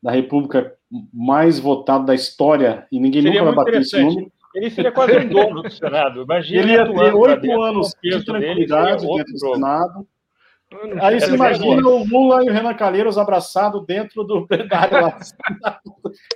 da 0.01 0.11
República 0.11 0.75
mais 1.13 1.59
votado 1.59 2.05
da 2.05 2.13
história, 2.13 2.85
e 2.91 2.99
ninguém 2.99 3.21
Seria 3.21 3.41
nunca 3.41 3.55
vai 3.55 3.65
bater 3.65 3.81
esse 3.81 4.01
número. 4.01 4.31
Ele 4.53 4.69
seria 4.69 4.91
quase 4.91 5.17
um 5.17 5.29
dono 5.29 5.61
do 5.61 5.71
Senado. 5.71 6.23
Imagina 6.23 6.61
ele 6.61 6.71
ia 6.73 6.85
ter 6.85 7.15
oito 7.15 7.61
anos 7.61 7.95
de 8.03 8.25
tranquilidade 8.25 9.07
dentro 9.07 9.33
do. 9.33 9.39
Senado. 9.39 10.07
Aí 11.01 11.19
você 11.19 11.33
imagina 11.33 11.87
o 11.87 12.05
Lula 12.05 12.45
e 12.45 12.49
o 12.49 12.53
Renan 12.53 12.73
Calheiros 12.73 13.17
abraçados 13.17 13.85
dentro 13.85 14.23
do 14.23 14.47
plenário 14.47 15.01
lá. 15.01 15.19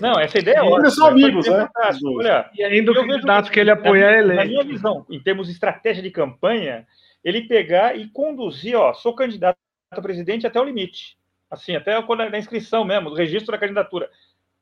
Não, 0.02 0.20
essa 0.20 0.40
ideia 0.40 0.58
é 0.58 0.62
ótima. 0.62 0.80
Eles 0.80 0.96
são 0.96 1.08
amigos, 1.08 1.48
né? 1.48 1.70
Olha, 2.04 2.50
e 2.54 2.64
ainda 2.64 2.92
o 2.92 2.96
candidato 2.96 3.50
que 3.50 3.60
ele 3.60 3.72
apoia 3.72 4.06
é 4.06 4.20
eleito. 4.20 4.36
Na 4.36 4.46
minha 4.46 4.64
visão, 4.64 5.06
em 5.10 5.20
termos 5.22 5.48
de 5.48 5.54
estratégia 5.54 6.04
de 6.04 6.12
campanha, 6.12 6.86
ele 7.24 7.48
pegar 7.48 7.98
e 7.98 8.08
conduzir, 8.10 8.76
ó, 8.76 8.94
sou 8.94 9.16
candidato 9.16 9.58
a 9.90 10.02
presidente 10.02 10.46
até 10.46 10.60
o 10.60 10.66
limite. 10.66 11.18
Assim, 11.50 11.76
até 11.76 11.94
na 12.02 12.38
inscrição 12.38 12.84
mesmo, 12.84 13.10
do 13.10 13.16
registro 13.16 13.54
da 13.54 13.58
candidatura. 13.58 14.10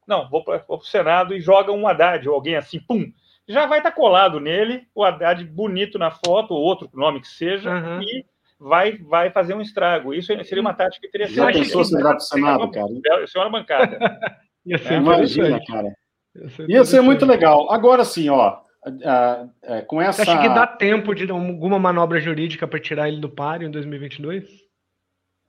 Não, 0.07 0.29
vou 0.29 0.43
para 0.43 0.63
o 0.67 0.81
Senado 0.81 1.33
e 1.33 1.41
joga 1.41 1.71
um 1.71 1.87
Haddad 1.87 2.27
ou 2.29 2.35
alguém 2.35 2.55
assim, 2.55 2.79
pum. 2.79 3.11
Já 3.47 3.65
vai 3.65 3.79
estar 3.79 3.91
tá 3.91 3.95
colado 3.95 4.39
nele, 4.39 4.87
o 4.93 5.03
Haddad 5.03 5.43
bonito 5.45 5.97
na 5.97 6.11
foto, 6.11 6.53
ou 6.53 6.61
outro 6.61 6.89
nome 6.93 7.21
que 7.21 7.27
seja, 7.27 7.71
uhum. 7.71 8.01
e 8.01 8.25
vai, 8.63 8.97
vai 8.97 9.29
fazer 9.29 9.53
um 9.53 9.61
estrago. 9.61 10.13
Isso 10.13 10.27
seria 10.45 10.61
uma 10.61 10.73
tática 10.73 11.05
interessante. 11.05 11.35
Já 11.35 11.51
pensou 11.51 11.83
se 11.83 11.97
para 11.97 12.15
o 12.15 12.19
Senado, 12.19 12.71
cara? 12.71 13.27
Senhora 13.27 13.49
bancada. 13.49 13.99
Ia 14.65 14.77
ser, 14.77 14.93
é, 14.93 14.97
imagina, 14.97 15.59
cara. 15.65 15.93
Ia 16.35 16.49
ser, 16.49 16.69
Ia 16.69 16.85
ser 16.85 17.01
muito 17.01 17.25
legal. 17.25 17.69
Agora 17.71 18.05
sim, 18.05 18.29
ó. 18.29 18.61
Uh, 18.85 19.45
uh, 19.45 19.85
com 19.87 20.01
essa... 20.01 20.23
Você 20.23 20.31
acha 20.31 20.41
que 20.41 20.49
dá 20.49 20.65
tempo 20.65 21.13
de 21.13 21.29
alguma 21.29 21.77
manobra 21.77 22.19
jurídica 22.19 22.67
para 22.67 22.79
tirar 22.79 23.09
ele 23.09 23.19
do 23.19 23.29
páreo 23.29 23.67
em 23.67 23.71
2022? 23.71 24.49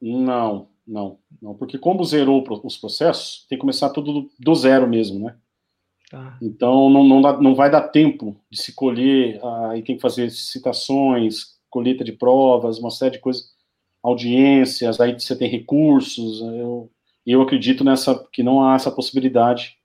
Não, 0.01 0.69
não, 0.87 1.19
não, 1.41 1.55
porque 1.55 1.79
como 1.79 2.05
zerou 2.05 2.45
os 2.63 2.77
processos, 2.77 3.47
tem 3.49 3.57
que 3.57 3.61
começar 3.61 3.91
tudo 3.91 4.29
do, 4.39 4.55
zero 4.55 4.87
mesmo, 4.89 5.25
né? 5.25 5.37
Tá. 6.11 6.39
Então 6.43 6.91
não, 6.91 7.03
não, 7.05 7.23
dá, 7.23 7.41
não 7.41 7.55
vai 7.55 7.71
dar 7.71 7.89
tempo 7.89 8.37
de 8.51 8.63
se 8.63 8.75
colher, 8.75 9.41
aí 9.71 9.81
uh, 9.81 9.85
tem 9.85 9.97
que 9.97 10.03
fazer 10.03 10.31
citações, 10.31 11.54
colheita 11.75 12.05
de 12.05 12.13
provas, 12.13 12.79
uma 12.79 12.91
série 12.93 13.15
de 13.15 13.19
coisas, 13.19 13.53
audiências, 14.01 15.01
aí 15.01 15.13
você 15.13 15.35
tem 15.35 15.49
recursos. 15.49 16.41
Eu, 16.41 16.89
eu 17.27 17.43
acredito 17.43 17.83
nessa 17.83 18.15
que 18.33 18.45
não 18.45 18.63
há 18.63 18.77
essa 18.77 18.93
possibilidade 18.93 19.77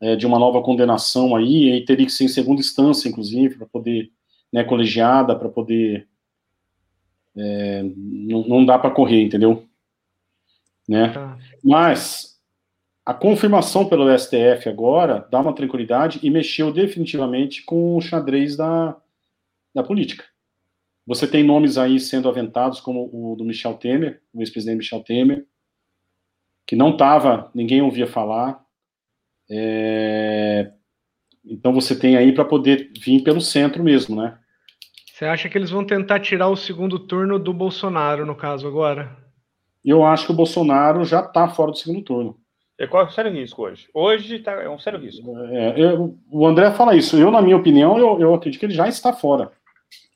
é, 0.00 0.14
de 0.14 0.24
uma 0.24 0.38
nova 0.38 0.62
condenação 0.62 1.34
aí, 1.34 1.72
e 1.74 1.84
teria 1.84 2.06
que 2.06 2.12
ser 2.12 2.24
em 2.24 2.28
segunda 2.28 2.60
instância, 2.60 3.08
inclusive, 3.08 3.56
para 3.56 3.66
poder, 3.66 4.12
né, 4.52 4.62
colegiada, 4.62 5.34
para 5.34 5.48
poder. 5.48 6.06
É, 7.36 7.82
não, 7.82 8.46
não 8.46 8.64
dá 8.64 8.78
para 8.78 8.90
correr, 8.90 9.22
entendeu? 9.22 9.66
Né? 10.88 11.08
Tá. 11.08 11.36
Mas 11.64 12.40
a 13.04 13.12
confirmação 13.12 13.88
pelo 13.88 14.16
STF 14.16 14.68
agora 14.68 15.26
dá 15.30 15.40
uma 15.40 15.54
tranquilidade 15.54 16.20
e 16.22 16.30
mexeu 16.30 16.72
definitivamente 16.72 17.64
com 17.64 17.96
o 17.96 18.00
xadrez 18.00 18.56
da, 18.56 18.96
da 19.74 19.82
política. 19.82 20.31
Você 21.12 21.26
tem 21.26 21.44
nomes 21.44 21.76
aí 21.76 22.00
sendo 22.00 22.26
aventados, 22.26 22.80
como 22.80 23.10
o 23.12 23.36
do 23.36 23.44
Michel 23.44 23.74
Temer, 23.74 24.22
o 24.32 24.40
ex-presidente 24.40 24.78
Michel 24.78 25.04
Temer, 25.04 25.44
que 26.66 26.74
não 26.74 26.92
estava, 26.92 27.50
ninguém 27.54 27.82
ouvia 27.82 28.06
falar. 28.06 28.58
É... 29.50 30.72
Então 31.44 31.70
você 31.74 31.94
tem 31.94 32.16
aí 32.16 32.32
para 32.32 32.46
poder 32.46 32.90
vir 32.98 33.22
pelo 33.22 33.42
centro 33.42 33.84
mesmo, 33.84 34.16
né? 34.16 34.38
Você 35.12 35.26
acha 35.26 35.50
que 35.50 35.58
eles 35.58 35.68
vão 35.68 35.84
tentar 35.84 36.18
tirar 36.20 36.48
o 36.48 36.56
segundo 36.56 36.98
turno 36.98 37.38
do 37.38 37.52
Bolsonaro, 37.52 38.24
no 38.24 38.34
caso, 38.34 38.66
agora? 38.66 39.14
Eu 39.84 40.06
acho 40.06 40.24
que 40.24 40.32
o 40.32 40.36
Bolsonaro 40.36 41.04
já 41.04 41.20
está 41.20 41.46
fora 41.46 41.72
do 41.72 41.76
segundo 41.76 42.00
turno. 42.00 42.38
É 42.78 42.86
qual 42.86 43.04
é 43.04 43.06
o 43.06 43.12
sério 43.12 43.30
risco 43.30 43.64
hoje? 43.64 43.86
Hoje 43.92 44.38
tá, 44.38 44.52
é 44.52 44.68
um 44.70 44.78
sério 44.78 44.98
risco. 44.98 45.30
É, 45.48 45.78
eu, 45.78 46.18
o 46.30 46.46
André 46.46 46.70
fala 46.70 46.96
isso. 46.96 47.18
Eu, 47.18 47.30
na 47.30 47.42
minha 47.42 47.58
opinião, 47.58 47.98
eu, 47.98 48.18
eu 48.18 48.34
acredito 48.34 48.58
que 48.58 48.64
ele 48.64 48.72
já 48.72 48.88
está 48.88 49.12
fora. 49.12 49.52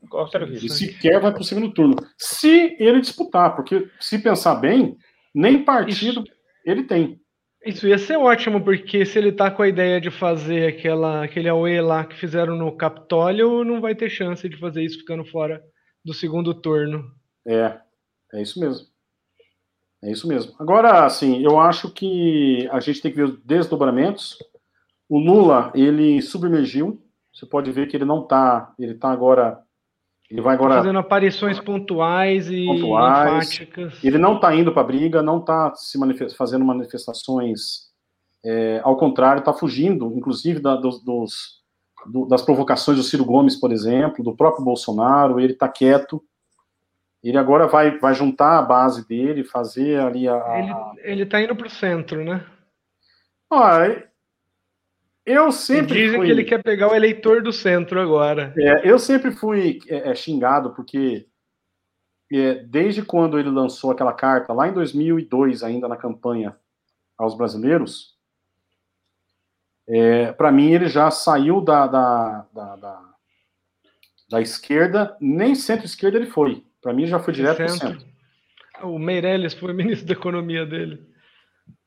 Qual 0.08 0.26
será 0.28 0.44
o 0.44 0.48
risco? 0.48 0.66
E 0.66 0.70
sequer 0.70 1.20
vai 1.20 1.32
para 1.32 1.40
o 1.40 1.44
segundo 1.44 1.72
turno. 1.72 1.96
Se 2.16 2.76
ele 2.78 3.00
disputar, 3.00 3.54
porque 3.54 3.88
se 4.00 4.18
pensar 4.18 4.56
bem, 4.56 4.96
nem 5.34 5.64
partido 5.64 6.20
Isso. 6.20 6.24
ele 6.64 6.84
tem. 6.84 7.20
Isso 7.64 7.88
ia 7.88 7.98
ser 7.98 8.16
ótimo, 8.16 8.62
porque 8.62 9.04
se 9.04 9.18
ele 9.18 9.32
tá 9.32 9.50
com 9.50 9.62
a 9.62 9.68
ideia 9.68 10.00
de 10.00 10.10
fazer 10.10 10.68
aquela, 10.68 11.24
aquele 11.24 11.48
AUE 11.48 11.80
lá 11.80 12.04
que 12.04 12.14
fizeram 12.14 12.56
no 12.56 12.76
Capitólio, 12.76 13.64
não 13.64 13.80
vai 13.80 13.94
ter 13.94 14.08
chance 14.08 14.48
de 14.48 14.56
fazer 14.56 14.84
isso 14.84 15.00
ficando 15.00 15.24
fora 15.24 15.60
do 16.04 16.14
segundo 16.14 16.54
turno. 16.54 17.10
É, 17.44 17.76
é 18.32 18.40
isso 18.40 18.60
mesmo. 18.60 18.86
É 20.02 20.12
isso 20.12 20.28
mesmo. 20.28 20.54
Agora, 20.60 21.04
assim, 21.04 21.42
eu 21.42 21.58
acho 21.58 21.90
que 21.90 22.68
a 22.70 22.78
gente 22.78 23.02
tem 23.02 23.10
que 23.10 23.16
ver 23.16 23.24
os 23.24 23.44
desdobramentos. 23.44 24.38
O 25.08 25.18
Lula, 25.18 25.72
ele 25.74 26.22
submergiu. 26.22 27.02
Você 27.34 27.44
pode 27.46 27.72
ver 27.72 27.88
que 27.88 27.96
ele 27.96 28.04
não 28.04 28.24
tá, 28.24 28.72
ele 28.78 28.94
tá 28.94 29.10
agora 29.10 29.60
ele 30.30 30.40
vai 30.40 30.54
agora. 30.54 30.76
fazendo 30.76 30.98
aparições 30.98 31.60
pontuais 31.60 32.50
e 32.50 32.66
pontuais. 32.66 33.52
enfáticas. 33.52 34.04
Ele 34.04 34.18
não 34.18 34.36
está 34.36 34.54
indo 34.54 34.72
para 34.72 34.82
a 34.82 34.86
briga, 34.86 35.22
não 35.22 35.38
está 35.38 35.74
se 35.74 35.98
manifest... 35.98 36.36
fazendo 36.36 36.64
manifestações. 36.64 37.86
É, 38.44 38.80
ao 38.84 38.96
contrário, 38.96 39.40
está 39.40 39.52
fugindo, 39.52 40.12
inclusive, 40.14 40.60
da, 40.60 40.76
dos, 40.76 41.02
dos 41.02 41.56
do, 42.06 42.26
das 42.26 42.42
provocações 42.42 42.96
do 42.96 43.04
Ciro 43.04 43.24
Gomes, 43.24 43.56
por 43.56 43.72
exemplo, 43.72 44.24
do 44.24 44.36
próprio 44.36 44.64
Bolsonaro. 44.64 45.40
Ele 45.40 45.52
está 45.52 45.68
quieto. 45.68 46.22
Ele 47.22 47.38
agora 47.38 47.66
vai, 47.66 47.98
vai 47.98 48.14
juntar 48.14 48.58
a 48.58 48.62
base 48.62 49.06
dele, 49.06 49.44
fazer 49.44 50.00
ali 50.00 50.28
a. 50.28 50.92
Ele 50.98 51.22
está 51.22 51.40
indo 51.40 51.56
para 51.56 51.66
o 51.66 51.70
centro, 51.70 52.24
né? 52.24 52.44
Ah, 53.50 53.78
eu 55.26 55.50
sempre 55.50 55.98
e 55.98 56.04
dizem 56.04 56.18
fui... 56.18 56.26
que 56.26 56.32
ele 56.32 56.44
quer 56.44 56.62
pegar 56.62 56.92
o 56.92 56.94
eleitor 56.94 57.42
do 57.42 57.52
centro 57.52 58.00
agora. 58.00 58.54
É, 58.56 58.88
eu 58.88 58.96
sempre 58.96 59.32
fui 59.32 59.80
é, 59.88 60.10
é, 60.10 60.14
xingado 60.14 60.70
porque 60.70 61.26
é, 62.32 62.54
desde 62.54 63.02
quando 63.02 63.36
ele 63.38 63.50
lançou 63.50 63.90
aquela 63.90 64.12
carta 64.12 64.52
lá 64.52 64.68
em 64.68 64.72
2002, 64.72 65.64
ainda 65.64 65.88
na 65.88 65.96
campanha 65.96 66.56
aos 67.18 67.36
brasileiros, 67.36 68.14
é, 69.88 70.30
para 70.32 70.52
mim 70.52 70.70
ele 70.70 70.88
já 70.88 71.10
saiu 71.10 71.60
da, 71.60 71.86
da, 71.86 72.46
da, 72.52 72.76
da, 72.76 73.14
da 74.30 74.40
esquerda, 74.40 75.16
nem 75.20 75.56
centro-esquerda 75.56 76.18
ele 76.18 76.26
foi. 76.26 76.64
Para 76.80 76.92
mim 76.92 77.06
já 77.06 77.18
foi 77.18 77.34
direto 77.34 77.56
para 77.56 77.66
o 77.66 77.70
centro. 77.70 78.06
O 78.82 78.98
Meirelles 78.98 79.54
foi 79.54 79.72
ministro 79.72 80.06
da 80.06 80.12
economia 80.12 80.64
dele. 80.64 81.15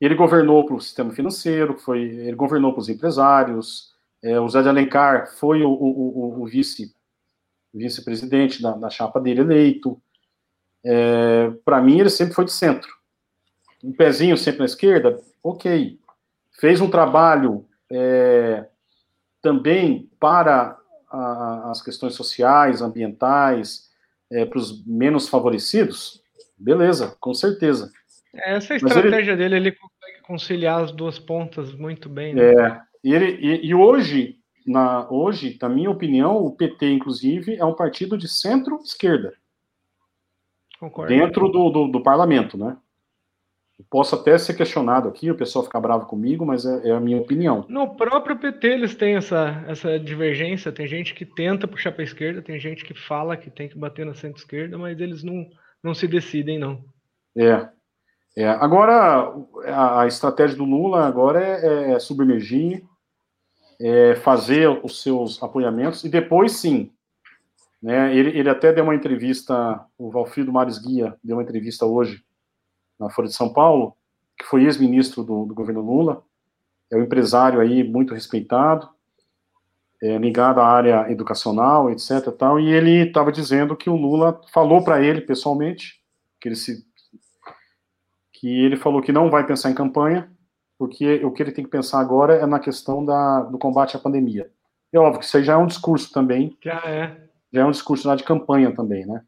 Ele 0.00 0.14
governou 0.14 0.64
para 0.64 0.76
o 0.76 0.80
sistema 0.80 1.12
financeiro, 1.12 1.78
foi, 1.78 2.02
ele 2.02 2.36
governou 2.36 2.72
para 2.72 2.80
os 2.80 2.88
empresários. 2.88 3.94
É, 4.22 4.38
o 4.40 4.48
Zé 4.48 4.62
de 4.62 4.68
Alencar 4.68 5.32
foi 5.34 5.62
o, 5.62 5.70
o, 5.70 6.42
o 6.42 6.46
vice 6.46 6.94
vice-presidente 7.72 8.60
da, 8.60 8.72
da, 8.72 8.90
chapa 8.90 9.20
dele 9.20 9.40
eleito. 9.40 10.00
É, 10.84 11.50
para 11.64 11.80
mim, 11.80 12.00
ele 12.00 12.10
sempre 12.10 12.34
foi 12.34 12.44
de 12.44 12.52
centro. 12.52 12.90
Um 13.82 13.92
pezinho 13.92 14.36
sempre 14.36 14.60
na 14.60 14.64
esquerda, 14.64 15.20
ok. 15.42 15.98
fez 16.58 16.80
um 16.80 16.90
trabalho 16.90 17.64
é, 17.90 18.66
também 19.40 20.10
para 20.18 20.76
a, 21.10 21.70
as 21.70 21.80
questões 21.80 22.14
sociais, 22.14 22.82
ambientais, 22.82 23.90
é, 24.30 24.44
para 24.44 24.58
os 24.58 24.84
menos 24.86 25.28
favorecidos, 25.28 26.22
beleza, 26.56 27.16
com 27.18 27.34
certeza. 27.34 27.90
Essa 28.34 28.72
é 28.72 28.74
a 28.74 28.76
estratégia 28.76 29.32
ele, 29.32 29.38
dele, 29.38 29.56
ele 29.56 29.72
consegue 29.72 30.22
conciliar 30.22 30.82
as 30.82 30.92
duas 30.92 31.18
pontas 31.18 31.72
muito 31.74 32.08
bem. 32.08 32.34
Né? 32.34 32.52
É, 32.52 32.80
e, 33.02 33.12
ele, 33.12 33.38
e, 33.40 33.66
e, 33.66 33.74
hoje, 33.74 34.38
na, 34.66 35.08
hoje, 35.10 35.58
na 35.60 35.68
minha 35.68 35.90
opinião, 35.90 36.36
o 36.36 36.54
PT, 36.54 36.92
inclusive, 36.92 37.56
é 37.56 37.64
um 37.64 37.74
partido 37.74 38.16
de 38.16 38.28
centro-esquerda. 38.28 39.34
Concordo. 40.78 41.12
Dentro 41.12 41.48
do, 41.48 41.70
do, 41.70 41.88
do, 41.88 42.02
parlamento, 42.02 42.56
né? 42.56 42.76
Posso 43.90 44.14
até 44.14 44.36
ser 44.36 44.54
questionado 44.54 45.08
aqui, 45.08 45.30
o 45.30 45.36
pessoal 45.36 45.64
fica 45.64 45.80
bravo 45.80 46.06
comigo, 46.06 46.44
mas 46.44 46.64
é, 46.66 46.88
é, 46.88 46.92
a 46.92 47.00
minha 47.00 47.18
opinião. 47.18 47.64
No 47.68 47.96
próprio 47.96 48.38
PT 48.38 48.66
eles 48.66 48.94
têm 48.94 49.16
essa, 49.16 49.64
essa 49.66 49.98
divergência. 49.98 50.70
Tem 50.70 50.86
gente 50.86 51.14
que 51.14 51.24
tenta 51.24 51.66
puxar 51.66 51.92
para 51.92 52.02
a 52.02 52.04
esquerda, 52.04 52.42
tem 52.42 52.58
gente 52.58 52.84
que 52.84 52.94
fala 52.94 53.36
que 53.36 53.50
tem 53.50 53.68
que 53.68 53.78
bater 53.78 54.04
na 54.04 54.14
centro-esquerda, 54.14 54.76
mas 54.76 55.00
eles 55.00 55.22
não, 55.22 55.48
não 55.82 55.94
se 55.94 56.06
decidem, 56.06 56.58
não. 56.58 56.84
É. 57.36 57.68
é. 58.36 58.48
Agora, 58.48 59.34
a, 59.66 60.02
a 60.02 60.06
estratégia 60.06 60.56
do 60.56 60.64
Lula 60.64 61.06
agora 61.06 61.42
é, 61.42 61.92
é 61.92 61.98
submergir, 61.98 62.84
é 63.80 64.14
fazer 64.16 64.68
os 64.84 65.02
seus 65.02 65.42
apoiamentos, 65.42 66.04
e 66.04 66.08
depois 66.08 66.52
sim. 66.52 66.92
Né, 67.82 68.14
ele, 68.14 68.38
ele 68.38 68.48
até 68.48 68.72
deu 68.72 68.84
uma 68.84 68.94
entrevista, 68.94 69.84
o 69.96 70.10
Valfrido 70.10 70.52
Mares 70.52 70.78
Guia 70.78 71.16
deu 71.24 71.36
uma 71.36 71.42
entrevista 71.42 71.86
hoje 71.86 72.22
na 72.98 73.08
Folha 73.08 73.28
de 73.28 73.34
São 73.34 73.50
Paulo, 73.50 73.96
que 74.38 74.44
foi 74.44 74.64
ex-ministro 74.64 75.22
do, 75.24 75.46
do, 75.46 75.54
governo 75.54 75.80
Lula, 75.80 76.22
é 76.90 76.96
um 76.96 77.02
empresário 77.02 77.58
aí 77.58 77.82
muito 77.82 78.12
respeitado, 78.12 78.88
é, 80.02 80.18
ligado 80.18 80.60
à 80.60 80.66
área 80.66 81.10
educacional, 81.10 81.90
etc. 81.90 82.30
Tal, 82.38 82.60
e 82.60 82.70
ele 82.70 83.08
estava 83.08 83.32
dizendo 83.32 83.76
que 83.76 83.88
o 83.88 83.96
Lula 83.96 84.40
falou 84.52 84.84
para 84.84 85.02
ele 85.02 85.22
pessoalmente 85.22 86.00
que 86.40 86.48
ele 86.48 86.56
se 86.56 86.89
que 88.40 88.48
ele 88.48 88.76
falou 88.76 89.02
que 89.02 89.12
não 89.12 89.28
vai 89.28 89.46
pensar 89.46 89.70
em 89.70 89.74
campanha, 89.74 90.32
porque 90.78 91.22
o 91.22 91.30
que 91.30 91.42
ele 91.42 91.52
tem 91.52 91.62
que 91.62 91.70
pensar 91.70 92.00
agora 92.00 92.36
é 92.36 92.46
na 92.46 92.58
questão 92.58 93.04
da, 93.04 93.42
do 93.42 93.58
combate 93.58 93.96
à 93.96 94.00
pandemia. 94.00 94.50
É 94.90 94.98
óbvio 94.98 95.20
que 95.20 95.26
isso 95.26 95.36
aí 95.36 95.44
já 95.44 95.52
é 95.52 95.56
um 95.58 95.66
discurso 95.66 96.10
também. 96.10 96.56
Já 96.64 96.82
é. 96.86 97.28
Já 97.52 97.60
é 97.60 97.64
um 97.66 97.70
discurso 97.70 98.08
lá 98.08 98.16
de 98.16 98.24
campanha 98.24 98.74
também, 98.74 99.04
né? 99.04 99.22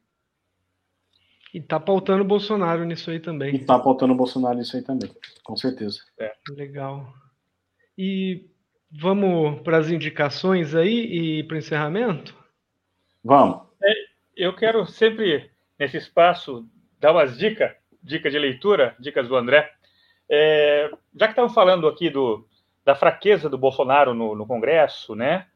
E 1.53 1.61
tá 1.61 1.79
pautando 1.79 2.23
o 2.23 2.27
Bolsonaro 2.27 2.85
nisso 2.85 3.11
aí 3.11 3.21
também. 3.21 3.55
E 3.55 3.59
tá 3.59 3.79
pautando 3.79 4.15
o 4.15 4.17
Bolsonaro 4.17 4.57
nisso 4.57 4.75
aí 4.79 4.83
também, 4.83 5.11
com 5.45 5.55
certeza. 5.55 5.99
É. 6.19 6.33
Legal. 6.49 7.13
E 7.99 8.47
vamos 8.91 9.61
para 9.61 9.77
as 9.77 9.91
indicações 9.91 10.75
aí 10.75 11.41
e 11.41 11.45
para 11.45 11.57
o 11.57 11.59
encerramento? 11.59 12.35
Vamos. 13.23 13.61
É, 13.83 13.93
eu 14.35 14.57
quero 14.57 14.87
sempre, 14.87 15.51
nesse 15.79 15.99
espaço, 15.99 16.67
dar 16.99 17.13
umas 17.13 17.37
dicas, 17.37 17.73
dicas 18.03 18.33
de 18.33 18.39
leitura, 18.39 18.97
dicas 18.99 19.29
do 19.29 19.37
André. 19.37 19.73
É, 20.29 20.91
já 21.15 21.27
que 21.27 21.33
estamos 21.33 21.55
falando 21.55 21.87
aqui 21.87 22.11
do, 22.11 22.47
da 22.85 22.95
fraqueza 22.95 23.49
do 23.49 23.59
Bolsonaro 23.59 24.15
no, 24.15 24.35
no 24.35 24.47
Congresso, 24.47 25.15
né? 25.15 25.47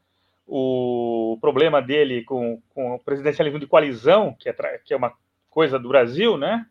O 0.46 1.38
problema 1.40 1.82
dele 1.82 2.22
com, 2.22 2.62
com 2.72 2.94
o 2.94 2.98
presidencialismo 3.00 3.58
de 3.58 3.66
coalizão, 3.66 4.34
que 4.38 4.48
é, 4.48 4.54
que 4.84 4.94
é 4.94 4.96
uma 4.96 5.12
coisa 5.50 5.78
do 5.78 5.88
Brasil, 5.88 6.36
né? 6.36 6.66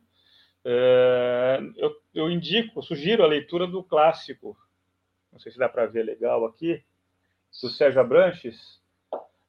É, 0.64 1.60
eu, 1.76 1.96
eu 2.14 2.32
indico, 2.32 2.82
sugiro 2.82 3.24
a 3.24 3.28
leitura 3.28 3.68
do 3.68 3.84
clássico, 3.84 4.58
não 5.32 5.40
sei 5.40 5.52
se 5.52 5.60
dá 5.60 5.68
para 5.68 5.86
ver 5.86 6.04
legal 6.04 6.46
aqui, 6.46 6.82
do 7.62 7.70
Sérgio 7.70 8.00
Abranches. 8.00 8.82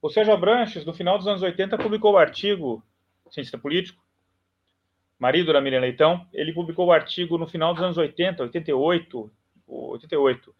O 0.01 0.09
Sérgio 0.09 0.33
Abranches, 0.33 0.85
no 0.85 0.93
final 0.93 1.17
dos 1.17 1.27
anos 1.27 1.41
80, 1.41 1.77
publicou 1.77 2.11
o 2.11 2.15
um 2.15 2.19
artigo, 2.19 2.83
cientista 3.31 3.57
político, 3.57 4.03
marido 5.19 5.51
da 5.51 5.61
Miriam 5.61 5.79
Leitão, 5.79 6.25
ele 6.33 6.53
publicou 6.53 6.85
o 6.85 6.89
um 6.89 6.91
artigo 6.91 7.37
no 7.37 7.47
final 7.47 7.73
dos 7.73 7.83
anos 7.83 7.97
80, 7.97 8.43
88, 8.43 9.31
88, 9.67 10.55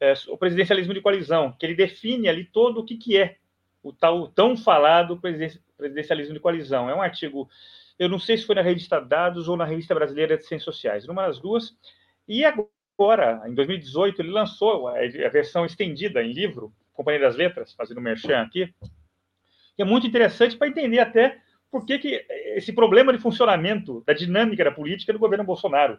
é, 0.00 0.14
o 0.28 0.36
presidencialismo 0.36 0.94
de 0.94 1.00
coalizão, 1.00 1.52
que 1.52 1.66
ele 1.66 1.74
define 1.74 2.28
ali 2.28 2.44
todo 2.44 2.80
o 2.80 2.84
que, 2.84 2.96
que 2.96 3.16
é 3.16 3.36
o 3.82 3.92
tal 3.92 4.28
tão 4.28 4.56
falado 4.56 5.20
presidencialismo 5.76 6.34
de 6.34 6.40
coalizão. 6.40 6.88
É 6.88 6.94
um 6.94 7.02
artigo 7.02 7.48
eu 7.98 8.08
não 8.08 8.18
sei 8.18 8.36
se 8.38 8.46
foi 8.46 8.54
na 8.54 8.62
revista 8.62 9.00
Dados 9.00 9.48
ou 9.48 9.56
na 9.56 9.64
revista 9.64 9.94
Brasileira 9.94 10.38
de 10.38 10.46
Ciências 10.46 10.64
Sociais, 10.64 11.06
numa 11.06 11.26
das 11.26 11.40
duas. 11.40 11.76
E 12.28 12.44
agora, 12.44 13.42
em 13.46 13.54
2018, 13.54 14.22
ele 14.22 14.30
lançou 14.30 14.86
a 14.86 14.94
versão 15.28 15.66
estendida 15.66 16.22
em 16.22 16.32
livro, 16.32 16.72
Companhia 16.92 17.20
das 17.20 17.34
Letras, 17.34 17.72
fazendo 17.72 18.00
merchan 18.00 18.40
aqui, 18.40 18.72
que 19.74 19.82
é 19.82 19.84
muito 19.84 20.06
interessante 20.06 20.56
para 20.56 20.68
entender 20.68 21.00
até 21.00 21.40
por 21.70 21.84
que, 21.84 21.98
que 21.98 22.24
esse 22.56 22.72
problema 22.72 23.12
de 23.12 23.18
funcionamento 23.18 24.02
da 24.06 24.12
dinâmica 24.12 24.64
da 24.64 24.70
política 24.70 25.12
do 25.12 25.18
governo 25.18 25.44
Bolsonaro. 25.44 25.98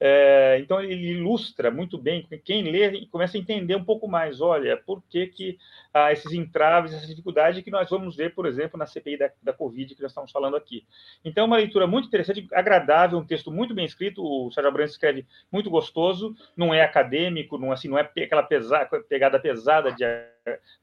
É, 0.00 0.58
então 0.60 0.80
ele 0.80 1.12
ilustra 1.12 1.70
muito 1.70 1.96
bem, 1.96 2.26
quem 2.44 2.64
lê 2.64 3.06
começa 3.06 3.36
a 3.36 3.40
entender 3.40 3.76
um 3.76 3.84
pouco 3.84 4.08
mais, 4.08 4.40
olha, 4.40 4.76
por 4.76 5.00
que, 5.08 5.28
que 5.28 5.56
ah, 5.92 6.12
esses 6.12 6.32
entraves, 6.32 6.92
essa 6.92 7.06
dificuldade 7.06 7.62
que 7.62 7.70
nós 7.70 7.88
vamos 7.88 8.16
ver, 8.16 8.34
por 8.34 8.44
exemplo, 8.44 8.76
na 8.76 8.86
CPI 8.86 9.16
da, 9.16 9.30
da 9.40 9.52
Covid 9.52 9.94
que 9.94 10.02
nós 10.02 10.10
estamos 10.10 10.32
falando 10.32 10.56
aqui. 10.56 10.84
Então, 11.24 11.44
é 11.44 11.46
uma 11.46 11.56
leitura 11.56 11.86
muito 11.86 12.08
interessante, 12.08 12.46
agradável, 12.52 13.18
um 13.18 13.24
texto 13.24 13.52
muito 13.52 13.72
bem 13.72 13.84
escrito, 13.84 14.20
o 14.20 14.50
Sérgio 14.50 14.68
Abrantes 14.68 14.94
escreve 14.94 15.24
muito 15.50 15.70
gostoso, 15.70 16.34
não 16.56 16.74
é 16.74 16.82
acadêmico, 16.82 17.56
não, 17.56 17.70
assim, 17.70 17.88
não 17.88 17.96
é 17.96 18.02
aquela 18.02 18.42
pesa, 18.42 18.84
pegada 19.08 19.38
pesada 19.38 19.92
de, 19.92 20.04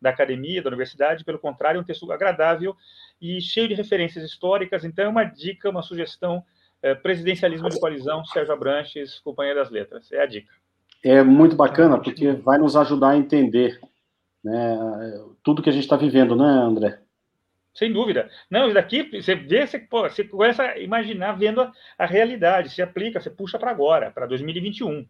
da 0.01 0.09
academia, 0.09 0.61
da 0.61 0.69
universidade, 0.69 1.25
pelo 1.25 1.37
contrário, 1.37 1.77
é 1.77 1.81
um 1.81 1.85
texto 1.85 2.09
agradável 2.11 2.75
e 3.21 3.39
cheio 3.39 3.67
de 3.67 3.75
referências 3.75 4.23
históricas, 4.23 4.83
então 4.83 5.05
é 5.05 5.07
uma 5.07 5.23
dica, 5.23 5.69
uma 5.69 5.83
sugestão 5.83 6.43
é, 6.81 6.95
presidencialismo 6.95 7.69
de 7.69 7.79
coalizão, 7.79 8.25
Sérgio 8.25 8.53
Abranches, 8.53 9.19
Companhia 9.19 9.55
das 9.55 9.69
Letras. 9.69 10.11
É 10.11 10.21
a 10.21 10.25
dica. 10.25 10.51
É 11.03 11.23
muito 11.23 11.55
bacana, 11.55 11.99
porque 11.99 12.31
vai 12.31 12.57
nos 12.57 12.75
ajudar 12.75 13.09
a 13.09 13.17
entender 13.17 13.79
né, 14.43 14.77
tudo 15.43 15.61
que 15.61 15.69
a 15.69 15.73
gente 15.73 15.83
está 15.83 15.95
vivendo, 15.95 16.35
né, 16.35 16.45
André? 16.45 16.99
Sem 17.73 17.91
dúvida. 17.91 18.29
Não, 18.49 18.65
isso 18.65 18.73
daqui, 18.73 19.21
você 19.21 19.33
vê, 19.33 19.65
você, 19.65 19.79
pô, 19.79 20.01
você 20.01 20.23
começa 20.23 20.63
a 20.63 20.79
imaginar 20.79 21.33
vendo 21.33 21.61
a, 21.61 21.71
a 21.97 22.05
realidade, 22.05 22.69
se 22.69 22.81
aplica, 22.81 23.19
você 23.19 23.29
puxa 23.29 23.57
para 23.57 23.71
agora, 23.71 24.11
para 24.11 24.25
2021. 24.25 25.07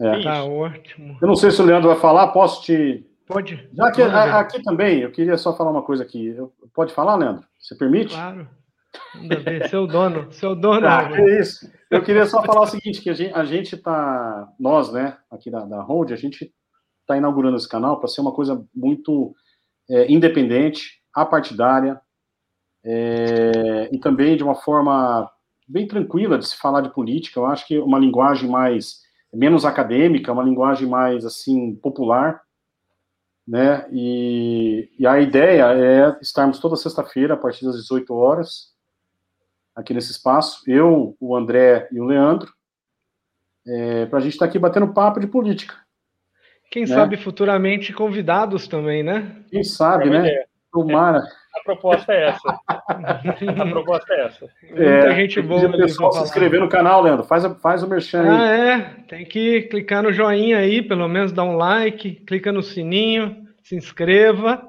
É. 0.00 0.22
Tá 0.22 0.44
ótimo. 0.44 1.18
Eu 1.20 1.28
não 1.28 1.36
sei 1.36 1.50
se 1.50 1.60
o 1.60 1.64
Leandro 1.64 1.88
vai 1.88 1.98
falar, 1.98 2.28
posso 2.28 2.62
te. 2.62 3.04
Pode. 3.28 3.68
Já 3.74 3.92
que 3.92 4.02
a, 4.02 4.40
aqui 4.40 4.62
também, 4.62 5.00
eu 5.00 5.12
queria 5.12 5.36
só 5.36 5.54
falar 5.54 5.70
uma 5.70 5.82
coisa 5.82 6.02
aqui. 6.02 6.28
Eu, 6.28 6.52
pode 6.74 6.94
falar, 6.94 7.14
Leandro? 7.14 7.44
Você 7.58 7.74
permite? 7.74 8.14
Claro. 8.14 8.48
Seu 9.68 9.86
dono, 9.86 10.32
seu 10.32 10.56
dono. 10.56 10.86
Ah, 10.86 11.10
é 11.12 11.40
isso. 11.40 11.70
Eu 11.90 12.02
queria 12.02 12.24
só 12.24 12.42
falar 12.42 12.62
o 12.62 12.66
seguinte, 12.66 13.02
que 13.02 13.10
a 13.10 13.14
gente, 13.14 13.34
a 13.34 13.44
gente 13.44 13.76
tá, 13.76 14.50
nós, 14.58 14.90
né, 14.90 15.18
aqui 15.30 15.50
da, 15.50 15.64
da 15.64 15.82
Hold, 15.82 16.10
a 16.10 16.16
gente 16.16 16.52
está 17.02 17.16
inaugurando 17.16 17.56
esse 17.56 17.68
canal 17.68 17.98
para 17.98 18.08
ser 18.08 18.22
uma 18.22 18.32
coisa 18.32 18.64
muito 18.74 19.34
é, 19.90 20.10
independente, 20.10 21.00
apartidária, 21.14 22.00
é, 22.84 23.90
e 23.92 23.98
também 23.98 24.36
de 24.36 24.42
uma 24.42 24.54
forma 24.54 25.30
bem 25.66 25.86
tranquila 25.86 26.38
de 26.38 26.46
se 26.46 26.56
falar 26.56 26.80
de 26.80 26.92
política. 26.92 27.40
Eu 27.40 27.46
acho 27.46 27.66
que 27.66 27.78
uma 27.78 27.98
linguagem 27.98 28.48
mais 28.48 29.00
menos 29.32 29.66
acadêmica, 29.66 30.32
uma 30.32 30.42
linguagem 30.42 30.88
mais 30.88 31.26
assim 31.26 31.76
popular, 31.76 32.40
né? 33.48 33.86
E, 33.90 34.90
e 34.98 35.06
a 35.06 35.18
ideia 35.18 35.72
é 35.72 36.18
estarmos 36.20 36.58
toda 36.58 36.76
sexta-feira 36.76 37.32
a 37.32 37.36
partir 37.36 37.64
das 37.64 37.76
18 37.76 38.12
horas 38.12 38.76
aqui 39.74 39.94
nesse 39.94 40.10
espaço, 40.10 40.62
eu, 40.66 41.16
o 41.18 41.34
André 41.34 41.88
e 41.90 42.00
o 42.00 42.04
Leandro, 42.04 42.52
é, 43.66 44.06
para 44.06 44.18
a 44.18 44.20
gente 44.20 44.32
estar 44.32 44.44
tá 44.44 44.50
aqui 44.50 44.58
batendo 44.58 44.92
papo 44.92 45.18
de 45.18 45.26
política. 45.26 45.74
Quem 46.70 46.82
né? 46.82 46.88
sabe 46.88 47.16
futuramente 47.16 47.92
convidados 47.92 48.68
também, 48.68 49.02
né? 49.02 49.44
Quem 49.48 49.64
sabe, 49.64 50.10
né? 50.10 50.44
Tomara. 50.70 51.22
A 51.58 51.64
proposta 51.64 52.12
é 52.12 52.28
essa. 52.28 52.60
a 52.68 53.66
proposta 53.70 54.14
é 54.14 54.26
essa. 54.26 54.46
É, 54.62 54.92
Muita 54.92 55.14
gente 55.14 55.42
boa. 55.42 55.66
O 55.66 55.72
pessoal 55.72 56.12
se 56.12 56.22
inscrever 56.22 56.60
no 56.60 56.68
canal, 56.68 57.02
Leandro. 57.02 57.24
Faz, 57.24 57.44
faz 57.60 57.82
o 57.82 57.88
merchan 57.88 58.22
aí. 58.22 58.28
Ah, 58.28 58.52
é. 58.52 58.80
Tem 59.08 59.24
que 59.24 59.62
clicar 59.62 60.02
no 60.02 60.12
joinha 60.12 60.58
aí, 60.58 60.82
pelo 60.82 61.08
menos 61.08 61.32
dar 61.32 61.44
um 61.44 61.56
like, 61.56 62.16
clica 62.26 62.52
no 62.52 62.62
sininho, 62.62 63.46
se 63.62 63.76
inscreva. 63.76 64.68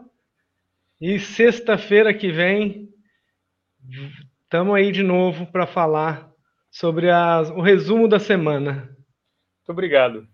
E 1.02 1.18
sexta-feira 1.18 2.14
que 2.14 2.30
vem 2.30 2.90
Estamos 4.44 4.76
aí 4.76 4.92
de 4.92 5.04
novo 5.04 5.46
para 5.48 5.66
falar 5.66 6.32
sobre 6.72 7.10
as, 7.10 7.50
o 7.50 7.62
resumo 7.62 8.08
da 8.08 8.20
semana. 8.20 8.74
Muito 8.74 9.70
obrigado. 9.70 10.28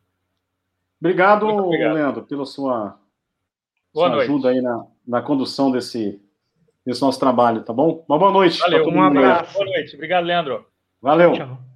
Obrigado, 1.00 1.48
obrigado. 1.48 1.94
Leandro, 1.94 2.24
pela 2.24 2.46
sua, 2.46 3.00
sua 3.94 4.16
ajuda 4.16 4.50
aí 4.50 4.62
na, 4.62 4.86
na 5.06 5.22
condução 5.22 5.72
desse, 5.72 6.22
desse 6.86 7.02
nosso 7.02 7.20
trabalho, 7.20 7.64
tá 7.64 7.74
bom? 7.74 8.06
Uma 8.08 8.20
boa 8.20 8.32
noite. 8.32 8.60
Valeu, 8.60 8.88
um 8.88 9.04
abraço. 9.04 9.54
Boa 9.54 9.66
noite. 9.66 9.96
Obrigado, 9.96 10.26
Leandro. 10.26 10.66
Valeu. 11.02 11.34
Tchau. 11.34 11.75